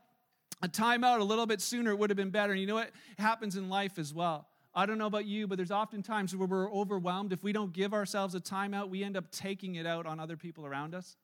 a 0.62 0.68
timeout 0.68 1.20
a 1.20 1.24
little 1.24 1.48
bit 1.48 1.62
sooner, 1.62 1.92
it 1.92 1.98
would 1.98 2.10
have 2.10 2.18
been 2.18 2.30
better. 2.30 2.52
And 2.52 2.62
you 2.62 2.68
know 2.68 2.76
what? 2.76 2.92
Happens 3.18 3.56
in 3.56 3.70
life 3.70 3.98
as 3.98 4.14
well. 4.14 4.48
I 4.74 4.86
don't 4.86 4.98
know 4.98 5.08
about 5.08 5.26
you, 5.26 5.48
but 5.48 5.58
there's 5.58 5.72
often 5.72 6.02
times 6.02 6.36
where 6.36 6.48
we're 6.48 6.72
overwhelmed. 6.72 7.34
If 7.34 7.44
we 7.44 7.52
don't 7.52 7.74
give 7.74 7.94
ourselves 7.94 8.36
a 8.36 8.40
timeout, 8.40 8.90
we 8.90 9.04
end 9.04 9.18
up 9.18 9.30
taking 9.32 9.76
it 9.76 9.86
out 9.86 10.06
on 10.06 10.20
other 10.20 10.38
people 10.38 10.66
around 10.66 10.96
us. 10.96 11.18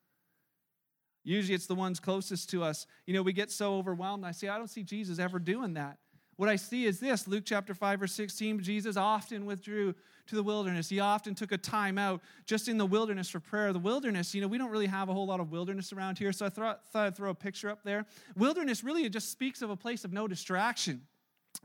Usually 1.23 1.55
it's 1.55 1.67
the 1.67 1.75
ones 1.75 1.99
closest 1.99 2.49
to 2.51 2.63
us. 2.63 2.87
You 3.05 3.13
know, 3.13 3.21
we 3.21 3.33
get 3.33 3.51
so 3.51 3.77
overwhelmed. 3.77 4.25
I 4.25 4.31
say, 4.31 4.47
I 4.47 4.57
don't 4.57 4.69
see 4.69 4.83
Jesus 4.83 5.19
ever 5.19 5.39
doing 5.39 5.75
that. 5.75 5.97
What 6.37 6.49
I 6.49 6.55
see 6.55 6.85
is 6.85 6.99
this 6.99 7.27
Luke 7.27 7.43
chapter 7.45 7.73
5, 7.73 7.99
verse 7.99 8.13
16. 8.13 8.61
Jesus 8.61 8.95
often 8.95 9.45
withdrew 9.45 9.95
to 10.27 10.35
the 10.35 10.43
wilderness. 10.43 10.89
He 10.89 10.99
often 10.99 11.35
took 11.35 11.51
a 11.51 11.57
time 11.57 11.97
out 11.97 12.21
just 12.45 12.67
in 12.67 12.77
the 12.77 12.85
wilderness 12.85 13.29
for 13.29 13.39
prayer. 13.39 13.73
The 13.73 13.79
wilderness, 13.79 14.33
you 14.33 14.41
know, 14.41 14.47
we 14.47 14.57
don't 14.57 14.71
really 14.71 14.87
have 14.87 15.09
a 15.09 15.13
whole 15.13 15.25
lot 15.25 15.39
of 15.39 15.51
wilderness 15.51 15.93
around 15.93 16.17
here, 16.17 16.31
so 16.31 16.45
I 16.45 16.49
thought, 16.49 16.87
thought 16.87 17.07
I'd 17.07 17.15
throw 17.15 17.29
a 17.29 17.35
picture 17.35 17.69
up 17.69 17.83
there. 17.83 18.05
Wilderness 18.35 18.83
really 18.83 19.07
just 19.09 19.31
speaks 19.31 19.61
of 19.61 19.69
a 19.69 19.75
place 19.75 20.05
of 20.05 20.13
no 20.13 20.27
distraction. 20.27 21.01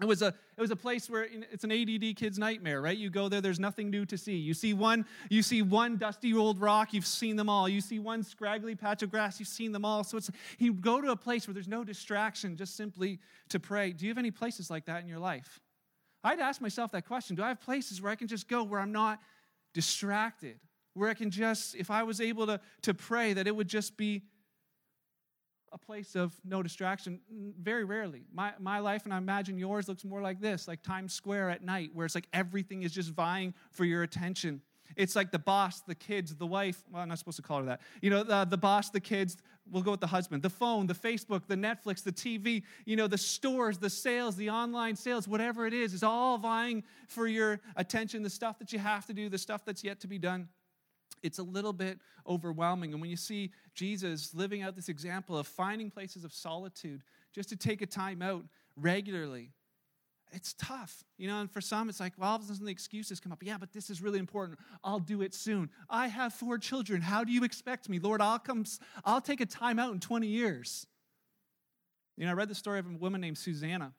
It 0.01 0.07
was, 0.07 0.23
a, 0.23 0.29
it 0.29 0.61
was 0.61 0.71
a 0.71 0.77
place 0.77 1.11
where 1.11 1.27
it's 1.53 1.65
an 1.65 1.73
ADD 1.73 2.17
kid's 2.17 2.39
nightmare, 2.39 2.81
right? 2.81 2.97
You 2.97 3.11
go 3.11 3.29
there, 3.29 3.41
there's 3.41 3.61
nothing 3.61 3.91
new 3.91 4.07
to 4.07 4.17
see. 4.17 4.37
You 4.37 4.55
see 4.55 4.73
one, 4.73 5.05
you 5.29 5.43
see 5.43 5.61
one 5.61 5.99
dusty 5.99 6.33
old 6.33 6.61
rock, 6.61 6.95
you've 6.95 7.07
seen 7.07 7.37
them 7.37 7.49
all. 7.49 7.69
You 7.69 7.81
see 7.81 7.99
one 7.99 8.23
scraggly 8.23 8.75
patch 8.75 9.03
of 9.03 9.11
grass, 9.11 9.39
you've 9.39 9.49
seen 9.49 9.73
them 9.73 9.85
all. 9.85 10.03
So 10.03 10.17
it's 10.17 10.31
you 10.59 10.73
go 10.73 11.01
to 11.01 11.11
a 11.11 11.17
place 11.17 11.47
where 11.47 11.55
there's 11.55 11.69
no 11.69 11.85
distraction, 11.85 12.57
just 12.57 12.75
simply 12.77 13.19
to 13.51 13.61
pray. 13.61 13.93
Do 13.93 14.07
you 14.07 14.11
have 14.11 14.19
any 14.19 14.31
places 14.31 14.71
like 14.71 14.87
that 14.87 15.03
in 15.03 15.09
your 15.09 15.19
life? 15.19 15.61
I'd 16.25 16.41
ask 16.41 16.61
myself 16.61 16.93
that 16.93 17.07
question. 17.07 17.37
Do 17.37 17.43
I 17.43 17.49
have 17.49 17.61
places 17.61 18.01
where 18.01 18.13
I 18.13 18.15
can 18.15 18.29
just 18.29 18.49
go 18.49 18.63
where 18.63 18.81
I'm 18.81 18.93
not 18.93 19.21
distracted? 19.75 20.59
Where 20.95 21.09
I 21.09 21.15
can 21.15 21.31
just, 21.31 21.75
if 21.75 21.91
I 21.91 22.03
was 22.03 22.21
able 22.21 22.47
to, 22.47 22.61
to 22.83 22.95
pray, 22.95 23.33
that 23.33 23.47
it 23.47 23.57
would 23.57 23.69
just 23.69 23.97
be 23.97 24.23
a 25.73 25.79
place 25.79 26.15
of 26.15 26.35
no 26.45 26.63
distraction? 26.63 27.21
Mm, 27.33 27.55
very 27.61 27.85
rarely. 27.85 28.25
My, 28.33 28.53
my 28.59 28.79
life, 28.79 29.05
and 29.05 29.15
I 29.15 29.19
imagine 29.19 29.59
yours, 29.59 29.89
looks 29.89 30.05
more 30.05 30.21
like 30.21 30.41
this 30.41 30.69
like 30.69 30.83
Times 30.83 31.15
Square 31.15 31.51
at 31.51 31.65
night, 31.65 31.91
where 31.95 32.07
it's 32.07 32.15
like 32.15 32.29
everything 32.33 32.83
is 32.83 32.93
just 32.93 33.11
vying 33.11 33.55
for 33.71 33.85
your 33.85 34.03
attention. 34.03 34.61
It's 34.97 35.17
like 35.17 35.31
the 35.31 35.39
boss, 35.39 35.81
the 35.81 35.95
kids, 35.95 36.35
the 36.35 36.47
wife. 36.47 36.83
Well, 36.91 37.03
I'm 37.03 37.09
not 37.09 37.19
supposed 37.19 37.37
to 37.37 37.43
call 37.43 37.61
her 37.61 37.65
that. 37.67 37.81
You 38.01 38.11
know, 38.11 38.23
the, 38.23 38.45
the 38.45 38.57
boss, 38.57 38.91
the 38.91 39.01
kids, 39.01 39.37
we'll 39.71 39.83
go 39.83 39.93
with 39.93 40.01
the 40.01 40.07
husband, 40.07 40.43
the 40.43 40.51
phone, 40.51 40.87
the 40.87 40.95
Facebook, 40.95 41.47
the 41.47 41.57
Netflix, 41.57 42.03
the 42.03 42.13
TV, 42.13 42.63
you 42.85 42.97
know, 42.97 43.07
the 43.07 43.19
stores, 43.19 43.79
the 43.79 43.91
sales, 43.91 44.37
the 44.37 44.51
online 44.51 44.97
sales, 44.97 45.29
whatever 45.29 45.67
it 45.67 45.75
is, 45.75 45.95
is 45.95 46.03
all 46.03 46.39
vying 46.39 46.83
for 47.07 47.27
your 47.27 47.61
attention, 47.77 48.23
the 48.23 48.31
stuff 48.31 48.59
that 48.59 48.73
you 48.73 48.79
have 48.79 49.07
to 49.07 49.13
do, 49.13 49.29
the 49.29 49.39
stuff 49.39 49.65
that's 49.65 49.85
yet 49.85 50.01
to 50.01 50.07
be 50.07 50.19
done 50.19 50.49
it's 51.23 51.39
a 51.39 51.43
little 51.43 51.73
bit 51.73 51.99
overwhelming. 52.27 52.93
And 52.93 53.01
when 53.01 53.11
you 53.11 53.17
see 53.17 53.53
Jesus 53.75 54.35
living 54.35 54.63
out 54.63 54.75
this 54.75 54.89
example 54.89 55.39
of 55.39 55.47
finding 55.47 55.91
places 55.91 56.25
of 56.25 56.33
solitude 56.33 57.03
just 57.33 57.49
to 57.51 57.57
take 57.57 57.83
a 57.83 57.87
time 57.87 58.23
out 58.23 58.45
regularly, 58.77 59.51
it's 60.33 60.55
tough. 60.55 61.05
You 61.19 61.29
know, 61.29 61.41
and 61.41 61.51
for 61.51 61.61
some, 61.61 61.89
it's 61.89 62.01
like, 62.01 62.15
well, 62.17 62.31
all 62.31 62.37
of 62.37 62.43
a 62.43 62.47
sudden 62.47 62.65
the 62.65 62.73
excuses 62.73 63.21
come 63.21 63.33
up. 63.33 63.43
Yeah, 63.43 63.59
but 63.59 63.73
this 63.73 63.91
is 63.91 64.03
really 64.03 64.19
important. 64.19 64.59
I'll 64.83 64.99
do 64.99 65.23
it 65.23 65.35
soon. 65.35 65.71
I 65.89 66.09
have 66.09 66.33
four 66.33 66.59
children. 66.59 67.01
How 67.01 67.25
do 67.25 67.33
you 67.33 67.45
expect 67.45 67.89
me? 67.89 67.99
Lord, 67.99 68.21
I'll 68.21 68.39
come, 68.39 68.65
I'll 69.05 69.21
take 69.21 69.41
a 69.41 69.47
time 69.47 69.79
out 69.79 69.93
in 69.93 70.01
20 70.01 70.27
years. 70.27 70.87
You 72.17 72.25
know, 72.25 72.33
I 72.33 72.35
read 72.35 72.49
the 72.49 72.55
story 72.55 72.79
of 72.79 72.87
a 72.87 72.97
woman 72.97 73.21
named 73.21 73.39
Susanna. 73.39 73.93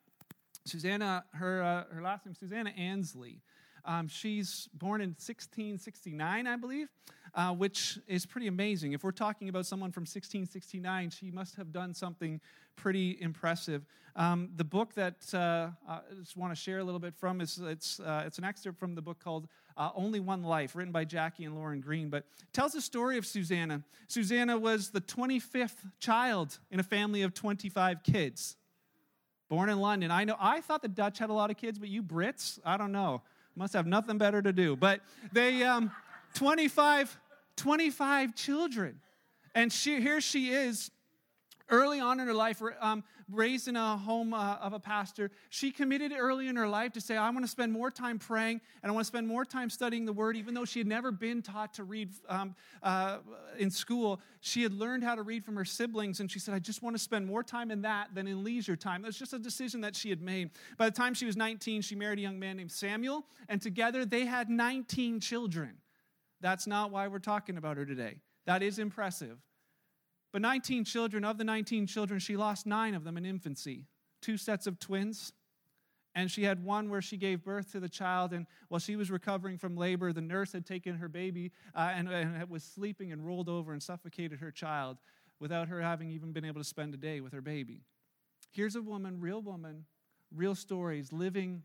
Susanna, 0.66 1.26
her, 1.34 1.62
uh, 1.62 1.94
her 1.94 2.02
last 2.02 2.26
name, 2.26 2.36
Susanna 2.36 2.72
Annesley. 2.72 3.42
Um, 3.86 4.08
she's 4.08 4.70
born 4.74 5.02
in 5.02 5.10
1669, 5.10 6.48
I 6.48 6.56
believe, 6.56 6.88
uh, 7.36 7.52
which 7.52 8.00
is 8.08 8.26
pretty 8.26 8.48
amazing. 8.48 8.94
If 8.94 9.04
we're 9.04 9.12
talking 9.12 9.50
about 9.50 9.66
someone 9.66 9.92
from 9.92 10.02
1669, 10.02 11.10
she 11.10 11.32
must 11.32 11.56
have 11.56 11.72
done 11.72 11.94
something 11.94 12.40
pretty 12.76 13.18
impressive. 13.20 13.86
Um, 14.16 14.50
the 14.56 14.64
book 14.64 14.94
that 14.94 15.34
uh, 15.34 15.70
I 15.88 16.00
just 16.20 16.38
want 16.38 16.54
to 16.54 16.56
share 16.56 16.80
a 16.80 16.84
little 16.84 17.00
bit 17.00 17.16
from 17.16 17.42
is 17.42 17.60
it's, 17.64 18.00
uh, 18.00 18.24
it's 18.26 18.38
an 18.38 18.44
excerpt 18.44 18.80
from 18.80 18.94
the 18.96 19.02
book 19.02 19.20
called 19.24 19.48
uh, 19.76 19.90
Only 19.96 20.20
One 20.20 20.44
Life, 20.44 20.76
written 20.76 20.92
by 20.92 21.06
Jackie 21.06 21.46
and 21.46 21.56
Lauren 21.56 21.82
Green, 21.82 22.10
but 22.10 22.26
tells 22.52 22.74
the 22.74 22.82
story 22.82 23.18
of 23.18 23.26
Susanna. 23.26 23.84
Susanna 24.08 24.58
was 24.58 24.92
the 24.92 25.02
25th 25.02 25.90
child 26.00 26.60
in 26.70 26.80
a 26.80 26.84
family 26.84 27.24
of 27.24 27.34
25 27.34 28.04
kids 28.04 28.56
born 29.50 29.70
in 29.70 29.80
London. 29.80 30.10
I 30.10 30.24
know 30.24 30.36
I 30.40 30.62
thought 30.62 30.82
the 30.82 30.88
Dutch 30.88 31.20
had 31.20 31.30
a 31.30 31.34
lot 31.34 31.52
of 31.52 31.58
kids, 31.58 31.78
but 31.78 31.88
you 31.88 32.02
Brits, 32.02 32.60
I 32.66 32.78
don't 32.78 32.92
know 32.92 33.22
must 33.56 33.74
have 33.74 33.86
nothing 33.86 34.18
better 34.18 34.42
to 34.42 34.52
do. 34.52 34.76
But 34.76 35.02
they, 35.32 35.64
um, 35.64 35.92
25, 36.34 37.18
25 37.58 38.36
children. 38.36 39.00
And 39.56 39.72
she, 39.72 40.02
here 40.02 40.22
she 40.22 40.52
is, 40.52 40.90
early 41.70 42.00
on 42.00 42.20
in 42.20 42.28
her 42.28 42.34
life, 42.34 42.62
um, 42.82 43.04
raised 43.32 43.68
in 43.68 43.76
a 43.76 43.98
home 43.98 44.34
uh, 44.34 44.56
of 44.56 44.74
a 44.74 44.80
pastor. 44.80 45.32
She 45.50 45.72
committed 45.72 46.12
early 46.16 46.48
in 46.48 46.56
her 46.56 46.68
life 46.68 46.94
to 46.94 47.02
say, 47.02 47.18
I 47.18 47.30
want 47.30 47.44
to 47.46 47.50
spend 47.50 47.72
more 47.72 47.90
time 47.90 48.20
praying 48.20 48.62
and 48.82 48.92
I 48.92 48.94
want 48.94 49.06
to 49.06 49.08
spend 49.08 49.28
more 49.28 49.46
time 49.46 49.70
studying 49.70 50.06
the 50.06 50.14
word, 50.14 50.36
even 50.36 50.54
though 50.54 50.66
she 50.66 50.80
had 50.80 50.88
never 50.88 51.12
been 51.12 51.42
taught 51.42 51.74
to 51.76 51.84
read 51.84 52.10
um, 52.30 52.56
uh, 52.82 53.20
in 53.58 53.72
school. 53.72 54.22
She 54.42 54.62
had 54.62 54.74
learned 54.74 55.04
how 55.04 55.16
to 55.16 55.24
read 55.24 55.46
from 55.46 55.56
her 55.56 55.66
siblings, 55.66 56.20
and 56.20 56.30
she 56.30 56.40
said, 56.40 56.54
I 56.54 56.60
just 56.60 56.84
want 56.84 56.96
to 56.96 57.02
spend 57.02 57.26
more 57.26 57.44
time 57.44 57.72
in 57.72 57.82
that 57.84 58.14
than 58.14 58.28
in 58.28 58.44
leisure 58.44 58.76
time. 58.76 59.04
Was 59.04 59.18
just 59.18 59.34
a 59.34 59.40
decision 59.40 59.82
that 59.82 59.96
she 59.96 60.10
had 60.10 60.22
made. 60.22 60.52
By 60.78 60.86
the 60.90 60.96
time 60.96 61.14
she 61.14 61.26
was 61.26 61.38
19, 61.38 61.82
she 61.82 61.96
married 61.96 62.20
a 62.20 62.22
young 62.22 62.40
man 62.40 62.58
named 62.58 62.72
Samuel, 62.72 63.26
and 63.48 63.62
together 63.62 64.06
they 64.06 64.26
had 64.26 64.50
19 64.50 65.20
children. 65.20 65.78
That's 66.44 66.68
not 66.68 66.92
why 66.92 67.08
we're 67.08 67.20
talking 67.20 67.58
about 67.58 67.78
her 67.78 67.86
today. 67.86 68.18
That 68.46 68.62
is 68.62 68.78
impressive. 68.78 69.38
But 70.34 70.42
19 70.42 70.84
children, 70.84 71.24
of 71.24 71.38
the 71.38 71.46
19 71.46 71.88
children, 71.88 72.20
she 72.20 72.36
lost 72.36 72.66
nine 72.66 72.96
of 72.96 73.06
them 73.06 73.16
in 73.16 73.26
infancy, 73.26 73.86
two 74.22 74.36
sets 74.36 74.68
of 74.68 74.78
twins. 74.78 75.32
And 76.16 76.30
she 76.30 76.44
had 76.44 76.64
one 76.64 76.90
where 76.90 77.02
she 77.02 77.18
gave 77.18 77.44
birth 77.44 77.72
to 77.72 77.80
the 77.80 77.90
child, 77.90 78.34
and 78.34 78.46
while 78.68 78.80
she 78.80 78.96
was 78.96 79.10
recovering 79.10 79.58
from 79.58 79.76
labor, 79.76 80.14
the 80.14 80.22
nurse 80.22 80.52
had 80.52 80.64
taken 80.64 80.98
her 80.98 81.08
baby 81.08 81.52
uh, 81.74 81.92
and, 81.96 82.08
and 82.08 82.48
was 82.50 82.64
sleeping 82.64 83.12
and 83.12 83.26
rolled 83.26 83.50
over 83.50 83.72
and 83.72 83.82
suffocated 83.82 84.40
her 84.40 84.52
child 84.52 84.98
without 85.40 85.70
her 85.70 85.82
having 85.82 86.12
even 86.12 86.32
been 86.32 86.46
able 86.46 86.62
to 86.62 86.68
spend 86.68 86.94
a 86.94 86.98
day 86.98 87.20
with 87.20 87.34
her 87.34 87.42
baby. 87.42 87.82
Here's 88.52 88.76
a 88.76 88.82
woman, 88.82 89.20
real 89.20 89.42
woman, 89.42 89.86
real 90.32 90.54
stories, 90.54 91.12
living 91.12 91.64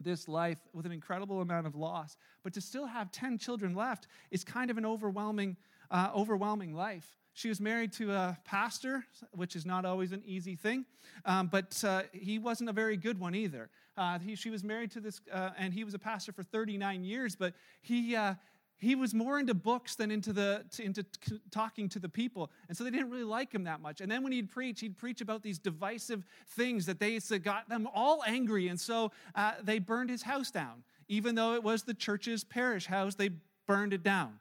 this 0.00 0.28
life 0.28 0.58
with 0.72 0.86
an 0.86 0.92
incredible 0.92 1.40
amount 1.40 1.66
of 1.66 1.74
loss. 1.74 2.16
But 2.42 2.52
to 2.54 2.60
still 2.60 2.86
have 2.86 3.10
10 3.12 3.38
children 3.38 3.74
left 3.74 4.06
is 4.30 4.44
kind 4.44 4.70
of 4.70 4.78
an 4.78 4.86
overwhelming, 4.86 5.56
uh, 5.90 6.10
overwhelming 6.14 6.74
life. 6.74 7.16
She 7.34 7.50
was 7.50 7.60
married 7.60 7.92
to 7.94 8.12
a 8.12 8.38
pastor, 8.46 9.04
which 9.32 9.56
is 9.56 9.66
not 9.66 9.84
always 9.84 10.12
an 10.12 10.22
easy 10.24 10.56
thing, 10.56 10.86
um, 11.26 11.48
but 11.48 11.84
uh, 11.84 12.04
he 12.12 12.38
wasn't 12.38 12.70
a 12.70 12.72
very 12.72 12.96
good 12.96 13.20
one 13.20 13.34
either. 13.34 13.68
Uh, 13.94 14.18
he, 14.18 14.34
she 14.36 14.48
was 14.48 14.64
married 14.64 14.90
to 14.92 15.00
this, 15.00 15.20
uh, 15.30 15.50
and 15.58 15.74
he 15.74 15.84
was 15.84 15.92
a 15.92 15.98
pastor 15.98 16.32
for 16.32 16.42
39 16.42 17.04
years, 17.04 17.36
but 17.36 17.52
he, 17.82 18.16
uh, 18.16 18.34
he 18.78 18.94
was 18.94 19.14
more 19.14 19.38
into 19.38 19.54
books 19.54 19.94
than 19.94 20.10
into, 20.10 20.32
the, 20.32 20.64
to, 20.72 20.84
into 20.84 21.04
talking 21.50 21.88
to 21.88 21.98
the 21.98 22.08
people. 22.08 22.50
And 22.68 22.76
so 22.76 22.84
they 22.84 22.90
didn't 22.90 23.10
really 23.10 23.24
like 23.24 23.52
him 23.52 23.64
that 23.64 23.80
much. 23.80 24.02
And 24.02 24.10
then 24.10 24.22
when 24.22 24.32
he'd 24.32 24.50
preach, 24.50 24.80
he'd 24.80 24.98
preach 24.98 25.22
about 25.22 25.42
these 25.42 25.58
divisive 25.58 26.26
things 26.50 26.84
that 26.86 27.00
they 27.00 27.18
got 27.38 27.68
them 27.68 27.88
all 27.94 28.22
angry. 28.26 28.68
And 28.68 28.78
so 28.78 29.12
uh, 29.34 29.52
they 29.62 29.78
burned 29.78 30.10
his 30.10 30.22
house 30.22 30.50
down. 30.50 30.84
Even 31.08 31.34
though 31.34 31.54
it 31.54 31.62
was 31.62 31.84
the 31.84 31.94
church's 31.94 32.44
parish 32.44 32.86
house, 32.86 33.14
they 33.14 33.30
burned 33.66 33.94
it 33.94 34.02
down 34.02 34.38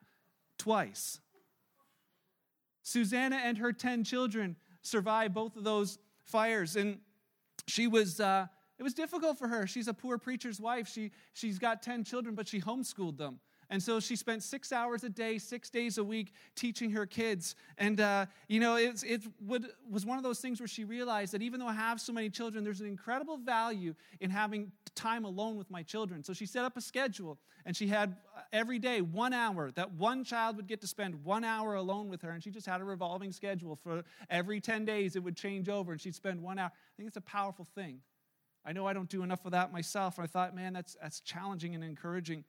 twice. 0.57 1.21
Susanna 2.81 3.37
and 3.37 3.57
her 3.57 3.71
10 3.71 4.03
children 4.03 4.57
survived 4.81 5.33
both 5.33 5.55
of 5.55 5.63
those 5.63 5.97
fires. 6.23 6.75
And 6.75 6.99
she 7.67 7.87
was, 7.87 8.19
uh, 8.19 8.47
it 8.77 8.83
was 8.83 8.93
difficult 8.93 9.37
for 9.37 9.47
her. 9.47 9.65
She's 9.65 9.87
a 9.87 9.93
poor 9.93 10.17
preacher's 10.17 10.59
wife. 10.59 10.89
She, 10.89 11.11
she's 11.33 11.57
got 11.57 11.81
10 11.81 12.03
children, 12.03 12.35
but 12.35 12.47
she 12.47 12.59
homeschooled 12.59 13.17
them. 13.17 13.39
And 13.69 13.81
so 13.81 13.99
she 13.99 14.15
spent 14.15 14.43
six 14.43 14.71
hours 14.71 15.03
a 15.03 15.09
day, 15.09 15.37
six 15.37 15.69
days 15.69 15.97
a 15.97 16.03
week 16.03 16.33
teaching 16.55 16.91
her 16.91 17.05
kids. 17.05 17.55
And, 17.77 17.99
uh, 17.99 18.27
you 18.47 18.59
know, 18.59 18.75
it, 18.75 19.03
it 19.03 19.21
would, 19.41 19.67
was 19.89 20.05
one 20.05 20.17
of 20.17 20.23
those 20.23 20.39
things 20.39 20.59
where 20.59 20.67
she 20.67 20.83
realized 20.83 21.33
that 21.33 21.41
even 21.41 21.59
though 21.59 21.67
I 21.67 21.73
have 21.73 21.99
so 21.99 22.13
many 22.13 22.29
children, 22.29 22.63
there's 22.63 22.81
an 22.81 22.87
incredible 22.87 23.37
value 23.37 23.95
in 24.19 24.29
having 24.29 24.71
time 24.93 25.25
alone 25.25 25.57
with 25.57 25.69
my 25.69 25.83
children. 25.83 26.23
So 26.23 26.33
she 26.33 26.45
set 26.45 26.63
up 26.63 26.77
a 26.77 26.81
schedule 26.81 27.39
and 27.65 27.75
she 27.75 27.87
had 27.87 28.15
uh, 28.35 28.41
every 28.53 28.79
day 28.79 29.01
one 29.01 29.33
hour 29.33 29.71
that 29.71 29.91
one 29.93 30.23
child 30.23 30.57
would 30.57 30.67
get 30.67 30.81
to 30.81 30.87
spend 30.87 31.23
one 31.23 31.43
hour 31.43 31.75
alone 31.75 32.09
with 32.09 32.21
her. 32.21 32.29
And 32.29 32.43
she 32.43 32.51
just 32.51 32.67
had 32.67 32.81
a 32.81 32.85
revolving 32.85 33.31
schedule 33.31 33.75
for 33.75 34.03
every 34.29 34.61
10 34.61 34.85
days, 34.85 35.15
it 35.15 35.23
would 35.23 35.35
change 35.35 35.69
over 35.69 35.91
and 35.91 35.99
she'd 35.99 36.15
spend 36.15 36.41
one 36.41 36.59
hour. 36.59 36.71
I 36.71 36.91
think 36.97 37.07
it's 37.07 37.17
a 37.17 37.21
powerful 37.21 37.65
thing. 37.65 38.01
I 38.65 38.73
know 38.73 38.87
I 38.87 38.93
don't 38.93 39.09
do 39.09 39.21
enough 39.21 39.45
of 39.45 39.51
that 39.51 39.71
myself. 39.71 40.17
And 40.17 40.23
I 40.23 40.27
thought, 40.27 40.55
man, 40.55 40.73
that's, 40.73 40.97
that's 40.99 41.19
challenging 41.21 41.75
and 41.75 41.83
encouraging. 41.83 42.43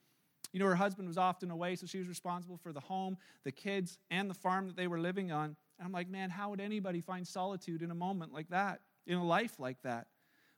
You 0.52 0.60
know, 0.60 0.66
her 0.66 0.74
husband 0.74 1.08
was 1.08 1.18
often 1.18 1.50
away, 1.50 1.76
so 1.76 1.86
she 1.86 1.98
was 1.98 2.08
responsible 2.08 2.56
for 2.56 2.72
the 2.72 2.80
home, 2.80 3.18
the 3.44 3.52
kids, 3.52 3.98
and 4.10 4.30
the 4.30 4.34
farm 4.34 4.66
that 4.66 4.76
they 4.76 4.86
were 4.86 4.98
living 4.98 5.32
on. 5.32 5.56
And 5.78 5.86
I'm 5.86 5.92
like, 5.92 6.08
man, 6.08 6.30
how 6.30 6.50
would 6.50 6.60
anybody 6.60 7.00
find 7.00 7.26
solitude 7.26 7.82
in 7.82 7.90
a 7.90 7.94
moment 7.94 8.32
like 8.32 8.48
that, 8.48 8.80
in 9.06 9.18
a 9.18 9.24
life 9.24 9.58
like 9.58 9.82
that? 9.82 10.06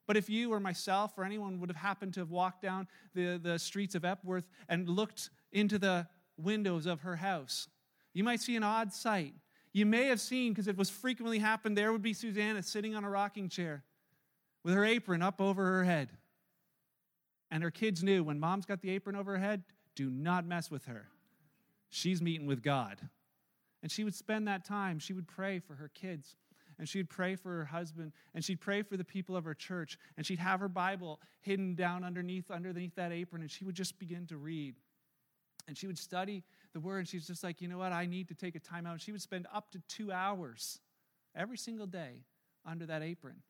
But 0.07 0.17
if 0.17 0.31
you 0.31 0.53
or 0.53 0.61
myself 0.61 1.13
or 1.19 1.25
anyone 1.25 1.61
would 1.61 1.69
have 1.69 1.77
happened 1.77 2.15
to 2.15 2.21
have 2.21 2.31
walked 2.31 2.63
down 2.63 2.89
the, 3.15 3.39
the 3.43 3.59
streets 3.59 3.95
of 3.95 4.05
Epworth 4.05 4.49
and 4.69 4.89
looked 4.89 5.31
into 5.53 5.79
the 5.79 6.07
windows 6.37 6.87
of 6.87 7.01
her 7.01 7.17
house, 7.17 7.69
you 8.15 8.25
might 8.25 8.41
see 8.41 8.57
an 8.57 8.63
odd 8.63 8.93
sight. 8.93 9.35
You 9.73 9.85
may 9.85 10.07
have 10.07 10.21
seen, 10.21 10.53
because 10.53 10.69
it 10.69 10.77
was 10.77 10.89
frequently 10.89 11.39
happened, 11.39 11.77
there 11.77 11.93
would 11.93 12.03
be 12.03 12.15
Susanna 12.15 12.63
sitting 12.63 12.95
on 12.95 13.05
a 13.05 13.11
rocking 13.11 13.49
chair 13.49 13.85
with 14.65 14.75
her 14.75 14.85
apron 14.85 15.23
up 15.23 15.41
over 15.41 15.65
her 15.65 15.85
head. 15.85 16.09
And 17.51 17.63
her 17.63 17.71
kids 17.71 18.03
knew 18.03 18.25
when 18.25 18.41
mom's 18.41 18.67
got 18.67 18.81
the 18.81 18.91
apron 18.91 19.17
over 19.17 19.33
her 19.33 19.39
head, 19.39 19.63
do 19.99 20.09
not 20.09 20.47
mess 20.47 20.71
with 20.71 20.85
her. 20.85 21.09
She's 21.91 22.23
meeting 22.23 22.47
with 22.47 22.63
God. 22.63 22.99
And 23.83 23.91
she 23.91 24.05
would 24.05 24.15
spend 24.15 24.47
that 24.47 24.65
time, 24.65 25.01
she 25.01 25.13
would 25.13 25.27
pray 25.27 25.59
for 25.59 25.75
her 25.75 25.89
kids, 25.89 26.37
and 26.79 26.89
she'd 26.89 27.11
pray 27.11 27.35
for 27.35 27.51
her 27.51 27.65
husband, 27.65 28.13
and 28.33 28.45
she'd 28.45 28.61
pray 28.61 28.83
for 28.83 28.97
the 28.97 29.05
people 29.05 29.35
of 29.35 29.45
her 29.45 29.55
church, 29.55 29.99
and 30.17 30.25
she'd 30.25 30.39
have 30.39 30.61
her 30.61 30.69
Bible 30.69 31.21
hidden 31.41 31.75
down 31.75 32.05
underneath, 32.05 32.49
underneath 32.49 32.95
that 32.95 33.11
apron, 33.11 33.43
and 33.43 33.51
she 33.51 33.65
would 33.65 33.75
just 33.75 33.99
begin 33.99 34.25
to 34.29 34.37
read. 34.37 34.77
And 35.67 35.77
she 35.77 35.89
would 35.89 35.99
study 35.99 36.45
the 36.75 36.81
word, 36.81 36.99
and 36.99 37.09
she's 37.09 37.27
just 37.27 37.43
like, 37.43 37.61
you 37.61 37.67
know 37.67 37.79
what, 37.79 37.91
I 37.91 38.07
need 38.07 38.29
to 38.29 38.35
take 38.35 38.55
a 38.55 38.61
time 38.61 38.87
out. 38.87 38.93
And 38.93 39.01
she 39.01 39.11
would 39.11 39.23
spend 39.23 39.49
up 39.53 39.73
to 39.73 39.81
two 39.89 40.13
hours 40.13 40.79
every 41.35 41.59
single 41.59 41.87
day 41.87 42.23
under 42.65 42.87
that 42.87 43.03
apron 43.03 43.43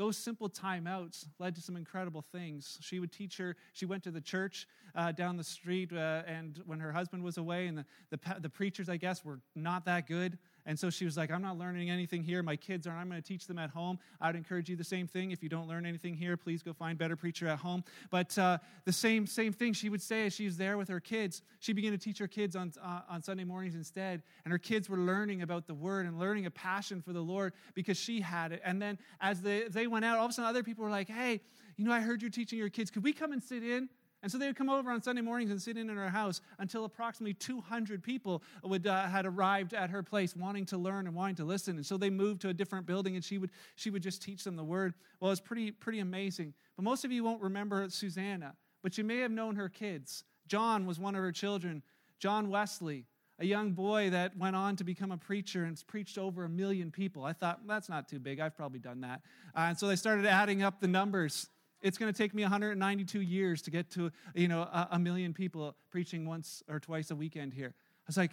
those 0.00 0.16
simple 0.16 0.48
timeouts 0.48 1.26
led 1.38 1.54
to 1.54 1.60
some 1.60 1.76
incredible 1.76 2.22
things. 2.32 2.78
She 2.80 3.00
would 3.00 3.12
teach 3.12 3.36
her, 3.36 3.54
she 3.74 3.84
went 3.84 4.02
to 4.04 4.10
the 4.10 4.20
church 4.22 4.66
uh, 4.94 5.12
down 5.12 5.36
the 5.36 5.44
street, 5.44 5.92
uh, 5.92 6.22
and 6.26 6.58
when 6.64 6.80
her 6.80 6.90
husband 6.90 7.22
was 7.22 7.36
away, 7.36 7.66
and 7.66 7.76
the, 7.76 7.84
the, 8.08 8.18
the 8.40 8.48
preachers, 8.48 8.88
I 8.88 8.96
guess, 8.96 9.22
were 9.26 9.40
not 9.54 9.84
that 9.84 10.06
good. 10.06 10.38
And 10.70 10.78
so 10.78 10.88
she 10.88 11.04
was 11.04 11.16
like, 11.16 11.32
I'm 11.32 11.42
not 11.42 11.58
learning 11.58 11.90
anything 11.90 12.22
here. 12.22 12.44
My 12.44 12.54
kids 12.54 12.86
are, 12.86 12.92
I'm 12.92 13.08
going 13.08 13.20
to 13.20 13.26
teach 13.26 13.48
them 13.48 13.58
at 13.58 13.70
home. 13.70 13.98
I 14.20 14.28
would 14.28 14.36
encourage 14.36 14.68
you 14.68 14.76
the 14.76 14.84
same 14.84 15.08
thing. 15.08 15.32
If 15.32 15.42
you 15.42 15.48
don't 15.48 15.66
learn 15.66 15.84
anything 15.84 16.14
here, 16.14 16.36
please 16.36 16.62
go 16.62 16.72
find 16.72 16.96
better 16.96 17.16
preacher 17.16 17.48
at 17.48 17.58
home. 17.58 17.82
But 18.08 18.38
uh, 18.38 18.58
the 18.84 18.92
same, 18.92 19.26
same 19.26 19.52
thing 19.52 19.72
she 19.72 19.88
would 19.88 20.00
say 20.00 20.26
as 20.26 20.32
she 20.32 20.44
was 20.44 20.56
there 20.56 20.78
with 20.78 20.88
her 20.88 21.00
kids. 21.00 21.42
She 21.58 21.72
began 21.72 21.90
to 21.90 21.98
teach 21.98 22.18
her 22.18 22.28
kids 22.28 22.54
on, 22.54 22.72
uh, 22.80 23.00
on 23.08 23.20
Sunday 23.20 23.42
mornings 23.42 23.74
instead. 23.74 24.22
And 24.44 24.52
her 24.52 24.58
kids 24.58 24.88
were 24.88 24.96
learning 24.96 25.42
about 25.42 25.66
the 25.66 25.74
word 25.74 26.06
and 26.06 26.20
learning 26.20 26.46
a 26.46 26.52
passion 26.52 27.02
for 27.02 27.12
the 27.12 27.20
Lord 27.20 27.52
because 27.74 27.96
she 27.96 28.20
had 28.20 28.52
it. 28.52 28.62
And 28.64 28.80
then 28.80 28.96
as 29.20 29.42
they, 29.42 29.64
they 29.64 29.88
went 29.88 30.04
out, 30.04 30.18
all 30.18 30.26
of 30.26 30.30
a 30.30 30.34
sudden 30.34 30.48
other 30.48 30.62
people 30.62 30.84
were 30.84 30.90
like, 30.90 31.08
hey, 31.08 31.40
you 31.78 31.84
know, 31.84 31.92
I 31.92 31.98
heard 31.98 32.22
you're 32.22 32.30
teaching 32.30 32.60
your 32.60 32.68
kids. 32.68 32.92
Could 32.92 33.02
we 33.02 33.12
come 33.12 33.32
and 33.32 33.42
sit 33.42 33.64
in? 33.64 33.88
And 34.22 34.30
so 34.30 34.36
they 34.36 34.46
would 34.46 34.56
come 34.56 34.68
over 34.68 34.90
on 34.90 35.02
Sunday 35.02 35.22
mornings 35.22 35.50
and 35.50 35.60
sit 35.60 35.78
in 35.78 35.88
in 35.88 35.96
her 35.96 36.10
house 36.10 36.42
until 36.58 36.84
approximately 36.84 37.32
200 37.32 38.02
people 38.02 38.42
would, 38.62 38.86
uh, 38.86 39.06
had 39.06 39.24
arrived 39.24 39.72
at 39.72 39.88
her 39.90 40.02
place 40.02 40.36
wanting 40.36 40.66
to 40.66 40.78
learn 40.78 41.06
and 41.06 41.16
wanting 41.16 41.36
to 41.36 41.44
listen. 41.44 41.76
And 41.76 41.86
so 41.86 41.96
they 41.96 42.10
moved 42.10 42.42
to 42.42 42.50
a 42.50 42.54
different 42.54 42.86
building 42.86 43.14
and 43.14 43.24
she 43.24 43.38
would, 43.38 43.50
she 43.76 43.88
would 43.88 44.02
just 44.02 44.22
teach 44.22 44.44
them 44.44 44.56
the 44.56 44.64
word. 44.64 44.92
Well, 45.20 45.30
it's 45.30 45.40
pretty, 45.40 45.70
pretty 45.70 46.00
amazing. 46.00 46.52
But 46.76 46.82
most 46.82 47.04
of 47.04 47.12
you 47.12 47.24
won't 47.24 47.40
remember 47.40 47.88
Susanna, 47.88 48.56
but 48.82 48.98
you 48.98 49.04
may 49.04 49.18
have 49.18 49.30
known 49.30 49.56
her 49.56 49.70
kids. 49.70 50.24
John 50.48 50.84
was 50.84 50.98
one 50.98 51.14
of 51.14 51.22
her 51.22 51.32
children, 51.32 51.82
John 52.18 52.50
Wesley, 52.50 53.06
a 53.38 53.46
young 53.46 53.72
boy 53.72 54.10
that 54.10 54.36
went 54.36 54.54
on 54.54 54.76
to 54.76 54.84
become 54.84 55.12
a 55.12 55.16
preacher 55.16 55.64
and 55.64 55.82
preached 55.86 56.18
over 56.18 56.44
a 56.44 56.48
million 56.48 56.90
people. 56.90 57.24
I 57.24 57.32
thought, 57.32 57.66
that's 57.66 57.88
not 57.88 58.06
too 58.06 58.18
big. 58.18 58.38
I've 58.38 58.54
probably 58.54 58.80
done 58.80 59.00
that. 59.00 59.22
Uh, 59.56 59.60
and 59.60 59.78
so 59.78 59.88
they 59.88 59.96
started 59.96 60.26
adding 60.26 60.62
up 60.62 60.80
the 60.80 60.88
numbers 60.88 61.48
it's 61.82 61.98
going 61.98 62.12
to 62.12 62.16
take 62.16 62.34
me 62.34 62.42
192 62.42 63.20
years 63.20 63.62
to 63.62 63.70
get 63.70 63.90
to 63.92 64.10
you 64.34 64.48
know 64.48 64.62
a, 64.62 64.88
a, 64.92 64.98
million 64.98 65.32
people 65.32 65.74
preaching 65.90 66.26
once 66.26 66.62
or 66.68 66.78
twice 66.78 67.10
a 67.10 67.16
weekend 67.16 67.52
here. 67.52 67.74
I 67.76 68.06
was 68.06 68.16
like 68.16 68.32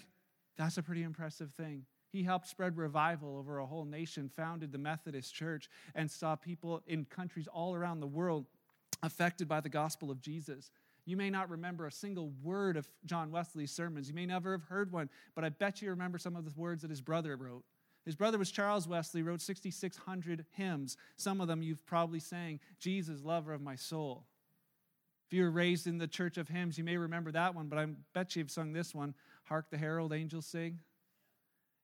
that's 0.57 0.77
a 0.77 0.83
pretty 0.83 1.03
impressive 1.03 1.51
thing. 1.51 1.85
He 2.11 2.23
helped 2.23 2.47
spread 2.47 2.77
revival 2.77 3.37
over 3.37 3.59
a 3.59 3.65
whole 3.65 3.85
nation 3.85 4.29
founded 4.29 4.71
the 4.71 4.77
methodist 4.77 5.33
church 5.33 5.69
and 5.93 6.09
saw 6.09 6.35
people 6.35 6.81
in 6.87 7.05
countries 7.05 7.47
all 7.47 7.75
around 7.75 7.99
the 7.99 8.07
world 8.07 8.45
affected 9.03 9.47
by 9.47 9.61
the 9.61 9.69
gospel 9.69 10.09
of 10.09 10.21
jesus. 10.21 10.71
You 11.05 11.15
may 11.15 11.29
not 11.29 11.49
remember 11.49 11.85
a 11.85 11.91
single 11.91 12.31
word 12.43 12.75
of 12.75 12.87
john 13.05 13.31
wesley's 13.31 13.71
sermons. 13.71 14.07
You 14.07 14.15
may 14.15 14.25
never 14.25 14.51
have 14.51 14.63
heard 14.63 14.91
one 14.91 15.09
but 15.35 15.43
i 15.43 15.49
bet 15.49 15.81
you 15.81 15.89
remember 15.89 16.17
some 16.17 16.35
of 16.35 16.45
the 16.45 16.51
words 16.59 16.81
that 16.81 16.89
his 16.89 17.01
brother 17.01 17.35
wrote 17.35 17.63
his 18.07 18.15
brother 18.15 18.37
was 18.37 18.49
Charles 18.49 18.87
Wesley, 18.87 19.21
wrote 19.21 19.41
6,600 19.41 20.45
hymns. 20.53 20.95
Some 21.17 21.41
of 21.41 21.49
them 21.49 21.61
you've 21.61 21.85
probably 21.85 22.21
sang, 22.21 22.61
Jesus, 22.79 23.21
lover 23.21 23.51
of 23.51 23.59
my 23.59 23.75
soul. 23.75 24.23
If 25.27 25.33
you 25.33 25.43
were 25.43 25.51
raised 25.51 25.87
in 25.87 25.97
the 25.97 26.07
church 26.07 26.37
of 26.37 26.47
hymns, 26.47 26.77
you 26.77 26.85
may 26.85 26.95
remember 26.95 27.33
that 27.33 27.53
one, 27.53 27.67
but 27.67 27.77
I 27.77 27.87
bet 28.13 28.33
you've 28.37 28.49
sung 28.49 28.71
this 28.71 28.95
one 28.95 29.13
Hark 29.43 29.69
the 29.69 29.77
Herald 29.77 30.13
Angels 30.13 30.45
Sing. 30.45 30.79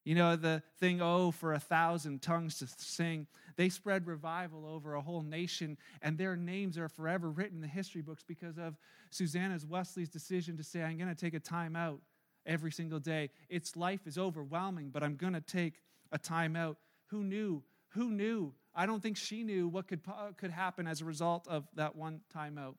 You 0.06 0.16
know, 0.16 0.38
the 0.38 0.64
thing, 0.80 1.02
oh, 1.02 1.32
for 1.32 1.52
a 1.52 1.60
thousand 1.60 2.22
tongues 2.22 2.60
to 2.60 2.68
sing. 2.78 3.28
They 3.58 3.68
spread 3.68 4.08
revival 4.08 4.66
over 4.66 4.94
a 4.94 5.02
whole 5.02 5.24
nation, 5.24 5.78
and 6.02 6.18
their 6.18 6.38
names 6.38 6.78
are 6.78 6.88
forever 6.88 7.32
written 7.32 7.58
in 7.58 7.62
the 7.62 7.68
history 7.68 8.02
books 8.02 8.24
because 8.26 8.58
of 8.58 8.78
Susanna's 9.10 9.66
Wesley's 9.66 10.10
decision 10.10 10.56
to 10.56 10.64
say, 10.64 10.84
I'm 10.84 10.98
going 10.98 11.14
to 11.14 11.16
take 11.16 11.34
a 11.34 11.40
time 11.42 11.76
out 11.76 12.00
every 12.46 12.72
single 12.72 13.00
day. 13.00 13.30
Its 13.50 13.76
life 13.76 14.08
is 14.08 14.18
overwhelming, 14.18 14.90
but 14.90 15.04
I'm 15.04 15.18
going 15.18 15.34
to 15.34 15.42
take 15.42 15.82
a 16.14 16.20
timeout. 16.20 16.78
Who 17.08 17.24
knew? 17.24 17.64
Who 17.90 18.12
knew? 18.12 18.54
I 18.74 18.86
don't 18.86 19.04
think 19.04 19.18
she 19.18 19.44
knew 19.44 19.68
what 19.68 19.88
could, 19.88 20.02
could 20.38 20.52
happen 20.52 20.88
as 20.88 21.02
a 21.02 21.06
result 21.06 21.48
of 21.50 21.68
that 21.76 21.96
one 21.96 22.22
timeout. 22.36 22.76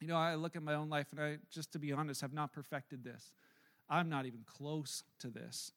You 0.00 0.08
know, 0.08 0.16
I 0.16 0.34
look 0.34 0.56
at 0.56 0.62
my 0.62 0.74
own 0.74 0.90
life 0.90 1.06
and 1.12 1.20
I, 1.20 1.38
just 1.50 1.72
to 1.72 1.78
be 1.78 1.92
honest, 1.92 2.20
have 2.20 2.32
not 2.32 2.52
perfected 2.52 3.04
this. 3.04 3.32
I'm 3.88 4.08
not 4.08 4.26
even 4.26 4.40
close 4.44 5.04
to 5.20 5.28
this. 5.28 5.72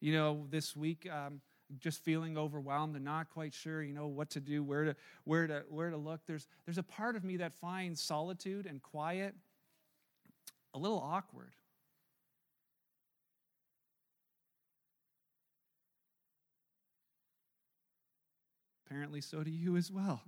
You 0.00 0.12
know, 0.12 0.46
this 0.50 0.76
week, 0.76 1.08
um, 1.10 1.40
just 1.78 2.04
feeling 2.04 2.36
overwhelmed 2.36 2.94
and 2.94 3.04
not 3.04 3.30
quite 3.30 3.54
sure, 3.54 3.82
you 3.82 3.94
know, 3.94 4.06
what 4.06 4.30
to 4.30 4.40
do, 4.40 4.62
where 4.62 4.84
to, 4.84 4.96
where 5.24 5.46
to, 5.46 5.62
where 5.68 5.90
to 5.90 5.96
look. 5.96 6.20
There's, 6.26 6.46
there's 6.66 6.78
a 6.78 6.82
part 6.82 7.16
of 7.16 7.24
me 7.24 7.38
that 7.38 7.54
finds 7.60 8.02
solitude 8.02 8.66
and 8.66 8.82
quiet 8.82 9.34
a 10.74 10.78
little 10.78 10.98
awkward. 10.98 11.52
Apparently 18.94 19.20
so 19.20 19.42
do 19.42 19.50
you 19.50 19.76
as 19.76 19.90
well. 19.90 20.22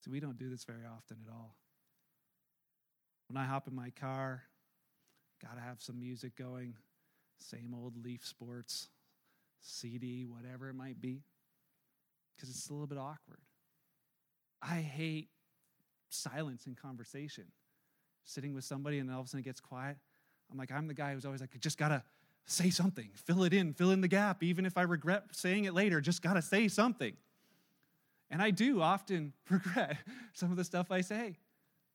So 0.00 0.10
we 0.10 0.20
don't 0.20 0.38
do 0.38 0.48
this 0.48 0.64
very 0.64 0.86
often 0.86 1.18
at 1.26 1.30
all. 1.30 1.54
When 3.28 3.36
I 3.36 3.44
hop 3.44 3.68
in 3.68 3.74
my 3.74 3.90
car, 3.90 4.44
got 5.42 5.56
to 5.56 5.60
have 5.60 5.82
some 5.82 6.00
music 6.00 6.34
going, 6.34 6.76
same 7.38 7.74
old 7.74 8.02
Leaf 8.02 8.24
Sports, 8.24 8.88
CD, 9.60 10.24
whatever 10.24 10.70
it 10.70 10.74
might 10.74 10.98
be, 10.98 11.24
because 12.34 12.48
it's 12.48 12.70
a 12.70 12.72
little 12.72 12.86
bit 12.86 12.96
awkward. 12.96 13.42
I 14.62 14.76
hate 14.76 15.28
silence 16.14 16.66
in 16.66 16.74
conversation. 16.74 17.44
Sitting 18.24 18.54
with 18.54 18.64
somebody 18.64 18.98
and 18.98 19.10
all 19.10 19.20
of 19.20 19.26
a 19.26 19.28
sudden 19.28 19.40
it 19.40 19.44
gets 19.44 19.60
quiet. 19.60 19.96
I'm 20.50 20.58
like, 20.58 20.70
I'm 20.70 20.86
the 20.86 20.94
guy 20.94 21.14
who's 21.14 21.24
always 21.24 21.40
like, 21.40 21.58
just 21.60 21.78
gotta 21.78 22.02
say 22.44 22.70
something, 22.70 23.10
fill 23.14 23.44
it 23.44 23.52
in, 23.52 23.72
fill 23.72 23.90
in 23.90 24.00
the 24.00 24.08
gap. 24.08 24.42
Even 24.42 24.66
if 24.66 24.76
I 24.76 24.82
regret 24.82 25.24
saying 25.32 25.64
it 25.64 25.74
later, 25.74 26.00
just 26.00 26.22
gotta 26.22 26.42
say 26.42 26.68
something. 26.68 27.16
And 28.30 28.42
I 28.42 28.50
do 28.50 28.80
often 28.80 29.32
regret 29.50 29.98
some 30.32 30.50
of 30.50 30.56
the 30.56 30.64
stuff 30.64 30.90
I 30.90 31.00
say. 31.00 31.36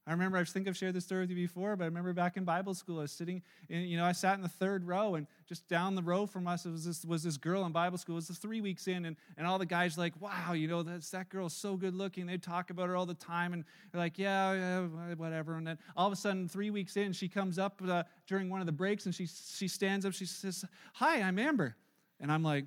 I 0.07 0.11
remember, 0.11 0.37
I 0.37 0.43
think 0.45 0.69
I've 0.69 0.77
shared 0.77 0.93
this 0.93 1.03
story 1.03 1.21
with 1.21 1.31
you 1.31 1.35
before, 1.35 1.75
but 1.75 1.83
I 1.83 1.87
remember 1.87 2.13
back 2.13 2.37
in 2.37 2.45
Bible 2.45 2.73
school, 2.73 2.99
I 2.99 3.01
was 3.01 3.11
sitting, 3.11 3.41
in, 3.67 3.81
you 3.81 3.97
know, 3.97 4.05
I 4.05 4.13
sat 4.13 4.35
in 4.35 4.41
the 4.41 4.47
third 4.47 4.87
row, 4.87 5.15
and 5.15 5.27
just 5.49 5.67
down 5.67 5.95
the 5.95 6.01
row 6.01 6.25
from 6.25 6.47
us 6.47 6.63
was 6.63 6.85
this, 6.85 7.03
was 7.03 7.23
this 7.23 7.35
girl 7.35 7.65
in 7.65 7.73
Bible 7.73 7.97
school. 7.97 8.15
It 8.15 8.29
was 8.29 8.37
three 8.37 8.61
weeks 8.61 8.87
in, 8.87 9.03
and, 9.03 9.17
and 9.37 9.45
all 9.45 9.59
the 9.59 9.65
guys 9.65 9.97
like, 9.97 10.13
wow, 10.21 10.53
you 10.53 10.69
know, 10.69 10.81
that's, 10.81 11.09
that 11.09 11.27
girl's 11.27 11.53
so 11.53 11.75
good 11.75 11.93
looking. 11.93 12.25
They'd 12.25 12.41
talk 12.41 12.69
about 12.69 12.87
her 12.87 12.95
all 12.95 13.05
the 13.05 13.15
time, 13.15 13.51
and 13.51 13.65
they're 13.91 13.99
like, 13.99 14.17
yeah, 14.17 14.53
yeah, 14.53 15.13
whatever. 15.15 15.55
And 15.55 15.67
then 15.67 15.77
all 15.97 16.07
of 16.07 16.13
a 16.13 16.15
sudden, 16.15 16.47
three 16.47 16.69
weeks 16.69 16.95
in, 16.95 17.11
she 17.11 17.27
comes 17.27 17.59
up 17.59 17.81
uh, 17.85 18.03
during 18.27 18.49
one 18.49 18.61
of 18.61 18.65
the 18.65 18.71
breaks, 18.71 19.07
and 19.07 19.13
she, 19.13 19.27
she 19.27 19.67
stands 19.67 20.05
up, 20.05 20.13
she 20.13 20.25
says, 20.25 20.63
hi, 20.93 21.21
I'm 21.21 21.37
Amber. 21.37 21.75
And 22.21 22.31
I'm 22.31 22.43
like, 22.43 22.63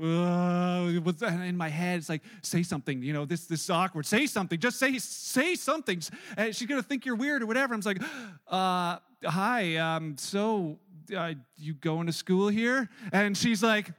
uh, 0.00 0.86
in 0.86 1.56
my 1.56 1.68
head? 1.68 1.98
It's 1.98 2.08
like 2.08 2.22
say 2.42 2.62
something 2.62 3.02
you 3.02 3.12
know 3.12 3.24
this 3.24 3.46
this 3.46 3.62
is 3.64 3.70
awkward. 3.70 4.06
Say 4.06 4.26
something 4.26 4.58
just 4.58 4.78
say 4.78 4.98
say 4.98 5.54
something. 5.54 6.02
And 6.36 6.54
she's 6.54 6.68
gonna 6.68 6.82
think 6.82 7.06
you're 7.06 7.16
weird 7.16 7.42
or 7.42 7.46
whatever. 7.46 7.74
I'm 7.74 7.80
like 7.80 8.02
uh, 8.48 8.98
hi 9.24 9.76
um, 9.76 10.16
so 10.18 10.78
uh, 11.16 11.34
you 11.56 11.74
going 11.74 12.06
to 12.06 12.12
school 12.12 12.48
here? 12.48 12.88
And 13.12 13.36
she's 13.36 13.62
like 13.62 13.92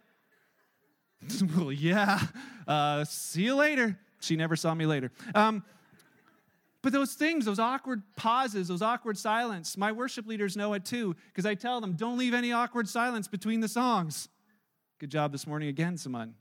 well 1.55 1.71
yeah 1.71 2.19
uh, 2.67 3.03
see 3.05 3.43
you 3.43 3.55
later. 3.55 3.97
She 4.19 4.35
never 4.35 4.55
saw 4.55 4.73
me 4.73 4.85
later. 4.85 5.11
Um, 5.33 5.63
But 6.81 6.93
those 6.93 7.15
things, 7.15 7.45
those 7.45 7.57
awkward 7.57 8.03
pauses, 8.15 8.67
those 8.67 8.83
awkward 8.83 9.17
silence, 9.17 9.75
my 9.75 9.91
worship 9.91 10.27
leaders 10.27 10.55
know 10.55 10.75
it 10.75 10.85
too, 10.85 11.15
because 11.27 11.43
I 11.43 11.55
tell 11.55 11.81
them, 11.81 11.93
don't 11.93 12.15
leave 12.15 12.35
any 12.35 12.51
awkward 12.51 12.87
silence 12.87 13.27
between 13.27 13.59
the 13.59 13.67
songs. 13.67 14.29
Good 14.97 15.11
job 15.11 15.33
this 15.33 15.45
morning 15.45 15.67
again, 15.67 15.97
Simon. 15.97 16.35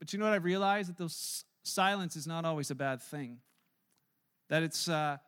But 0.00 0.12
you 0.12 0.18
know 0.18 0.24
what 0.24 0.34
I've 0.34 0.44
realized? 0.44 0.88
That 0.88 0.98
those 0.98 1.44
silence 1.62 2.16
is 2.16 2.26
not 2.26 2.44
always 2.44 2.72
a 2.72 2.74
bad 2.74 3.00
thing. 3.00 3.38
That 4.48 4.64
it's 4.64 4.88
uh, 4.88 5.18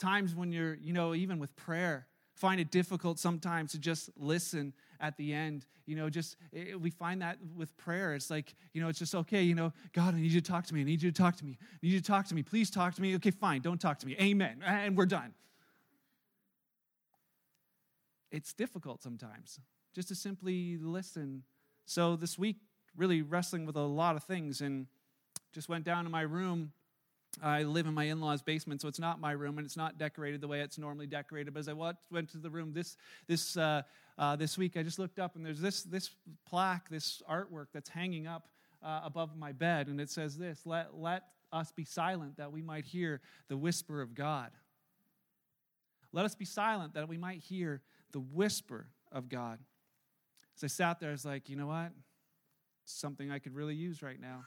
times 0.00 0.34
when 0.34 0.50
you're, 0.50 0.74
you 0.74 0.92
know, 0.92 1.14
even 1.14 1.38
with 1.38 1.54
prayer, 1.54 2.08
find 2.34 2.60
it 2.60 2.72
difficult 2.72 3.20
sometimes 3.20 3.72
to 3.72 3.78
just 3.78 4.10
listen 4.16 4.72
at 4.98 5.16
the 5.16 5.32
end. 5.32 5.66
You 5.86 5.94
know, 5.94 6.10
just 6.10 6.36
it, 6.52 6.80
we 6.80 6.90
find 6.90 7.22
that 7.22 7.38
with 7.54 7.76
prayer. 7.76 8.14
It's 8.14 8.28
like, 8.28 8.52
you 8.72 8.82
know, 8.82 8.88
it's 8.88 8.98
just 8.98 9.14
okay, 9.14 9.42
you 9.42 9.54
know, 9.54 9.72
God, 9.92 10.16
I 10.16 10.20
need 10.20 10.32
you 10.32 10.40
to 10.40 10.50
talk 10.50 10.66
to 10.66 10.74
me. 10.74 10.80
I 10.80 10.84
need 10.84 11.00
you 11.00 11.12
to 11.12 11.16
talk 11.16 11.36
to 11.36 11.44
me. 11.44 11.58
I 11.60 11.76
need 11.80 11.92
you 11.92 12.00
to 12.00 12.06
talk 12.06 12.26
to 12.26 12.34
me. 12.34 12.42
Please 12.42 12.70
talk 12.70 12.96
to 12.96 13.02
me. 13.02 13.14
Okay, 13.14 13.30
fine, 13.30 13.60
don't 13.60 13.80
talk 13.80 14.00
to 14.00 14.06
me. 14.06 14.16
Amen. 14.20 14.64
And 14.66 14.96
we're 14.96 15.06
done. 15.06 15.32
It's 18.32 18.52
difficult 18.52 19.00
sometimes 19.00 19.60
just 19.94 20.08
to 20.08 20.14
simply 20.14 20.78
listen. 20.78 21.42
So 21.84 22.16
this 22.16 22.38
week, 22.38 22.56
really 22.96 23.22
wrestling 23.22 23.66
with 23.66 23.76
a 23.76 23.80
lot 23.80 24.16
of 24.16 24.24
things 24.24 24.60
and 24.60 24.86
just 25.52 25.68
went 25.68 25.84
down 25.84 26.04
to 26.04 26.10
my 26.10 26.22
room 26.22 26.72
I 27.40 27.62
live 27.62 27.86
in 27.86 27.94
my 27.94 28.04
in 28.04 28.20
law's 28.20 28.42
basement, 28.42 28.82
so 28.82 28.88
it's 28.88 28.98
not 28.98 29.20
my 29.20 29.32
room 29.32 29.56
and 29.56 29.64
it's 29.64 29.76
not 29.76 29.96
decorated 29.96 30.40
the 30.40 30.48
way 30.48 30.60
it's 30.60 30.76
normally 30.76 31.06
decorated. 31.06 31.54
But 31.54 31.60
as 31.60 31.68
I 31.68 31.72
went 31.72 32.28
to 32.30 32.38
the 32.38 32.50
room 32.50 32.72
this, 32.72 32.96
this, 33.26 33.56
uh, 33.56 33.82
uh, 34.18 34.36
this 34.36 34.58
week, 34.58 34.76
I 34.76 34.82
just 34.82 34.98
looked 34.98 35.18
up 35.18 35.36
and 35.36 35.46
there's 35.46 35.60
this, 35.60 35.82
this 35.82 36.10
plaque, 36.46 36.90
this 36.90 37.22
artwork 37.30 37.66
that's 37.72 37.88
hanging 37.88 38.26
up 38.26 38.48
uh, 38.82 39.00
above 39.04 39.36
my 39.36 39.52
bed. 39.52 39.86
And 39.86 40.00
it 40.00 40.10
says 40.10 40.36
this 40.36 40.66
let, 40.66 40.94
let 40.94 41.22
us 41.52 41.72
be 41.72 41.84
silent 41.84 42.36
that 42.36 42.52
we 42.52 42.60
might 42.60 42.84
hear 42.84 43.20
the 43.48 43.56
whisper 43.56 44.02
of 44.02 44.14
God. 44.14 44.50
Let 46.12 46.26
us 46.26 46.34
be 46.34 46.44
silent 46.44 46.94
that 46.94 47.08
we 47.08 47.16
might 47.16 47.40
hear 47.40 47.80
the 48.12 48.20
whisper 48.20 48.88
of 49.10 49.30
God. 49.30 49.58
As 50.56 50.64
I 50.64 50.66
sat 50.66 51.00
there, 51.00 51.10
I 51.10 51.12
was 51.12 51.24
like, 51.24 51.48
you 51.48 51.56
know 51.56 51.66
what? 51.66 51.92
It's 52.84 52.92
something 52.92 53.30
I 53.30 53.38
could 53.38 53.54
really 53.54 53.74
use 53.74 54.02
right 54.02 54.20
now. 54.20 54.44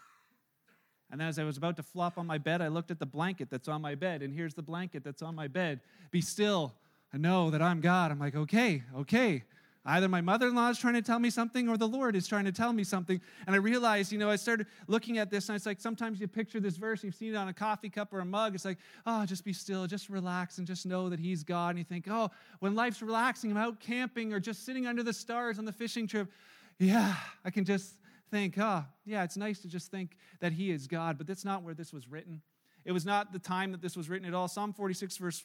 And 1.12 1.22
as 1.22 1.38
I 1.38 1.44
was 1.44 1.58
about 1.58 1.76
to 1.78 1.84
flop 1.84 2.18
on 2.18 2.26
my 2.26 2.38
bed, 2.38 2.62
I 2.62 2.68
looked 2.68 2.92
at 2.92 3.00
the 3.00 3.06
blanket 3.06 3.50
that's 3.50 3.68
on 3.68 3.82
my 3.82 3.96
bed, 3.96 4.22
and 4.22 4.34
here's 4.34 4.56
the 4.56 4.64
blanket 4.64 5.04
that's 5.04 5.22
on 5.22 5.36
my 5.36 5.48
bed. 5.48 5.82
Be 6.12 6.22
still 6.22 6.74
and 7.14 7.22
know 7.22 7.50
that 7.52 7.62
I'm 7.62 7.80
God. 7.80 8.12
I'm 8.12 8.20
like, 8.20 8.36
okay, 8.36 8.84
okay. 8.98 9.44
Either 9.86 10.10
my 10.10 10.22
mother 10.22 10.48
in 10.48 10.56
law 10.56 10.70
is 10.70 10.80
trying 10.80 10.96
to 10.96 11.02
tell 11.02 11.20
me 11.20 11.30
something 11.30 11.70
or 11.70 11.78
the 11.78 11.88
Lord 11.88 12.16
is 12.16 12.28
trying 12.28 12.46
to 12.46 12.52
tell 12.52 12.74
me 12.74 12.84
something. 12.84 13.22
And 13.46 13.56
I 13.56 13.60
realized, 13.60 14.12
you 14.12 14.18
know, 14.18 14.32
I 14.32 14.36
started 14.36 14.66
looking 14.88 15.20
at 15.20 15.30
this 15.30 15.48
and 15.48 15.56
it's 15.56 15.68
like 15.68 15.80
sometimes 15.80 16.20
you 16.20 16.28
picture 16.28 16.60
this 16.60 16.78
verse, 16.78 17.04
you've 17.04 17.14
seen 17.14 17.34
it 17.34 17.38
on 17.38 17.50
a 17.50 17.54
coffee 17.54 17.90
cup 17.90 18.12
or 18.12 18.20
a 18.20 18.26
mug. 18.26 18.56
It's 18.56 18.66
like, 18.66 18.80
oh, 19.06 19.26
just 19.26 19.46
be 19.46 19.54
still, 19.54 19.86
just 19.86 20.10
relax 20.10 20.58
and 20.58 20.66
just 20.66 20.88
know 20.88 21.10
that 21.10 21.20
He's 21.20 21.44
God. 21.44 21.70
And 21.70 21.78
you 21.78 21.84
think, 21.84 22.08
oh, 22.10 22.32
when 22.60 22.74
life's 22.74 23.04
relaxing, 23.04 23.52
I'm 23.52 23.58
out 23.58 23.80
camping 23.80 24.34
or 24.34 24.40
just 24.40 24.66
sitting 24.66 24.88
under 24.88 25.04
the 25.04 25.14
stars 25.14 25.60
on 25.60 25.66
the 25.66 25.74
fishing 25.74 26.08
trip. 26.08 26.32
Yeah, 26.80 27.16
I 27.44 27.52
can 27.52 27.64
just 27.64 27.94
think, 28.32 28.56
oh, 28.58 28.84
yeah, 29.06 29.24
it's 29.24 29.38
nice 29.38 29.60
to 29.60 29.68
just 29.68 29.92
think 29.92 30.18
that 30.40 30.52
He 30.52 30.72
is 30.72 30.88
God, 30.88 31.18
but 31.20 31.28
that's 31.28 31.46
not 31.46 31.62
where 31.62 31.76
this 31.76 31.94
was 31.94 32.08
written. 32.08 32.42
It 32.86 32.92
was 32.92 33.06
not 33.06 33.34
the 33.34 33.40
time 33.40 33.72
that 33.72 33.82
this 33.82 33.96
was 33.96 34.10
written 34.10 34.28
at 34.28 34.34
all. 34.34 34.48
Psalm 34.48 34.74
46, 34.74 35.18
verse 35.18 35.44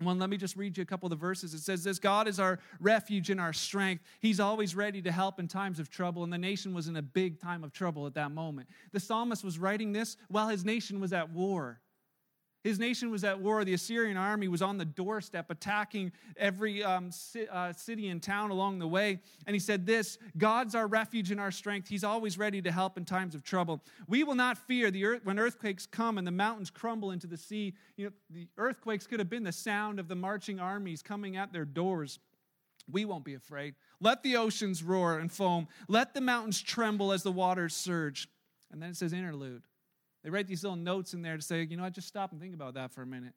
1, 0.00 0.18
let 0.18 0.28
me 0.28 0.36
just 0.36 0.56
read 0.56 0.76
you 0.76 0.82
a 0.82 0.86
couple 0.86 1.06
of 1.06 1.10
the 1.10 1.16
verses. 1.16 1.54
It 1.54 1.60
says 1.60 1.82
this 1.82 1.98
God 1.98 2.28
is 2.28 2.38
our 2.38 2.58
refuge 2.80 3.30
and 3.30 3.40
our 3.40 3.52
strength. 3.52 4.04
He's 4.20 4.40
always 4.40 4.74
ready 4.74 5.00
to 5.02 5.10
help 5.10 5.40
in 5.40 5.48
times 5.48 5.78
of 5.78 5.88
trouble, 5.88 6.22
and 6.22 6.32
the 6.32 6.38
nation 6.38 6.74
was 6.74 6.88
in 6.88 6.96
a 6.96 7.02
big 7.02 7.40
time 7.40 7.64
of 7.64 7.72
trouble 7.72 8.06
at 8.06 8.14
that 8.14 8.30
moment. 8.30 8.68
The 8.92 9.00
psalmist 9.00 9.42
was 9.42 9.58
writing 9.58 9.92
this 9.92 10.16
while 10.28 10.48
his 10.48 10.64
nation 10.64 11.00
was 11.00 11.12
at 11.12 11.30
war. 11.30 11.80
His 12.64 12.78
nation 12.80 13.10
was 13.10 13.22
at 13.22 13.40
war. 13.40 13.64
The 13.64 13.74
Assyrian 13.74 14.16
army 14.16 14.48
was 14.48 14.60
on 14.60 14.76
the 14.76 14.84
doorstep, 14.84 15.50
attacking 15.50 16.10
every 16.36 16.82
um, 16.82 17.10
uh, 17.50 17.72
city 17.72 18.08
and 18.08 18.20
town 18.20 18.50
along 18.50 18.80
the 18.80 18.88
way. 18.88 19.20
And 19.46 19.54
he 19.54 19.60
said, 19.60 19.86
This 19.86 20.18
God's 20.36 20.74
our 20.74 20.88
refuge 20.88 21.30
and 21.30 21.40
our 21.40 21.52
strength. 21.52 21.88
He's 21.88 22.02
always 22.02 22.38
ready 22.38 22.60
to 22.62 22.72
help 22.72 22.98
in 22.98 23.04
times 23.04 23.34
of 23.34 23.44
trouble. 23.44 23.84
We 24.08 24.24
will 24.24 24.34
not 24.34 24.58
fear 24.58 24.90
the 24.90 25.04
earth, 25.04 25.20
when 25.24 25.38
earthquakes 25.38 25.86
come 25.86 26.18
and 26.18 26.26
the 26.26 26.32
mountains 26.32 26.70
crumble 26.70 27.12
into 27.12 27.28
the 27.28 27.36
sea. 27.36 27.74
You 27.96 28.06
know, 28.06 28.12
the 28.30 28.48
earthquakes 28.58 29.06
could 29.06 29.20
have 29.20 29.30
been 29.30 29.44
the 29.44 29.52
sound 29.52 30.00
of 30.00 30.08
the 30.08 30.16
marching 30.16 30.58
armies 30.58 31.02
coming 31.02 31.36
at 31.36 31.52
their 31.52 31.64
doors. 31.64 32.18
We 32.90 33.04
won't 33.04 33.24
be 33.24 33.34
afraid. 33.34 33.74
Let 34.00 34.22
the 34.22 34.36
oceans 34.36 34.82
roar 34.82 35.18
and 35.18 35.30
foam. 35.30 35.68
Let 35.88 36.14
the 36.14 36.20
mountains 36.20 36.60
tremble 36.62 37.12
as 37.12 37.22
the 37.22 37.32
waters 37.32 37.74
surge. 37.74 38.28
And 38.70 38.82
then 38.82 38.90
it 38.90 38.96
says 38.96 39.12
interlude. 39.12 39.62
They 40.26 40.30
write 40.30 40.48
these 40.48 40.64
little 40.64 40.74
notes 40.74 41.14
in 41.14 41.22
there 41.22 41.36
to 41.36 41.42
say, 41.42 41.62
you 41.62 41.76
know 41.76 41.84
I 41.84 41.90
just 41.90 42.08
stop 42.08 42.32
and 42.32 42.40
think 42.40 42.52
about 42.52 42.74
that 42.74 42.90
for 42.90 43.00
a 43.00 43.06
minute. 43.06 43.32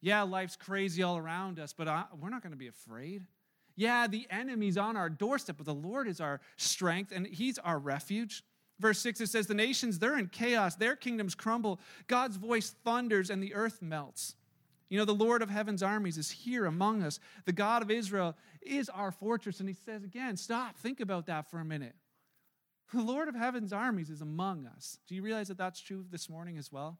Yeah, 0.00 0.22
life's 0.22 0.56
crazy 0.56 1.02
all 1.02 1.18
around 1.18 1.58
us, 1.58 1.74
but 1.74 1.88
I, 1.88 2.04
we're 2.18 2.30
not 2.30 2.42
going 2.42 2.54
to 2.54 2.58
be 2.58 2.68
afraid. 2.68 3.26
Yeah, 3.76 4.06
the 4.06 4.26
enemy's 4.30 4.78
on 4.78 4.96
our 4.96 5.10
doorstep, 5.10 5.58
but 5.58 5.66
the 5.66 5.74
Lord 5.74 6.08
is 6.08 6.22
our 6.22 6.40
strength 6.56 7.12
and 7.14 7.26
He's 7.26 7.58
our 7.58 7.78
refuge. 7.78 8.44
Verse 8.80 8.98
6, 9.00 9.20
it 9.20 9.28
says, 9.28 9.46
The 9.46 9.52
nations, 9.52 9.98
they're 9.98 10.18
in 10.18 10.28
chaos, 10.28 10.74
their 10.74 10.96
kingdoms 10.96 11.34
crumble. 11.34 11.78
God's 12.06 12.38
voice 12.38 12.74
thunders 12.82 13.28
and 13.28 13.42
the 13.42 13.54
earth 13.54 13.82
melts. 13.82 14.34
You 14.88 14.96
know, 14.96 15.04
the 15.04 15.12
Lord 15.12 15.42
of 15.42 15.50
heaven's 15.50 15.82
armies 15.82 16.16
is 16.16 16.30
here 16.30 16.64
among 16.64 17.02
us. 17.02 17.20
The 17.44 17.52
God 17.52 17.82
of 17.82 17.90
Israel 17.90 18.38
is 18.62 18.88
our 18.88 19.12
fortress. 19.12 19.60
And 19.60 19.68
He 19.68 19.74
says 19.74 20.02
again, 20.02 20.38
stop, 20.38 20.78
think 20.78 21.00
about 21.00 21.26
that 21.26 21.50
for 21.50 21.58
a 21.58 21.64
minute. 21.64 21.94
The 22.92 23.02
Lord 23.02 23.28
of 23.28 23.34
heaven's 23.34 23.72
armies 23.72 24.10
is 24.10 24.20
among 24.20 24.66
us. 24.66 24.98
Do 25.06 25.14
you 25.14 25.22
realize 25.22 25.48
that 25.48 25.56
that's 25.56 25.80
true 25.80 26.04
this 26.10 26.28
morning 26.28 26.58
as 26.58 26.70
well? 26.70 26.98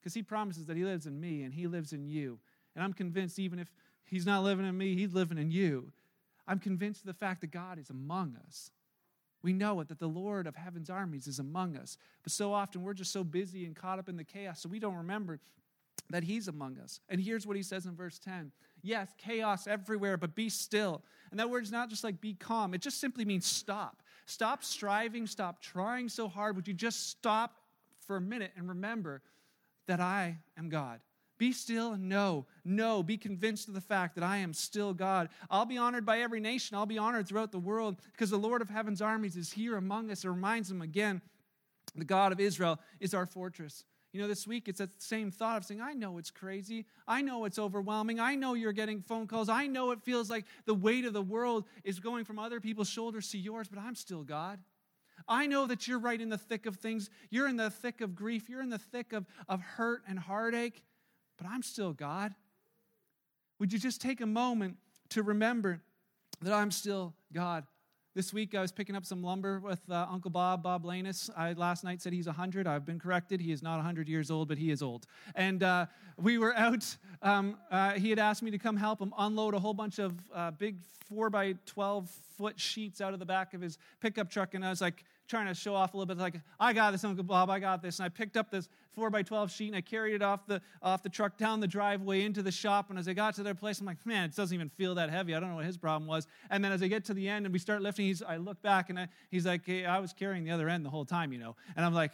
Because 0.00 0.14
he 0.14 0.22
promises 0.22 0.66
that 0.66 0.76
he 0.76 0.84
lives 0.84 1.06
in 1.06 1.18
me 1.18 1.42
and 1.42 1.52
he 1.52 1.66
lives 1.66 1.92
in 1.92 2.06
you. 2.06 2.38
And 2.74 2.84
I'm 2.84 2.92
convinced, 2.92 3.38
even 3.38 3.58
if 3.58 3.68
he's 4.04 4.26
not 4.26 4.44
living 4.44 4.66
in 4.66 4.76
me, 4.78 4.94
he's 4.94 5.14
living 5.14 5.38
in 5.38 5.50
you. 5.50 5.92
I'm 6.46 6.60
convinced 6.60 7.00
of 7.00 7.06
the 7.06 7.14
fact 7.14 7.40
that 7.40 7.50
God 7.50 7.78
is 7.78 7.90
among 7.90 8.36
us. 8.46 8.70
We 9.42 9.52
know 9.52 9.80
it, 9.80 9.88
that 9.88 9.98
the 9.98 10.06
Lord 10.06 10.46
of 10.46 10.54
heaven's 10.54 10.90
armies 10.90 11.26
is 11.26 11.38
among 11.38 11.76
us. 11.76 11.98
But 12.22 12.32
so 12.32 12.52
often 12.52 12.82
we're 12.82 12.94
just 12.94 13.12
so 13.12 13.24
busy 13.24 13.64
and 13.64 13.74
caught 13.74 13.98
up 13.98 14.08
in 14.08 14.16
the 14.16 14.24
chaos, 14.24 14.60
so 14.60 14.68
we 14.68 14.78
don't 14.78 14.94
remember 14.94 15.40
that 16.10 16.22
he's 16.22 16.46
among 16.46 16.78
us. 16.78 17.00
And 17.08 17.20
here's 17.20 17.46
what 17.46 17.56
he 17.56 17.62
says 17.62 17.86
in 17.86 17.96
verse 17.96 18.18
10 18.18 18.52
Yes, 18.82 19.08
chaos 19.18 19.66
everywhere, 19.66 20.16
but 20.16 20.36
be 20.36 20.48
still. 20.48 21.02
And 21.30 21.40
that 21.40 21.50
word 21.50 21.64
is 21.64 21.72
not 21.72 21.90
just 21.90 22.04
like 22.04 22.20
be 22.20 22.34
calm, 22.34 22.74
it 22.74 22.80
just 22.80 23.00
simply 23.00 23.24
means 23.24 23.46
stop. 23.46 24.02
Stop 24.26 24.64
striving, 24.64 25.26
stop 25.26 25.60
trying 25.60 26.08
so 26.08 26.28
hard. 26.28 26.56
Would 26.56 26.68
you 26.68 26.74
just 26.74 27.08
stop 27.10 27.56
for 28.06 28.16
a 28.16 28.20
minute 28.20 28.52
and 28.56 28.68
remember 28.68 29.22
that 29.86 30.00
I 30.00 30.38
am 30.58 30.68
God? 30.68 31.00
Be 31.38 31.52
still 31.52 31.92
and 31.92 32.08
know, 32.08 32.46
know, 32.64 33.02
be 33.02 33.16
convinced 33.16 33.68
of 33.68 33.74
the 33.74 33.80
fact 33.80 34.14
that 34.14 34.24
I 34.24 34.38
am 34.38 34.52
still 34.52 34.94
God. 34.94 35.28
I'll 35.50 35.66
be 35.66 35.78
honored 35.78 36.06
by 36.06 36.20
every 36.20 36.40
nation. 36.40 36.76
I'll 36.76 36.86
be 36.86 36.98
honored 36.98 37.28
throughout 37.28 37.52
the 37.52 37.58
world 37.58 38.00
because 38.12 38.30
the 38.30 38.38
Lord 38.38 38.62
of 38.62 38.70
heaven's 38.70 39.02
armies 39.02 39.36
is 39.36 39.52
here 39.52 39.76
among 39.76 40.10
us. 40.10 40.24
It 40.24 40.28
reminds 40.28 40.68
them 40.68 40.82
again 40.82 41.20
the 41.94 42.04
God 42.04 42.32
of 42.32 42.40
Israel 42.40 42.80
is 43.00 43.14
our 43.14 43.26
fortress. 43.26 43.84
You 44.16 44.22
know, 44.22 44.28
this 44.28 44.46
week 44.46 44.66
it's 44.66 44.78
that 44.78 45.02
same 45.02 45.30
thought 45.30 45.58
of 45.58 45.66
saying, 45.66 45.82
I 45.82 45.92
know 45.92 46.16
it's 46.16 46.30
crazy. 46.30 46.86
I 47.06 47.20
know 47.20 47.44
it's 47.44 47.58
overwhelming. 47.58 48.18
I 48.18 48.34
know 48.34 48.54
you're 48.54 48.72
getting 48.72 49.02
phone 49.02 49.26
calls. 49.26 49.50
I 49.50 49.66
know 49.66 49.90
it 49.90 50.00
feels 50.00 50.30
like 50.30 50.46
the 50.64 50.72
weight 50.72 51.04
of 51.04 51.12
the 51.12 51.20
world 51.20 51.66
is 51.84 52.00
going 52.00 52.24
from 52.24 52.38
other 52.38 52.58
people's 52.58 52.88
shoulders 52.88 53.30
to 53.32 53.38
yours, 53.38 53.68
but 53.68 53.78
I'm 53.78 53.94
still 53.94 54.22
God. 54.22 54.58
I 55.28 55.46
know 55.46 55.66
that 55.66 55.86
you're 55.86 55.98
right 55.98 56.18
in 56.18 56.30
the 56.30 56.38
thick 56.38 56.64
of 56.64 56.76
things. 56.76 57.10
You're 57.28 57.46
in 57.46 57.58
the 57.58 57.68
thick 57.68 58.00
of 58.00 58.14
grief. 58.14 58.48
You're 58.48 58.62
in 58.62 58.70
the 58.70 58.78
thick 58.78 59.12
of, 59.12 59.26
of 59.50 59.60
hurt 59.60 60.00
and 60.08 60.18
heartache, 60.18 60.82
but 61.36 61.46
I'm 61.46 61.62
still 61.62 61.92
God. 61.92 62.34
Would 63.58 63.70
you 63.70 63.78
just 63.78 64.00
take 64.00 64.22
a 64.22 64.26
moment 64.26 64.78
to 65.10 65.22
remember 65.22 65.82
that 66.40 66.54
I'm 66.54 66.70
still 66.70 67.12
God? 67.34 67.66
This 68.16 68.32
week 68.32 68.54
I 68.54 68.62
was 68.62 68.72
picking 68.72 68.96
up 68.96 69.04
some 69.04 69.22
lumber 69.22 69.60
with 69.60 69.82
uh, 69.90 70.06
Uncle 70.10 70.30
Bob, 70.30 70.62
Bob 70.62 70.86
Lanus. 70.86 71.28
I 71.36 71.52
last 71.52 71.84
night 71.84 72.00
said 72.00 72.14
he's 72.14 72.24
100. 72.24 72.66
I've 72.66 72.86
been 72.86 72.98
corrected. 72.98 73.42
He 73.42 73.52
is 73.52 73.62
not 73.62 73.76
100 73.76 74.08
years 74.08 74.30
old, 74.30 74.48
but 74.48 74.56
he 74.56 74.70
is 74.70 74.80
old. 74.80 75.06
And 75.34 75.62
uh, 75.62 75.84
we 76.16 76.38
were 76.38 76.56
out. 76.56 76.96
Um, 77.20 77.58
uh, 77.70 77.92
he 77.92 78.08
had 78.08 78.18
asked 78.18 78.42
me 78.42 78.50
to 78.52 78.58
come 78.58 78.74
help 78.74 79.02
him 79.02 79.12
unload 79.18 79.52
a 79.52 79.58
whole 79.58 79.74
bunch 79.74 79.98
of 79.98 80.14
uh, 80.34 80.50
big 80.52 80.78
4 81.10 81.28
by 81.28 81.56
12 81.66 82.08
foot 82.38 82.58
sheets 82.58 83.02
out 83.02 83.12
of 83.12 83.18
the 83.18 83.26
back 83.26 83.52
of 83.52 83.60
his 83.60 83.76
pickup 84.00 84.30
truck. 84.30 84.54
And 84.54 84.64
I 84.64 84.70
was 84.70 84.80
like, 84.80 85.04
trying 85.28 85.46
to 85.46 85.54
show 85.54 85.74
off 85.74 85.94
a 85.94 85.96
little 85.96 86.06
bit, 86.06 86.20
like, 86.20 86.40
I 86.58 86.72
got 86.72 86.92
this, 86.92 87.04
Uncle 87.04 87.24
Bob, 87.24 87.50
I 87.50 87.58
got 87.58 87.82
this. 87.82 87.98
And 87.98 88.06
I 88.06 88.08
picked 88.08 88.36
up 88.36 88.50
this 88.50 88.68
4 88.92 89.10
by 89.10 89.22
12 89.22 89.50
sheet 89.50 89.68
and 89.68 89.76
I 89.76 89.80
carried 89.80 90.14
it 90.14 90.22
off 90.22 90.46
the, 90.46 90.60
off 90.82 91.02
the 91.02 91.08
truck 91.08 91.36
down 91.36 91.60
the 91.60 91.66
driveway 91.66 92.22
into 92.22 92.42
the 92.42 92.52
shop. 92.52 92.90
And 92.90 92.98
as 92.98 93.08
I 93.08 93.12
got 93.12 93.34
to 93.36 93.42
their 93.42 93.54
place, 93.54 93.80
I'm 93.80 93.86
like, 93.86 94.04
man, 94.06 94.30
it 94.30 94.36
doesn't 94.36 94.54
even 94.54 94.68
feel 94.70 94.94
that 94.96 95.10
heavy. 95.10 95.34
I 95.34 95.40
don't 95.40 95.50
know 95.50 95.56
what 95.56 95.64
his 95.64 95.76
problem 95.76 96.08
was. 96.08 96.26
And 96.50 96.64
then 96.64 96.72
as 96.72 96.82
I 96.82 96.88
get 96.88 97.04
to 97.06 97.14
the 97.14 97.28
end 97.28 97.46
and 97.46 97.52
we 97.52 97.58
start 97.58 97.82
lifting, 97.82 98.06
he's, 98.06 98.22
I 98.22 98.36
look 98.36 98.62
back 98.62 98.90
and 98.90 98.98
I, 98.98 99.08
he's 99.30 99.46
like, 99.46 99.66
hey, 99.66 99.84
I 99.84 99.98
was 99.98 100.12
carrying 100.12 100.44
the 100.44 100.52
other 100.52 100.68
end 100.68 100.84
the 100.84 100.90
whole 100.90 101.04
time, 101.04 101.32
you 101.32 101.38
know. 101.38 101.56
And 101.76 101.84
I'm 101.84 101.94
like, 101.94 102.12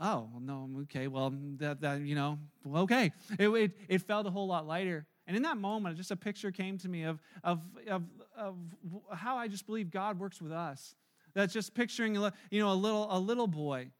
oh, 0.00 0.28
well, 0.32 0.40
no, 0.40 0.70
okay, 0.82 1.06
well, 1.06 1.32
that, 1.58 1.80
that 1.82 2.00
you 2.00 2.14
know, 2.14 2.38
okay. 2.74 3.12
It, 3.38 3.48
it, 3.48 3.72
it 3.88 4.02
felt 4.02 4.26
a 4.26 4.30
whole 4.30 4.46
lot 4.46 4.66
lighter. 4.66 5.06
And 5.26 5.36
in 5.36 5.42
that 5.44 5.58
moment, 5.58 5.96
just 5.96 6.10
a 6.10 6.16
picture 6.16 6.50
came 6.50 6.78
to 6.78 6.88
me 6.88 7.04
of, 7.04 7.20
of, 7.44 7.60
of, 7.88 8.02
of 8.36 8.56
how 9.14 9.36
I 9.36 9.46
just 9.46 9.66
believe 9.66 9.90
God 9.90 10.18
works 10.18 10.40
with 10.40 10.50
us. 10.50 10.96
That's 11.34 11.52
just 11.52 11.74
picturing, 11.74 12.14
you 12.14 12.60
know, 12.60 12.72
a 12.72 12.74
little, 12.74 13.06
a 13.10 13.18
little 13.18 13.46
boy 13.46 13.90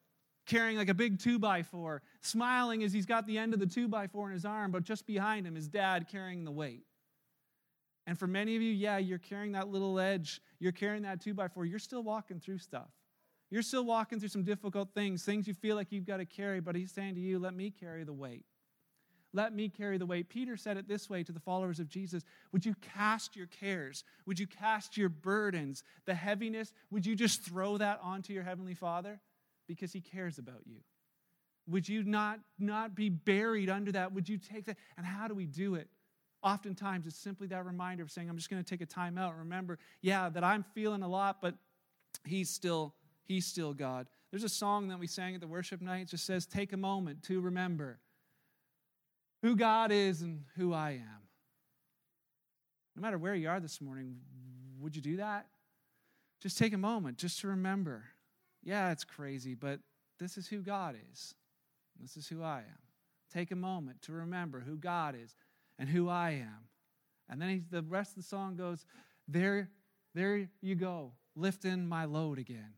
carrying 0.46 0.76
like 0.76 0.88
a 0.88 0.94
big 0.94 1.18
two 1.18 1.38
by 1.38 1.62
four, 1.62 2.02
smiling 2.22 2.82
as 2.82 2.92
he's 2.92 3.06
got 3.06 3.26
the 3.26 3.38
end 3.38 3.54
of 3.54 3.60
the 3.60 3.66
two 3.66 3.86
by 3.86 4.06
four 4.06 4.26
in 4.26 4.32
his 4.32 4.44
arm, 4.44 4.72
but 4.72 4.82
just 4.82 5.06
behind 5.06 5.46
him 5.46 5.56
is 5.56 5.68
dad 5.68 6.08
carrying 6.10 6.44
the 6.44 6.50
weight. 6.50 6.84
And 8.06 8.18
for 8.18 8.26
many 8.26 8.56
of 8.56 8.62
you, 8.62 8.72
yeah, 8.72 8.98
you're 8.98 9.18
carrying 9.18 9.52
that 9.52 9.68
little 9.68 10.00
edge, 10.00 10.40
you're 10.58 10.72
carrying 10.72 11.02
that 11.04 11.20
two 11.20 11.34
by 11.34 11.46
four, 11.46 11.64
you're 11.64 11.78
still 11.78 12.02
walking 12.02 12.40
through 12.40 12.58
stuff. 12.58 12.90
You're 13.50 13.62
still 13.62 13.84
walking 13.84 14.18
through 14.18 14.28
some 14.28 14.44
difficult 14.44 14.94
things, 14.94 15.24
things 15.24 15.46
you 15.46 15.54
feel 15.54 15.76
like 15.76 15.90
you've 15.90 16.06
got 16.06 16.18
to 16.18 16.24
carry, 16.24 16.60
but 16.60 16.74
he's 16.74 16.92
saying 16.92 17.14
to 17.14 17.20
you, 17.20 17.38
let 17.38 17.54
me 17.54 17.70
carry 17.70 18.04
the 18.04 18.12
weight. 18.12 18.44
Let 19.32 19.54
me 19.54 19.68
carry 19.68 19.96
the 19.96 20.06
weight. 20.06 20.28
Peter 20.28 20.56
said 20.56 20.76
it 20.76 20.88
this 20.88 21.08
way 21.08 21.22
to 21.22 21.30
the 21.30 21.40
followers 21.40 21.78
of 21.78 21.88
Jesus 21.88 22.24
Would 22.52 22.66
you 22.66 22.74
cast 22.94 23.36
your 23.36 23.46
cares? 23.46 24.04
Would 24.26 24.38
you 24.38 24.46
cast 24.46 24.96
your 24.96 25.08
burdens, 25.08 25.84
the 26.04 26.14
heaviness? 26.14 26.72
Would 26.90 27.06
you 27.06 27.14
just 27.14 27.42
throw 27.42 27.78
that 27.78 28.00
onto 28.02 28.32
your 28.32 28.42
Heavenly 28.42 28.74
Father? 28.74 29.20
Because 29.68 29.92
He 29.92 30.00
cares 30.00 30.38
about 30.38 30.66
you. 30.66 30.80
Would 31.68 31.88
you 31.88 32.02
not, 32.02 32.40
not 32.58 32.96
be 32.96 33.08
buried 33.08 33.70
under 33.70 33.92
that? 33.92 34.12
Would 34.12 34.28
you 34.28 34.38
take 34.38 34.66
that? 34.66 34.76
And 34.96 35.06
how 35.06 35.28
do 35.28 35.34
we 35.34 35.46
do 35.46 35.76
it? 35.76 35.88
Oftentimes, 36.42 37.06
it's 37.06 37.18
simply 37.18 37.46
that 37.48 37.64
reminder 37.64 38.02
of 38.02 38.10
saying, 38.10 38.28
I'm 38.28 38.36
just 38.36 38.50
going 38.50 38.62
to 38.62 38.68
take 38.68 38.80
a 38.80 38.86
time 38.86 39.18
out. 39.18 39.36
Remember, 39.38 39.78
yeah, 40.00 40.28
that 40.30 40.42
I'm 40.42 40.64
feeling 40.74 41.02
a 41.02 41.08
lot, 41.08 41.40
but 41.40 41.54
He's 42.24 42.50
still, 42.50 42.94
He's 43.22 43.46
still 43.46 43.74
God. 43.74 44.08
There's 44.32 44.42
a 44.42 44.48
song 44.48 44.88
that 44.88 44.98
we 44.98 45.06
sang 45.06 45.36
at 45.36 45.40
the 45.40 45.46
worship 45.46 45.80
night. 45.80 46.02
It 46.02 46.08
just 46.08 46.26
says, 46.26 46.46
Take 46.46 46.72
a 46.72 46.76
moment 46.76 47.22
to 47.24 47.40
remember 47.40 48.00
who 49.42 49.56
God 49.56 49.90
is 49.92 50.22
and 50.22 50.44
who 50.56 50.72
I 50.72 50.92
am. 50.92 51.20
No 52.96 53.02
matter 53.02 53.18
where 53.18 53.34
you 53.34 53.48
are 53.48 53.60
this 53.60 53.80
morning, 53.80 54.16
would 54.78 54.94
you 54.94 55.02
do 55.02 55.16
that? 55.18 55.46
Just 56.40 56.58
take 56.58 56.72
a 56.72 56.78
moment 56.78 57.18
just 57.18 57.40
to 57.40 57.48
remember. 57.48 58.04
Yeah, 58.62 58.92
it's 58.92 59.04
crazy, 59.04 59.54
but 59.54 59.80
this 60.18 60.36
is 60.36 60.48
who 60.48 60.58
God 60.58 60.96
is. 61.12 61.34
This 62.00 62.16
is 62.16 62.28
who 62.28 62.42
I 62.42 62.58
am. 62.58 62.78
Take 63.32 63.50
a 63.50 63.56
moment 63.56 64.02
to 64.02 64.12
remember 64.12 64.60
who 64.60 64.76
God 64.76 65.14
is 65.14 65.34
and 65.78 65.88
who 65.88 66.08
I 66.08 66.32
am. 66.32 66.68
And 67.28 67.40
then 67.40 67.48
he, 67.48 67.62
the 67.70 67.82
rest 67.82 68.12
of 68.12 68.16
the 68.16 68.28
song 68.28 68.56
goes, 68.56 68.84
There, 69.28 69.70
there 70.14 70.48
you 70.60 70.74
go, 70.74 71.12
lifting 71.36 71.86
my 71.86 72.06
load 72.06 72.38
again. 72.38 72.74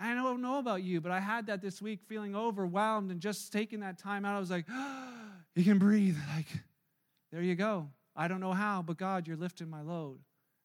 I 0.00 0.14
don't 0.14 0.40
know 0.40 0.58
about 0.58 0.82
you, 0.82 1.00
but 1.00 1.10
I 1.10 1.18
had 1.18 1.46
that 1.46 1.60
this 1.60 1.82
week 1.82 2.00
feeling 2.06 2.36
overwhelmed 2.36 3.10
and 3.10 3.20
just 3.20 3.52
taking 3.52 3.80
that 3.80 3.98
time 3.98 4.24
out. 4.24 4.36
I 4.36 4.40
was 4.40 4.50
like, 4.50 4.66
oh, 4.70 5.08
you 5.56 5.64
can 5.64 5.78
breathe. 5.78 6.16
Like, 6.36 6.46
there 7.32 7.42
you 7.42 7.56
go. 7.56 7.88
I 8.14 8.28
don't 8.28 8.40
know 8.40 8.52
how, 8.52 8.82
but 8.82 8.96
God, 8.96 9.26
you're 9.26 9.36
lifting 9.36 9.68
my 9.68 9.82
load. 9.82 10.18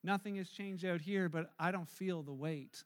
Nothing 0.04 0.36
has 0.36 0.50
changed 0.50 0.86
out 0.86 1.02
here, 1.02 1.30
but 1.30 1.52
I 1.60 1.72
don't 1.72 1.89
feel 1.89 2.22
the 2.22 2.34
weight. 2.34 2.84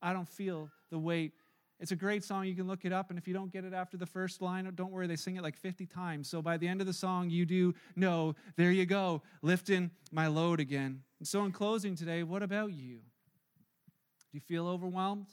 I 0.00 0.12
don't 0.12 0.28
feel 0.28 0.70
the 0.90 0.98
weight. 0.98 1.32
It's 1.80 1.90
a 1.90 1.96
great 1.96 2.22
song. 2.22 2.46
You 2.46 2.54
can 2.54 2.68
look 2.68 2.84
it 2.84 2.92
up, 2.92 3.10
and 3.10 3.18
if 3.18 3.26
you 3.26 3.34
don't 3.34 3.52
get 3.52 3.64
it 3.64 3.72
after 3.72 3.96
the 3.96 4.06
first 4.06 4.40
line, 4.40 4.70
don't 4.74 4.92
worry, 4.92 5.08
they 5.08 5.16
sing 5.16 5.36
it 5.36 5.42
like 5.42 5.56
50 5.56 5.86
times. 5.86 6.28
So 6.28 6.40
by 6.40 6.56
the 6.56 6.68
end 6.68 6.80
of 6.80 6.86
the 6.86 6.92
song, 6.92 7.28
you 7.28 7.44
do 7.44 7.74
know, 7.96 8.36
there 8.56 8.70
you 8.70 8.86
go, 8.86 9.22
lifting 9.40 9.90
my 10.12 10.28
load 10.28 10.60
again. 10.60 11.02
And 11.18 11.26
so, 11.26 11.44
in 11.44 11.50
closing 11.50 11.96
today, 11.96 12.22
what 12.22 12.42
about 12.42 12.72
you? 12.72 12.98
Do 12.98 14.34
you 14.34 14.40
feel 14.40 14.68
overwhelmed? 14.68 15.26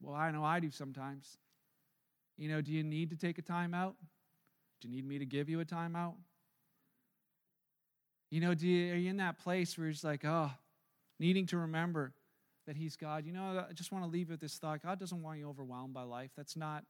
Well, 0.00 0.14
I 0.14 0.30
know 0.30 0.44
I 0.44 0.60
do 0.60 0.70
sometimes. 0.70 1.36
You 2.36 2.48
know, 2.48 2.60
do 2.60 2.72
you 2.72 2.84
need 2.84 3.10
to 3.10 3.16
take 3.16 3.38
a 3.38 3.42
time 3.42 3.74
out? 3.74 3.96
Do 4.80 4.88
you 4.88 4.94
need 4.94 5.06
me 5.06 5.18
to 5.18 5.26
give 5.26 5.48
you 5.48 5.60
a 5.60 5.64
time 5.64 5.96
out? 5.96 6.14
You 8.30 8.40
know, 8.40 8.54
do 8.54 8.66
you, 8.66 8.92
are 8.92 8.96
you 8.96 9.10
in 9.10 9.16
that 9.16 9.38
place 9.38 9.76
where 9.76 9.88
it's 9.88 10.04
like, 10.04 10.24
oh, 10.24 10.50
needing 11.18 11.46
to 11.46 11.58
remember 11.58 12.12
that 12.66 12.76
He's 12.76 12.94
God? 12.94 13.24
You 13.24 13.32
know, 13.32 13.64
I 13.68 13.72
just 13.72 13.90
want 13.90 14.04
to 14.04 14.10
leave 14.10 14.28
you 14.28 14.34
with 14.34 14.40
this 14.40 14.56
thought 14.56 14.82
God 14.82 15.00
doesn't 15.00 15.22
want 15.22 15.38
you 15.38 15.48
overwhelmed 15.48 15.94
by 15.94 16.02
life. 16.02 16.30
That's 16.36 16.56
not, 16.56 16.84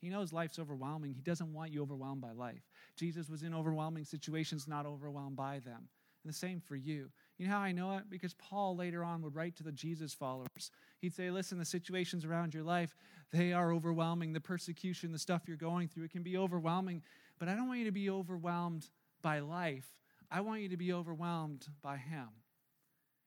He 0.00 0.10
knows 0.10 0.32
life's 0.32 0.58
overwhelming. 0.58 1.14
He 1.14 1.22
doesn't 1.22 1.52
want 1.52 1.72
you 1.72 1.80
overwhelmed 1.80 2.20
by 2.20 2.32
life. 2.32 2.62
Jesus 2.96 3.30
was 3.30 3.42
in 3.42 3.54
overwhelming 3.54 4.04
situations, 4.04 4.68
not 4.68 4.84
overwhelmed 4.84 5.36
by 5.36 5.60
them. 5.60 5.88
And 6.24 6.32
the 6.32 6.36
same 6.36 6.60
for 6.60 6.76
you. 6.76 7.10
You 7.40 7.46
know 7.46 7.54
how 7.54 7.60
I 7.60 7.72
know 7.72 7.96
it? 7.96 8.10
Because 8.10 8.34
Paul 8.34 8.76
later 8.76 9.02
on 9.02 9.22
would 9.22 9.34
write 9.34 9.56
to 9.56 9.62
the 9.62 9.72
Jesus 9.72 10.12
followers. 10.12 10.70
He'd 11.00 11.14
say, 11.14 11.30
Listen, 11.30 11.56
the 11.56 11.64
situations 11.64 12.26
around 12.26 12.52
your 12.52 12.64
life, 12.64 12.94
they 13.32 13.54
are 13.54 13.72
overwhelming. 13.72 14.34
The 14.34 14.42
persecution, 14.42 15.10
the 15.10 15.18
stuff 15.18 15.44
you're 15.46 15.56
going 15.56 15.88
through, 15.88 16.04
it 16.04 16.10
can 16.10 16.22
be 16.22 16.36
overwhelming. 16.36 17.02
But 17.38 17.48
I 17.48 17.54
don't 17.54 17.66
want 17.66 17.78
you 17.78 17.86
to 17.86 17.92
be 17.92 18.10
overwhelmed 18.10 18.90
by 19.22 19.38
life. 19.38 19.88
I 20.30 20.42
want 20.42 20.60
you 20.60 20.68
to 20.68 20.76
be 20.76 20.92
overwhelmed 20.92 21.66
by 21.80 21.96
Him. 21.96 22.28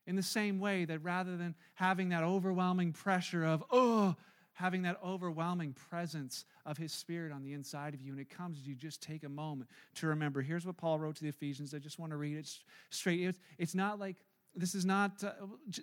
In 0.06 0.15
the 0.15 0.21
same 0.21 0.60
way 0.60 0.86
that 0.86 0.99
rather 0.99 1.36
than 1.36 1.56
having 1.73 2.10
that 2.10 2.21
overwhelming 2.21 2.93
pressure 2.93 3.43
of, 3.43 3.63
oh, 3.71 4.15
having 4.54 4.84
that 4.84 4.98
overwhelming 5.04 5.74
presence 5.89 6.46
of 6.66 6.78
his 6.78 6.92
spirit 6.92 7.32
on 7.32 7.44
the 7.44 7.54
inside 7.54 7.94
of 7.94 8.02
you. 8.02 8.12
And 8.12 8.20
it 8.20 8.30
comes 8.30 8.60
as 8.60 8.68
you 8.68 8.76
just 8.76 9.02
take 9.02 9.24
a 9.24 9.30
moment 9.30 9.70
to 9.96 10.08
remember. 10.08 10.42
Here's 10.42 10.66
what 10.66 10.78
paul 10.78 11.00
wrote 11.00 11.16
to 11.18 11.24
the 11.24 11.30
ephesians. 11.30 11.74
I 11.74 11.80
just 11.80 12.00
want 12.00 12.12
to 12.12 12.18
read 12.18 12.38
it 12.38 12.50
straight. 12.89 13.36
It's, 13.58 13.74
not 13.74 14.00
like 14.00 14.18
this 14.56 14.76
is 14.76 14.86
not 14.86 15.24
uh, 15.24 15.32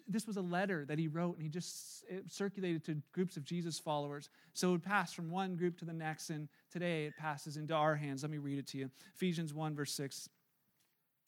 this 0.08 0.26
was 0.26 0.36
a 0.36 0.42
letter 0.42 0.84
that 0.86 0.98
he 0.98 1.08
wrote 1.08 1.34
and 1.34 1.42
he 1.42 1.48
just 1.48 2.04
circulated 2.28 2.84
to 2.84 3.02
groups 3.12 3.36
of 3.36 3.44
jesus 3.44 3.80
followers. 3.80 4.30
So 4.54 4.74
it 4.74 4.82
passed 4.82 5.16
from 5.16 5.30
one 5.30 5.56
group 5.56 5.76
to 5.78 5.84
the 5.84 5.92
next 5.92 6.30
and 6.30 6.48
today 6.72 7.06
it 7.06 7.16
passes 7.18 7.56
into 7.56 7.74
our 7.74 7.96
hands. 7.96 8.22
Let 8.22 8.30
me 8.30 8.38
read 8.38 8.58
it 8.58 8.68
to 8.68 8.78
you. 8.78 8.90
Ephesians 9.14 9.52
1 9.52 9.74
verse 9.74 9.92
6 9.92 10.28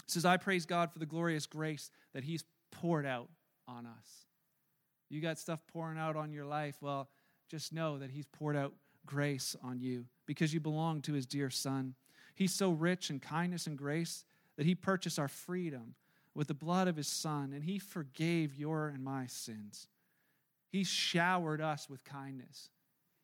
says 0.07 0.25
i 0.25 0.37
praise 0.37 0.67
god 0.67 0.93
for 0.93 0.99
the 0.99 1.07
glorious 1.07 1.47
grace 1.47 1.91
that 2.13 2.23
he's 2.23 2.45
poured 2.71 3.07
out 3.07 3.29
on 3.67 3.87
us. 3.87 4.27
You 5.11 5.21
got 5.21 5.39
stuff 5.39 5.61
pouring 5.73 5.99
out 5.99 6.17
on 6.17 6.33
your 6.33 6.47
life. 6.47 6.77
Well 6.81 7.09
just 7.49 7.73
know 7.73 7.99
that 7.99 8.11
He's 8.11 8.27
poured 8.27 8.57
out 8.57 8.73
grace 9.07 9.57
on 9.63 9.81
you 9.81 10.07
because 10.27 10.55
you 10.55 10.61
belong 10.61 11.01
to 11.03 11.13
His 11.13 11.27
dear 11.27 11.51
Son. 11.51 11.95
He's 12.35 12.55
so 12.55 12.71
rich 12.71 13.11
in 13.11 13.21
kindness 13.21 13.67
and 13.67 13.77
grace 13.77 14.25
that 14.57 14.67
He 14.67 14.75
purchased 14.75 15.19
our 15.19 15.29
freedom 15.29 15.95
with 16.35 16.49
the 16.49 16.55
blood 16.55 16.89
of 16.89 16.97
His 16.97 17.09
Son, 17.09 17.53
and 17.53 17.65
He 17.65 17.79
forgave 17.79 18.55
your 18.55 18.89
and 18.89 19.05
my 19.05 19.27
sins. 19.27 19.89
He 20.71 20.85
showered 20.85 21.61
us 21.61 21.91
with 21.91 22.05
kindness. 22.05 22.71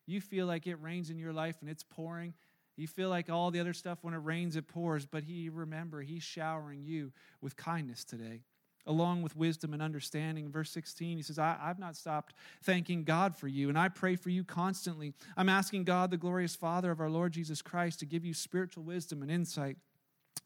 You 0.05 0.21
feel 0.21 0.45
like 0.45 0.67
it 0.67 0.81
rains 0.81 1.09
in 1.09 1.17
your 1.17 1.33
life 1.33 1.57
and 1.61 1.69
it's 1.69 1.83
pouring. 1.83 2.33
You 2.77 2.87
feel 2.87 3.09
like 3.09 3.29
all 3.29 3.51
the 3.51 3.59
other 3.59 3.73
stuff, 3.73 3.99
when 4.01 4.13
it 4.13 4.17
rains, 4.17 4.55
it 4.55 4.67
pours. 4.67 5.05
But 5.05 5.23
He, 5.23 5.49
remember, 5.49 6.01
He's 6.01 6.23
showering 6.23 6.83
you 6.83 7.11
with 7.41 7.55
kindness 7.55 8.03
today 8.03 8.43
along 8.89 9.21
with 9.21 9.35
wisdom 9.35 9.71
and 9.71 9.81
understanding. 9.81 10.51
Verse 10.51 10.71
16, 10.71 11.17
he 11.17 11.23
says, 11.23 11.37
I, 11.37 11.55
have 11.61 11.77
not 11.77 11.95
stopped 11.95 12.33
thanking 12.63 13.03
God 13.03 13.35
for 13.35 13.47
you, 13.47 13.69
and 13.69 13.77
I 13.77 13.87
pray 13.87 14.15
for 14.15 14.31
you 14.31 14.43
constantly. 14.43 15.13
I'm 15.37 15.47
asking 15.47 15.83
God, 15.83 16.09
the 16.09 16.17
glorious 16.17 16.55
Father 16.55 16.89
of 16.89 16.99
our 16.99 17.09
Lord 17.09 17.31
Jesus 17.31 17.61
Christ, 17.61 17.99
to 17.99 18.07
give 18.07 18.25
you 18.25 18.33
spiritual 18.33 18.83
wisdom 18.83 19.21
and 19.21 19.31
insight 19.31 19.77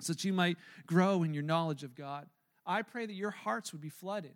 so 0.02 0.12
that 0.12 0.26
you 0.26 0.34
might 0.34 0.58
grow 0.86 1.24
in 1.24 1.34
your 1.34 1.42
knowledge 1.42 1.84
of 1.84 1.96
God. 1.96 2.28
I 2.66 2.82
pray 2.82 3.06
that 3.06 3.14
your 3.14 3.32
hearts 3.32 3.72
would 3.72 3.82
be 3.82 3.90
flooded. 3.90 4.34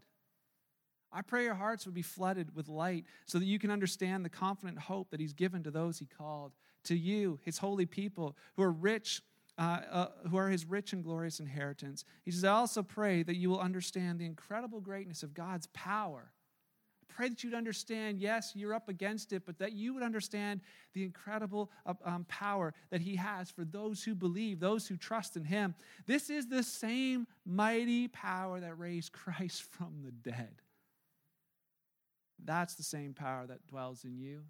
I 1.12 1.22
pray 1.22 1.44
your 1.44 1.56
hearts 1.56 1.86
would 1.86 1.96
be 1.96 2.02
flooded 2.02 2.56
with 2.56 2.70
light 2.70 3.04
so 3.26 3.40
that 3.40 3.46
you 3.46 3.60
can 3.60 3.72
understand 3.72 4.24
the 4.24 4.30
confident 4.30 4.80
hope 4.80 5.12
that 5.12 5.20
He's 5.20 5.34
given 5.34 5.64
to 5.64 5.72
those 5.72 6.00
He 6.00 6.06
called, 6.06 6.54
to 6.86 6.96
you, 6.96 7.40
His 7.44 7.58
holy 7.58 7.86
people, 7.86 8.38
who 8.56 8.64
are 8.64 8.72
rich 8.72 9.22
uh, 9.58 9.80
uh, 9.92 10.08
who 10.30 10.38
are 10.38 10.50
his 10.50 10.66
rich 10.66 10.94
and 10.94 11.04
glorious 11.04 11.40
inheritance. 11.40 12.06
He 12.24 12.32
says, 12.32 12.44
I 12.44 12.52
also 12.52 12.84
pray 12.84 13.24
that 13.24 13.36
you 13.36 13.50
will 13.50 13.60
understand 13.60 14.20
the 14.20 14.26
incredible 14.26 14.80
greatness 14.80 15.24
of 15.24 15.34
God's 15.34 15.68
power. 15.74 16.32
I 17.02 17.14
pray 17.14 17.30
that 17.30 17.44
you'd 17.44 17.56
understand, 17.56 18.20
yes, 18.20 18.52
you're 18.54 18.74
up 18.74 18.88
against 18.88 19.34
it, 19.34 19.44
but 19.46 19.58
that 19.58 19.74
you 19.74 19.96
would 19.96 20.04
understand 20.04 20.62
the 20.94 21.04
incredible 21.04 21.72
uh, 21.86 21.96
um, 22.06 22.26
power 22.28 22.74
that 22.92 23.02
he 23.02 23.16
has 23.16 23.50
for 23.50 23.66
those 23.66 24.04
who 24.04 24.14
believe, 24.14 24.60
those 24.60 24.88
who 24.88 24.96
trust 24.96 25.36
in 25.36 25.44
him. 25.44 25.74
This 26.06 26.30
is 26.30 26.48
the 26.48 26.62
same 26.62 27.26
mighty 27.46 28.08
power 28.10 28.60
that 28.60 28.78
raised 28.78 29.12
Christ 29.12 29.64
from 29.72 30.02
the 30.04 30.12
dead. 30.12 30.62
That's 32.44 32.76
the 32.76 32.84
same 32.84 33.14
power 33.14 33.48
that 33.48 33.66
dwells 33.66 34.04
in 34.04 34.20
you. 34.20 34.44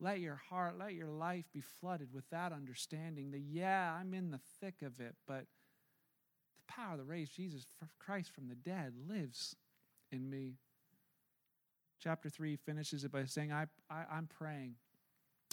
Let 0.00 0.20
your 0.20 0.40
heart, 0.48 0.78
let 0.78 0.94
your 0.94 1.10
life 1.10 1.44
be 1.52 1.60
flooded 1.60 2.12
with 2.12 2.28
that 2.30 2.52
understanding 2.52 3.32
that, 3.32 3.40
yeah, 3.40 3.94
I'm 3.98 4.14
in 4.14 4.30
the 4.30 4.40
thick 4.60 4.82
of 4.82 4.98
it, 4.98 5.14
but 5.26 5.44
the 6.56 6.72
power 6.72 6.96
that 6.96 7.04
raised 7.04 7.36
Jesus 7.36 7.66
Christ 7.98 8.32
from 8.34 8.48
the 8.48 8.54
dead 8.54 8.94
lives 9.06 9.54
in 10.10 10.30
me. 10.30 10.54
Chapter 12.02 12.30
3 12.30 12.56
finishes 12.56 13.04
it 13.04 13.12
by 13.12 13.26
saying, 13.26 13.52
I, 13.52 13.66
I, 13.90 14.04
I'm 14.10 14.26
praying. 14.26 14.76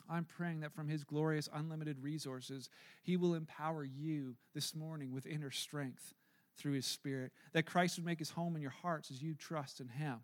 I'm 0.10 0.24
praying 0.24 0.62
that 0.62 0.74
from 0.74 0.88
His 0.88 1.04
glorious, 1.04 1.50
unlimited 1.54 2.00
resources, 2.00 2.70
He 3.04 3.18
will 3.18 3.34
empower 3.34 3.84
you 3.84 4.38
this 4.56 4.74
morning 4.74 5.12
with 5.12 5.26
inner 5.26 5.52
strength 5.52 6.14
through 6.58 6.74
His 6.74 6.86
Spirit. 6.86 7.34
That 7.52 7.66
Christ 7.66 7.98
would 7.98 8.06
make 8.06 8.20
His 8.20 8.30
home 8.30 8.56
in 8.56 8.62
your 8.62 8.72
hearts 8.72 9.12
as 9.12 9.22
you 9.22 9.36
trust 9.36 9.82
in 9.82 9.90
Him 9.90 10.22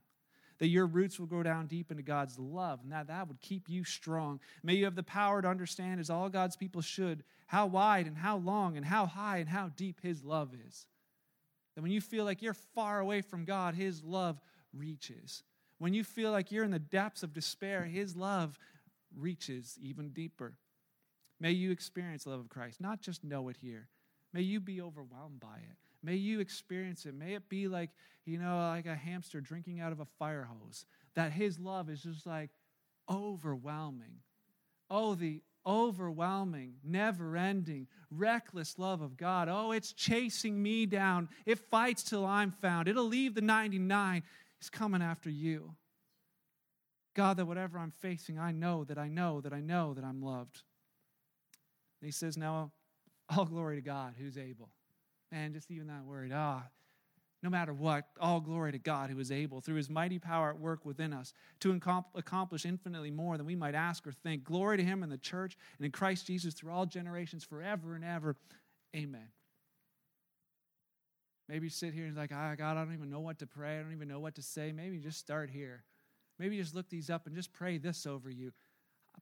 that 0.59 0.67
your 0.67 0.85
roots 0.85 1.19
will 1.19 1.27
go 1.27 1.43
down 1.43 1.67
deep 1.67 1.91
into 1.91 2.03
God's 2.03 2.37
love, 2.39 2.79
and 2.83 2.91
that 2.91 3.07
that 3.07 3.27
would 3.27 3.41
keep 3.41 3.69
you 3.69 3.83
strong. 3.83 4.39
May 4.63 4.75
you 4.75 4.85
have 4.85 4.95
the 4.95 5.03
power 5.03 5.41
to 5.41 5.47
understand, 5.47 5.99
as 5.99 6.09
all 6.09 6.29
God's 6.29 6.55
people 6.55 6.81
should, 6.81 7.23
how 7.47 7.67
wide 7.67 8.07
and 8.07 8.17
how 8.17 8.37
long 8.37 8.77
and 8.77 8.85
how 8.85 9.05
high 9.05 9.37
and 9.37 9.49
how 9.49 9.69
deep 9.75 9.99
His 10.01 10.23
love 10.23 10.53
is. 10.67 10.85
That 11.75 11.81
when 11.81 11.91
you 11.91 12.01
feel 12.01 12.25
like 12.25 12.41
you're 12.41 12.53
far 12.53 12.99
away 12.99 13.21
from 13.21 13.45
God, 13.45 13.75
His 13.75 14.03
love 14.03 14.39
reaches. 14.73 15.43
When 15.79 15.93
you 15.93 16.03
feel 16.03 16.31
like 16.31 16.51
you're 16.51 16.63
in 16.63 16.71
the 16.71 16.79
depths 16.79 17.23
of 17.23 17.33
despair, 17.33 17.83
His 17.83 18.15
love 18.15 18.57
reaches 19.15 19.77
even 19.81 20.09
deeper. 20.09 20.53
May 21.39 21.51
you 21.51 21.71
experience 21.71 22.23
the 22.23 22.29
love 22.29 22.39
of 22.39 22.49
Christ, 22.49 22.79
not 22.79 23.01
just 23.01 23.23
know 23.23 23.49
it 23.49 23.57
here. 23.61 23.89
May 24.31 24.41
you 24.41 24.59
be 24.59 24.81
overwhelmed 24.81 25.39
by 25.39 25.57
it. 25.57 25.77
May 26.03 26.15
you 26.15 26.41
experience 26.41 27.05
it. 27.05 27.15
May 27.15 27.33
it 27.33 27.49
be 27.49 27.67
like, 27.67 27.89
you 28.25 28.37
know, 28.37 28.57
like 28.57 28.85
a 28.85 28.95
hamster 28.95 29.39
drinking 29.41 29.79
out 29.79 29.91
of 29.93 29.99
a 29.99 30.07
fire 30.19 30.47
hose, 30.51 30.85
that 31.15 31.31
His 31.31 31.59
love 31.59 31.89
is 31.89 32.03
just 32.03 32.25
like 32.25 32.49
overwhelming. 33.09 34.19
Oh, 34.89 35.15
the 35.15 35.41
overwhelming, 35.65 36.75
never 36.83 37.37
ending, 37.37 37.87
reckless 38.11 38.77
love 38.77 39.01
of 39.01 39.15
God. 39.15 39.47
Oh, 39.49 39.71
it's 39.71 39.93
chasing 39.93 40.61
me 40.61 40.85
down. 40.85 41.29
It 41.45 41.57
fights 41.57 42.03
till 42.03 42.25
I'm 42.25 42.51
found. 42.51 42.87
It'll 42.87 43.05
leave 43.05 43.33
the 43.33 43.41
99. 43.41 44.23
It's 44.59 44.69
coming 44.69 45.01
after 45.01 45.29
you. 45.29 45.75
God, 47.15 47.37
that 47.37 47.45
whatever 47.45 47.77
I'm 47.77 47.91
facing, 47.91 48.39
I 48.39 48.51
know 48.51 48.83
that 48.85 48.97
I 48.97 49.07
know 49.07 49.39
that 49.41 49.53
I 49.53 49.61
know 49.61 49.93
that 49.93 50.03
I'm 50.03 50.21
loved. 50.21 50.63
And 52.01 52.07
he 52.07 52.11
says, 52.11 52.37
Now, 52.37 52.71
all 53.29 53.45
glory 53.45 53.77
to 53.77 53.81
God 53.81 54.15
who's 54.17 54.37
able. 54.37 54.69
Man, 55.33 55.51
just 55.51 55.71
even 55.71 55.87
that 55.87 56.05
word, 56.05 56.31
ah, 56.31 56.61
no 57.41 57.49
matter 57.49 57.73
what, 57.73 58.05
all 58.21 58.39
glory 58.39 58.71
to 58.71 58.77
God 58.77 59.09
who 59.09 59.17
is 59.17 59.31
able, 59.31 59.61
through 59.61 59.77
his 59.77 59.89
mighty 59.89 60.19
power 60.19 60.51
at 60.51 60.59
work 60.59 60.85
within 60.85 61.11
us, 61.11 61.33
to 61.61 61.71
accomplish 62.13 62.67
infinitely 62.67 63.09
more 63.09 63.35
than 63.35 63.47
we 63.47 63.55
might 63.55 63.73
ask 63.73 64.05
or 64.05 64.11
think. 64.11 64.43
Glory 64.43 64.77
to 64.77 64.83
him 64.83 65.01
in 65.01 65.09
the 65.09 65.17
church 65.17 65.57
and 65.79 65.85
in 65.87 65.91
Christ 65.91 66.27
Jesus 66.27 66.53
through 66.53 66.71
all 66.71 66.85
generations, 66.85 67.43
forever 67.43 67.95
and 67.95 68.03
ever. 68.05 68.35
Amen. 68.95 69.29
Maybe 71.49 71.65
you 71.65 71.71
sit 71.71 71.95
here 71.95 72.05
and 72.05 72.15
like, 72.15 72.31
ah, 72.31 72.53
God, 72.55 72.77
I 72.77 72.85
don't 72.85 72.93
even 72.93 73.09
know 73.09 73.19
what 73.19 73.39
to 73.39 73.47
pray. 73.47 73.79
I 73.79 73.81
don't 73.81 73.91
even 73.91 74.07
know 74.07 74.19
what 74.19 74.35
to 74.35 74.43
say. 74.43 74.71
Maybe 74.71 74.99
just 74.99 75.17
start 75.17 75.49
here. 75.49 75.83
Maybe 76.37 76.57
just 76.57 76.75
look 76.75 76.89
these 76.89 77.09
up 77.09 77.25
and 77.25 77.35
just 77.35 77.53
pray 77.53 77.79
this 77.79 78.05
over 78.05 78.29
you. 78.29 78.51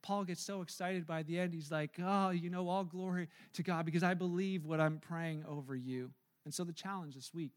Paul 0.02 0.24
gets 0.24 0.42
so 0.42 0.62
excited 0.62 1.06
by 1.06 1.24
the 1.24 1.40
end. 1.40 1.54
He's 1.54 1.72
like, 1.72 1.92
oh, 2.02 2.30
you 2.30 2.50
know, 2.50 2.68
all 2.70 2.84
glory 2.84 3.28
to 3.54 3.64
God 3.64 3.86
because 3.86 4.04
I 4.04 4.14
believe 4.14 4.66
what 4.66 4.80
I'm 4.80 5.00
praying 5.00 5.44
over 5.48 5.76
you. 5.76 6.12
And 6.46 6.54
so 6.54 6.64
the 6.64 6.74
challenge 6.74 7.16
this 7.16 7.34
week 7.34 7.52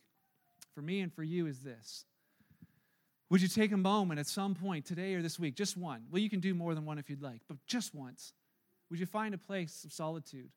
for 0.74 0.82
me 0.82 1.00
and 1.00 1.12
for 1.12 1.22
you 1.22 1.46
is 1.46 1.60
this. 1.60 2.04
Would 3.30 3.40
you 3.40 3.48
take 3.48 3.72
a 3.72 3.76
moment 3.76 4.20
at 4.20 4.26
some 4.26 4.54
point 4.54 4.84
today 4.84 5.14
or 5.14 5.22
this 5.22 5.38
week, 5.38 5.56
just 5.56 5.76
one? 5.76 6.04
Well, 6.10 6.20
you 6.20 6.28
can 6.28 6.40
do 6.40 6.54
more 6.54 6.74
than 6.74 6.84
one 6.84 6.98
if 6.98 7.08
you'd 7.08 7.22
like, 7.22 7.40
but 7.48 7.56
just 7.66 7.94
once. 7.94 8.32
Would 8.90 9.00
you 9.00 9.06
find 9.06 9.34
a 9.34 9.38
place 9.38 9.84
of 9.84 9.92
solitude? 9.92 10.50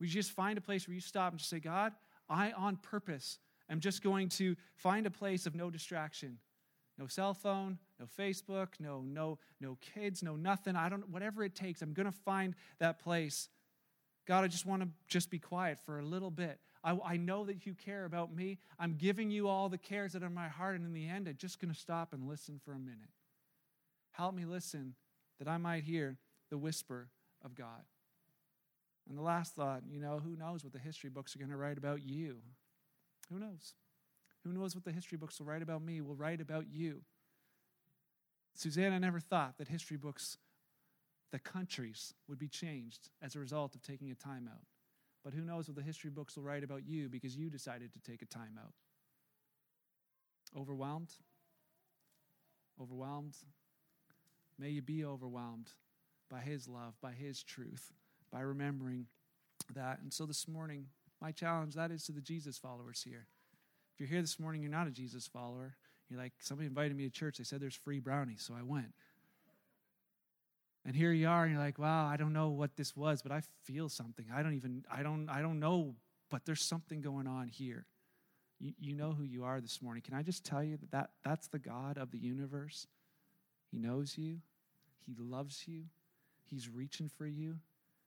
Would 0.00 0.08
you 0.08 0.20
just 0.20 0.32
find 0.32 0.58
a 0.58 0.60
place 0.60 0.88
where 0.88 0.94
you 0.94 1.00
stop 1.00 1.32
and 1.32 1.38
just 1.38 1.50
say, 1.50 1.60
God, 1.60 1.92
I 2.28 2.52
on 2.52 2.76
purpose 2.76 3.38
am 3.70 3.80
just 3.80 4.02
going 4.02 4.28
to 4.30 4.56
find 4.76 5.06
a 5.06 5.10
place 5.10 5.46
of 5.46 5.54
no 5.54 5.70
distraction. 5.70 6.38
No 6.98 7.06
cell 7.06 7.34
phone, 7.34 7.78
no 7.98 8.06
Facebook, 8.06 8.68
no 8.80 9.02
no 9.06 9.38
no 9.60 9.78
kids, 9.80 10.22
no 10.22 10.36
nothing. 10.36 10.76
I 10.76 10.88
don't 10.88 11.08
whatever 11.08 11.44
it 11.44 11.54
takes. 11.54 11.82
I'm 11.82 11.92
going 11.92 12.06
to 12.06 12.12
find 12.12 12.54
that 12.78 12.98
place. 12.98 13.48
God, 14.26 14.44
I 14.44 14.48
just 14.48 14.66
want 14.66 14.82
to 14.82 14.88
just 15.06 15.30
be 15.30 15.38
quiet 15.38 15.78
for 15.84 15.98
a 15.98 16.04
little 16.04 16.30
bit. 16.30 16.58
I, 16.82 16.98
I 17.04 17.16
know 17.16 17.44
that 17.44 17.66
you 17.66 17.74
care 17.74 18.04
about 18.04 18.34
me. 18.34 18.58
I'm 18.78 18.94
giving 18.94 19.30
you 19.30 19.48
all 19.48 19.68
the 19.68 19.78
cares 19.78 20.12
that 20.12 20.22
are 20.22 20.26
in 20.26 20.34
my 20.34 20.48
heart. 20.48 20.76
And 20.76 20.84
in 20.84 20.92
the 20.92 21.06
end, 21.08 21.28
I'm 21.28 21.36
just 21.36 21.60
going 21.60 21.72
to 21.72 21.78
stop 21.78 22.12
and 22.12 22.28
listen 22.28 22.60
for 22.64 22.72
a 22.72 22.78
minute. 22.78 23.10
Help 24.12 24.34
me 24.34 24.44
listen 24.44 24.94
that 25.38 25.48
I 25.48 25.58
might 25.58 25.84
hear 25.84 26.18
the 26.50 26.58
whisper 26.58 27.08
of 27.44 27.54
God. 27.54 27.84
And 29.08 29.18
the 29.18 29.22
last 29.22 29.54
thought, 29.54 29.82
you 29.90 30.00
know, 30.00 30.20
who 30.24 30.36
knows 30.36 30.64
what 30.64 30.72
the 30.72 30.78
history 30.78 31.10
books 31.10 31.34
are 31.34 31.38
going 31.38 31.50
to 31.50 31.56
write 31.56 31.76
about 31.76 32.02
you? 32.02 32.38
Who 33.30 33.38
knows? 33.38 33.74
Who 34.44 34.52
knows 34.52 34.74
what 34.74 34.84
the 34.84 34.92
history 34.92 35.18
books 35.18 35.38
will 35.38 35.46
write 35.46 35.62
about 35.62 35.82
me, 35.82 36.00
will 36.00 36.14
write 36.14 36.40
about 36.40 36.66
you? 36.70 37.02
Susanna 38.54 39.00
never 39.00 39.20
thought 39.20 39.58
that 39.58 39.68
history 39.68 39.96
books, 39.96 40.38
the 41.32 41.38
countries, 41.38 42.14
would 42.28 42.38
be 42.38 42.48
changed 42.48 43.10
as 43.20 43.34
a 43.34 43.40
result 43.40 43.74
of 43.74 43.82
taking 43.82 44.10
a 44.10 44.14
time 44.14 44.48
out. 44.50 44.64
But 45.24 45.34
who 45.34 45.42
knows 45.42 45.68
what 45.68 45.76
the 45.76 45.82
history 45.82 46.10
books 46.10 46.36
will 46.36 46.44
write 46.44 46.64
about 46.64 46.86
you 46.86 47.08
because 47.08 47.36
you 47.36 47.50
decided 47.50 47.92
to 47.92 48.00
take 48.00 48.22
a 48.22 48.26
time 48.26 48.58
out. 48.58 48.74
Overwhelmed? 50.56 51.10
Overwhelmed? 52.80 53.34
May 54.58 54.70
you 54.70 54.82
be 54.82 55.04
overwhelmed 55.04 55.70
by 56.30 56.40
His 56.40 56.68
love, 56.68 56.94
by 57.00 57.12
His 57.12 57.42
truth, 57.42 57.92
by 58.30 58.40
remembering 58.40 59.06
that. 59.74 60.00
And 60.00 60.12
so 60.12 60.26
this 60.26 60.46
morning, 60.46 60.86
my 61.20 61.32
challenge 61.32 61.74
that 61.74 61.90
is 61.90 62.04
to 62.04 62.12
the 62.12 62.20
Jesus 62.20 62.58
followers 62.58 63.02
here. 63.02 63.26
If 63.94 64.00
you're 64.00 64.08
here 64.08 64.20
this 64.20 64.38
morning, 64.38 64.60
you're 64.60 64.70
not 64.70 64.88
a 64.88 64.92
Jesus 64.92 65.26
follower. 65.26 65.76
You're 66.14 66.22
like, 66.22 66.34
somebody 66.38 66.68
invited 66.68 66.96
me 66.96 67.02
to 67.02 67.10
church. 67.10 67.38
They 67.38 67.44
said 67.44 67.60
there's 67.60 67.74
free 67.74 67.98
brownies, 67.98 68.44
so 68.46 68.54
I 68.56 68.62
went. 68.62 68.94
And 70.86 70.94
here 70.94 71.10
you 71.10 71.26
are, 71.26 71.42
and 71.42 71.52
you're 71.52 71.60
like, 71.60 71.76
wow, 71.76 72.06
I 72.06 72.16
don't 72.16 72.32
know 72.32 72.50
what 72.50 72.76
this 72.76 72.96
was, 72.96 73.20
but 73.20 73.32
I 73.32 73.42
feel 73.64 73.88
something. 73.88 74.26
I 74.32 74.44
don't 74.44 74.54
even, 74.54 74.84
I 74.88 75.02
don't, 75.02 75.28
I 75.28 75.42
don't 75.42 75.58
know, 75.58 75.96
but 76.30 76.44
there's 76.44 76.62
something 76.62 77.00
going 77.00 77.26
on 77.26 77.48
here. 77.48 77.86
You, 78.60 78.74
you 78.78 78.94
know 78.94 79.10
who 79.10 79.24
you 79.24 79.42
are 79.42 79.60
this 79.60 79.82
morning. 79.82 80.04
Can 80.06 80.14
I 80.14 80.22
just 80.22 80.44
tell 80.44 80.62
you 80.62 80.76
that, 80.76 80.90
that 80.92 81.10
that's 81.24 81.48
the 81.48 81.58
God 81.58 81.98
of 81.98 82.12
the 82.12 82.18
universe? 82.18 82.86
He 83.72 83.78
knows 83.78 84.16
you, 84.16 84.38
He 85.04 85.16
loves 85.18 85.64
you, 85.66 85.86
He's 86.48 86.68
reaching 86.68 87.08
for 87.08 87.26
you. 87.26 87.56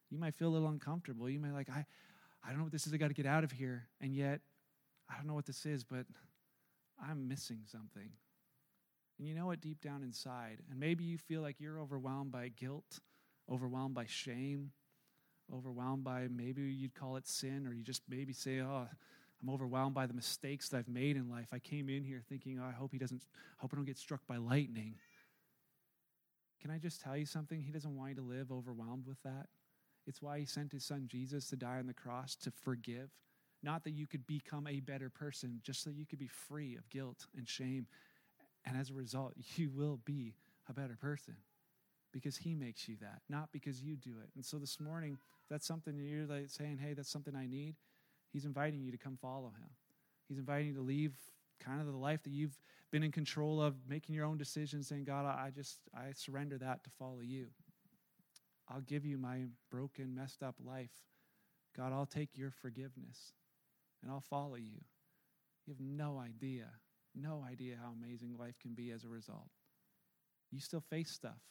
You 0.10 0.18
might 0.18 0.36
feel 0.36 0.48
a 0.48 0.54
little 0.54 0.70
uncomfortable. 0.70 1.30
You 1.30 1.42
might 1.42 1.52
like, 1.52 1.70
I, 1.70 1.86
I 2.42 2.50
don't 2.52 2.60
know 2.60 2.64
what 2.64 2.72
this 2.72 2.88
is. 2.88 2.94
I 2.94 2.98
got 2.98 3.10
to 3.10 3.14
get 3.14 3.26
out 3.26 3.44
of 3.44 3.52
here. 3.52 3.90
And 4.00 4.16
yet, 4.16 4.40
I 5.10 5.18
don't 5.18 5.28
know 5.28 5.34
what 5.34 5.46
this 5.46 5.66
is, 5.66 5.84
but 5.84 6.06
I'm 7.02 7.28
missing 7.28 7.62
something. 7.66 8.10
And 9.18 9.28
you 9.28 9.34
know 9.34 9.52
it 9.52 9.62
deep 9.62 9.82
down 9.82 10.04
inside. 10.04 10.58
And 10.70 10.80
maybe 10.80 11.04
you 11.04 11.18
feel 11.18 11.42
like 11.42 11.60
you're 11.60 11.80
overwhelmed 11.80 12.32
by 12.32 12.50
guilt, 12.50 13.00
overwhelmed 13.52 13.96
by 13.96 14.06
shame, 14.06 14.72
overwhelmed 15.54 16.04
by 16.04 16.28
maybe 16.30 16.62
you'd 16.62 16.94
call 16.94 17.18
it 17.18 17.28
sin, 17.28 17.66
or 17.68 17.74
you 17.74 17.84
just 17.84 18.04
maybe 18.10 18.34
say, 18.34 18.60
Oh, 18.60 18.88
I'm 19.42 19.50
overwhelmed 19.50 19.94
by 19.94 20.08
the 20.08 20.14
mistakes 20.14 20.70
that 20.70 20.78
I've 20.78 20.88
made 20.88 21.16
in 21.16 21.30
life. 21.30 21.50
I 21.54 21.60
came 21.60 21.90
in 21.90 22.04
here 22.04 22.22
thinking, 22.28 22.60
oh, 22.60 22.68
I 22.68 22.72
hope 22.72 22.92
he 22.92 22.98
doesn't, 22.98 23.22
hope 23.58 23.72
I 23.74 23.76
don't 23.76 23.86
get 23.86 23.98
struck 23.98 24.22
by 24.28 24.38
lightning. 24.38 24.96
Can 26.62 26.72
I 26.72 26.80
just 26.80 27.02
tell 27.02 27.16
you 27.16 27.26
something? 27.26 27.62
He 27.62 27.72
doesn't 27.72 27.96
want 27.96 28.10
you 28.10 28.16
to 28.16 28.22
live 28.24 28.52
overwhelmed 28.52 29.06
with 29.06 29.22
that. 29.24 29.48
It's 30.08 30.22
why 30.22 30.40
he 30.40 30.46
sent 30.46 30.72
his 30.72 30.86
son 30.86 31.08
Jesus 31.08 31.50
to 31.50 31.56
die 31.56 31.78
on 31.78 31.86
the 31.86 31.94
cross 31.94 32.36
to 32.38 32.52
forgive. 32.52 33.10
Not 33.64 33.84
that 33.86 33.92
you 33.92 34.08
could 34.08 34.28
become 34.28 34.68
a 34.68 34.80
better 34.80 35.10
person, 35.10 35.60
just 35.64 35.84
so 35.84 35.90
you 35.90 36.06
could 36.06 36.20
be 36.20 36.28
free 36.28 36.76
of 36.76 36.90
guilt 36.90 37.26
and 37.36 37.48
shame 37.48 37.88
and 38.68 38.78
as 38.78 38.90
a 38.90 38.94
result, 38.94 39.34
you 39.56 39.70
will 39.74 40.00
be 40.06 40.36
a 40.70 40.74
better 40.74 40.98
person 41.00 41.36
because 42.12 42.38
he 42.38 42.56
makes 42.56 42.88
you 42.88 42.96
that, 43.02 43.22
not 43.30 43.50
because 43.52 43.82
you 43.82 43.96
do 43.96 44.16
it. 44.24 44.30
And 44.36 44.44
so 44.46 44.58
this 44.58 44.80
morning, 44.80 45.18
that's 45.50 45.66
something 45.66 45.96
you're 45.98 46.26
like 46.26 46.50
saying, 46.50 46.80
hey, 46.82 46.94
that's 46.94 47.10
something 47.10 47.36
I 47.36 47.48
need. 47.48 47.76
He's 48.34 48.46
inviting 48.46 48.82
you 48.82 48.92
to 48.92 48.98
come 48.98 49.18
follow 49.22 49.48
him. 49.48 49.70
He's 50.28 50.38
inviting 50.38 50.68
you 50.68 50.76
to 50.76 50.82
leave 50.82 51.14
kind 51.60 51.80
of 51.80 51.88
the 51.88 51.98
life 51.98 52.24
that 52.24 52.32
you've 52.32 52.58
been 52.92 53.04
in 53.04 53.12
control 53.12 53.62
of, 53.62 53.76
making 53.88 54.16
your 54.16 54.26
own 54.26 54.38
decisions, 54.38 54.88
saying, 54.88 55.06
God, 55.06 55.26
I 55.26 55.52
just, 55.54 55.80
I 55.96 56.12
surrender 56.14 56.58
that 56.58 56.84
to 56.84 56.90
follow 56.98 57.20
you. 57.22 57.48
I'll 58.70 58.82
give 58.82 59.06
you 59.06 59.18
my 59.18 59.46
broken, 59.72 60.14
messed 60.14 60.44
up 60.44 60.56
life. 60.64 60.92
God, 61.76 61.94
I'll 61.94 62.06
take 62.06 62.30
your 62.36 62.52
forgiveness 62.52 63.34
and 64.02 64.12
I'll 64.12 64.22
follow 64.22 64.56
you. 64.56 64.82
You 65.66 65.74
have 65.74 65.82
no 65.82 66.20
idea 66.20 66.68
no 67.22 67.44
idea 67.48 67.76
how 67.82 67.92
amazing 67.92 68.36
life 68.38 68.60
can 68.60 68.74
be 68.74 68.92
as 68.92 69.04
a 69.04 69.08
result. 69.08 69.50
You 70.52 70.60
still 70.60 70.82
face 70.82 71.12
stuff, 71.12 71.42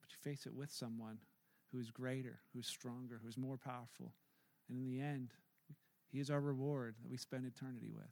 but 0.00 0.10
you 0.10 0.16
face 0.22 0.46
it 0.46 0.54
with 0.54 0.70
someone 0.70 1.18
who 1.72 1.78
is 1.78 1.90
greater, 1.90 2.40
who's 2.52 2.66
stronger, 2.66 3.20
who's 3.22 3.38
more 3.38 3.56
powerful. 3.56 4.12
And 4.68 4.78
in 4.78 4.84
the 4.84 5.00
end, 5.00 5.32
He 6.10 6.20
is 6.20 6.30
our 6.30 6.40
reward 6.40 6.96
that 7.02 7.10
we 7.10 7.16
spend 7.16 7.46
eternity 7.46 7.90
with. 7.94 8.10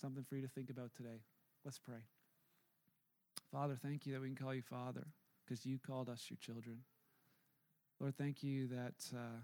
Something 0.00 0.24
for 0.24 0.36
you 0.36 0.42
to 0.42 0.48
think 0.48 0.70
about 0.70 0.94
today. 0.94 1.22
Let's 1.64 1.78
pray. 1.78 2.04
Father, 3.52 3.76
thank 3.80 4.06
you 4.06 4.12
that 4.14 4.22
we 4.22 4.28
can 4.28 4.36
call 4.36 4.54
you 4.54 4.62
Father 4.62 5.08
because 5.44 5.66
you 5.66 5.78
called 5.78 6.08
us 6.08 6.26
your 6.30 6.38
children. 6.40 6.78
Lord, 8.00 8.16
thank 8.16 8.42
you 8.42 8.68
that 8.68 8.94
uh, 9.14 9.40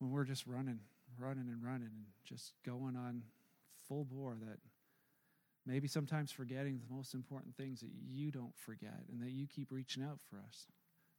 when 0.00 0.10
we're 0.10 0.24
just 0.24 0.46
running, 0.46 0.80
running 1.18 1.48
and 1.48 1.62
running 1.62 1.90
and 1.94 2.06
just 2.24 2.54
going 2.66 2.96
on 2.96 3.22
full 3.86 4.04
bore 4.04 4.36
that 4.40 4.58
maybe 5.66 5.86
sometimes 5.86 6.32
forgetting 6.32 6.78
the 6.78 6.94
most 6.94 7.14
important 7.14 7.54
things 7.56 7.80
that 7.80 7.90
you 8.08 8.30
don't 8.30 8.56
forget 8.56 9.04
and 9.12 9.22
that 9.22 9.30
you 9.30 9.46
keep 9.46 9.70
reaching 9.70 10.02
out 10.02 10.18
for 10.28 10.36
us. 10.36 10.66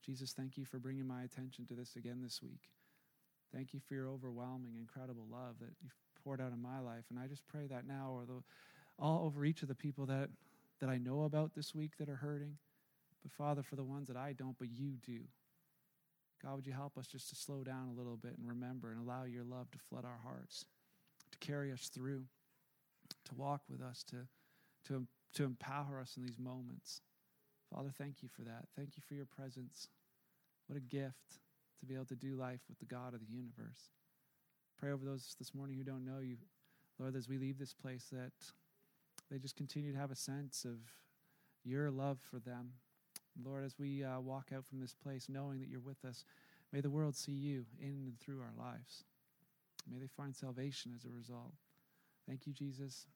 Jesus, 0.06 0.34
thank 0.34 0.58
you 0.58 0.66
for 0.66 0.80
bringing 0.80 1.08
my 1.08 1.24
attention 1.24 1.66
to 1.68 1.76
this 1.76 1.96
again 1.96 2.22
this 2.22 2.42
week. 2.42 2.70
Thank 3.54 3.74
you 3.74 3.80
for 3.80 3.94
your 3.94 4.10
overwhelming, 4.10 4.76
incredible 4.80 5.26
love 5.32 5.56
that 5.60 5.70
you've 5.82 5.96
poured 6.24 6.42
out 6.42 6.52
in 6.52 6.62
my 6.62 6.80
life. 6.80 7.06
And 7.10 7.20
I 7.20 7.28
just 7.28 7.46
pray 7.48 7.68
that 7.68 7.86
now, 7.86 8.12
or 8.14 8.26
the, 8.26 8.42
all 8.98 9.26
over 9.26 9.46
each 9.46 9.62
of 9.62 9.68
the 9.68 9.76
people 9.76 10.06
that, 10.08 10.30
that 10.80 10.90
I 10.90 10.98
know 10.98 11.24
about 11.24 11.54
this 11.54 11.76
week 11.76 11.92
that 12.00 12.10
are 12.10 12.16
hurting. 12.16 12.58
But 13.22 13.32
Father, 13.32 13.62
for 13.62 13.76
the 13.76 13.84
ones 13.84 14.08
that 14.08 14.18
I 14.18 14.34
don't, 14.34 14.58
but 14.58 14.70
you 14.72 14.94
do. 15.06 15.20
God, 16.44 16.56
would 16.56 16.68
you 16.68 16.74
help 16.74 16.98
us 16.98 17.08
just 17.08 17.30
to 17.30 17.36
slow 17.36 17.64
down 17.64 17.88
a 17.88 17.98
little 17.98 18.18
bit 18.18 18.38
and 18.38 18.48
remember 18.48 18.92
and 18.92 19.00
allow 19.00 19.26
your 19.26 19.44
love 19.44 19.70
to 19.72 19.78
flood 19.78 20.06
our 20.06 20.20
hearts, 20.24 20.66
to 21.32 21.38
carry 21.38 21.72
us 21.72 21.90
through 21.94 22.26
to 23.26 23.36
walk 23.36 23.62
with 23.70 23.82
us, 23.82 24.04
to, 24.04 24.28
to, 24.88 25.06
to 25.34 25.44
empower 25.44 26.00
us 26.00 26.18
in 26.18 26.24
these 26.24 26.40
moments. 26.40 27.02
Father, 27.74 27.90
thank 27.98 28.22
you 28.22 28.30
for 28.30 28.44
that. 28.44 28.66
Thank 28.76 28.96
you 28.96 29.04
for 29.08 29.14
your 29.14 29.26
presence. 29.26 29.88
What 30.68 30.78
a 30.78 30.82
gift 30.82 31.40
to 31.80 31.86
be 31.86 31.96
able 31.96 32.06
to 32.06 32.16
do 32.16 32.36
life 32.36 32.62
with 32.68 32.80
the 32.80 32.86
God 32.86 33.14
of 33.14 33.20
the 33.20 33.32
universe. 33.32 33.90
Pray 34.78 34.92
over 34.92 35.06
those 35.06 35.36
this 35.40 35.54
morning 35.54 35.78
who 35.78 35.84
don't 35.84 36.06
know 36.06 36.20
you, 36.20 36.38
Lord, 37.00 37.16
as 37.16 37.30
we 37.30 37.38
leave 37.38 37.58
this 37.58 37.74
place, 37.74 38.08
that 38.12 38.32
they 39.30 39.38
just 39.38 39.56
continue 39.56 39.92
to 39.92 39.98
have 39.98 40.12
a 40.12 40.16
sense 40.16 40.66
of 40.66 40.80
your 41.64 41.92
love 41.92 42.20
for 42.30 42.40
them. 42.40 42.72
Lord, 43.44 43.64
as 43.64 43.78
we 43.80 44.04
uh, 44.04 44.20
walk 44.20 44.50
out 44.56 44.66
from 44.66 44.80
this 44.80 44.94
place, 44.94 45.28
knowing 45.30 45.60
that 45.60 45.70
you're 45.70 45.80
with 45.80 46.04
us, 46.06 46.26
may 46.72 46.82
the 46.82 46.90
world 46.90 47.16
see 47.16 47.32
you 47.32 47.66
in 47.80 47.90
and 47.90 48.20
through 48.20 48.42
our 48.42 48.54
lives. 48.58 49.04
May 49.90 50.00
they 50.00 50.08
find 50.08 50.36
salvation 50.36 50.94
as 50.96 51.06
a 51.06 51.10
result. 51.10 51.54
Thank 52.28 52.46
you, 52.46 52.54
Jesus. 52.54 53.08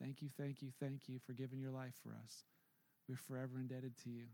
Thank 0.00 0.20
you, 0.20 0.28
thank 0.36 0.62
you, 0.62 0.70
thank 0.80 1.08
you 1.08 1.18
for 1.24 1.32
giving 1.32 1.60
your 1.60 1.70
life 1.70 1.94
for 2.02 2.10
us. 2.10 2.44
We're 3.08 3.16
forever 3.16 3.60
indebted 3.60 3.96
to 4.04 4.10
you. 4.10 4.24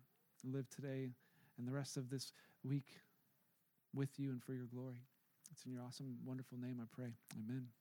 Live 0.45 0.69
today 0.71 1.11
and 1.59 1.67
the 1.67 1.73
rest 1.73 1.97
of 1.97 2.11
this 2.11 2.33
week 2.65 3.01
with 3.95 4.19
you 4.19 4.31
and 4.31 4.43
for 4.43 4.53
your 4.53 4.67
glory. 4.67 5.03
It's 5.51 5.65
in 5.65 5.73
your 5.73 5.83
awesome, 5.83 6.19
wonderful 6.25 6.59
name 6.59 6.79
I 6.81 6.87
pray. 6.95 7.15
Amen. 7.37 7.78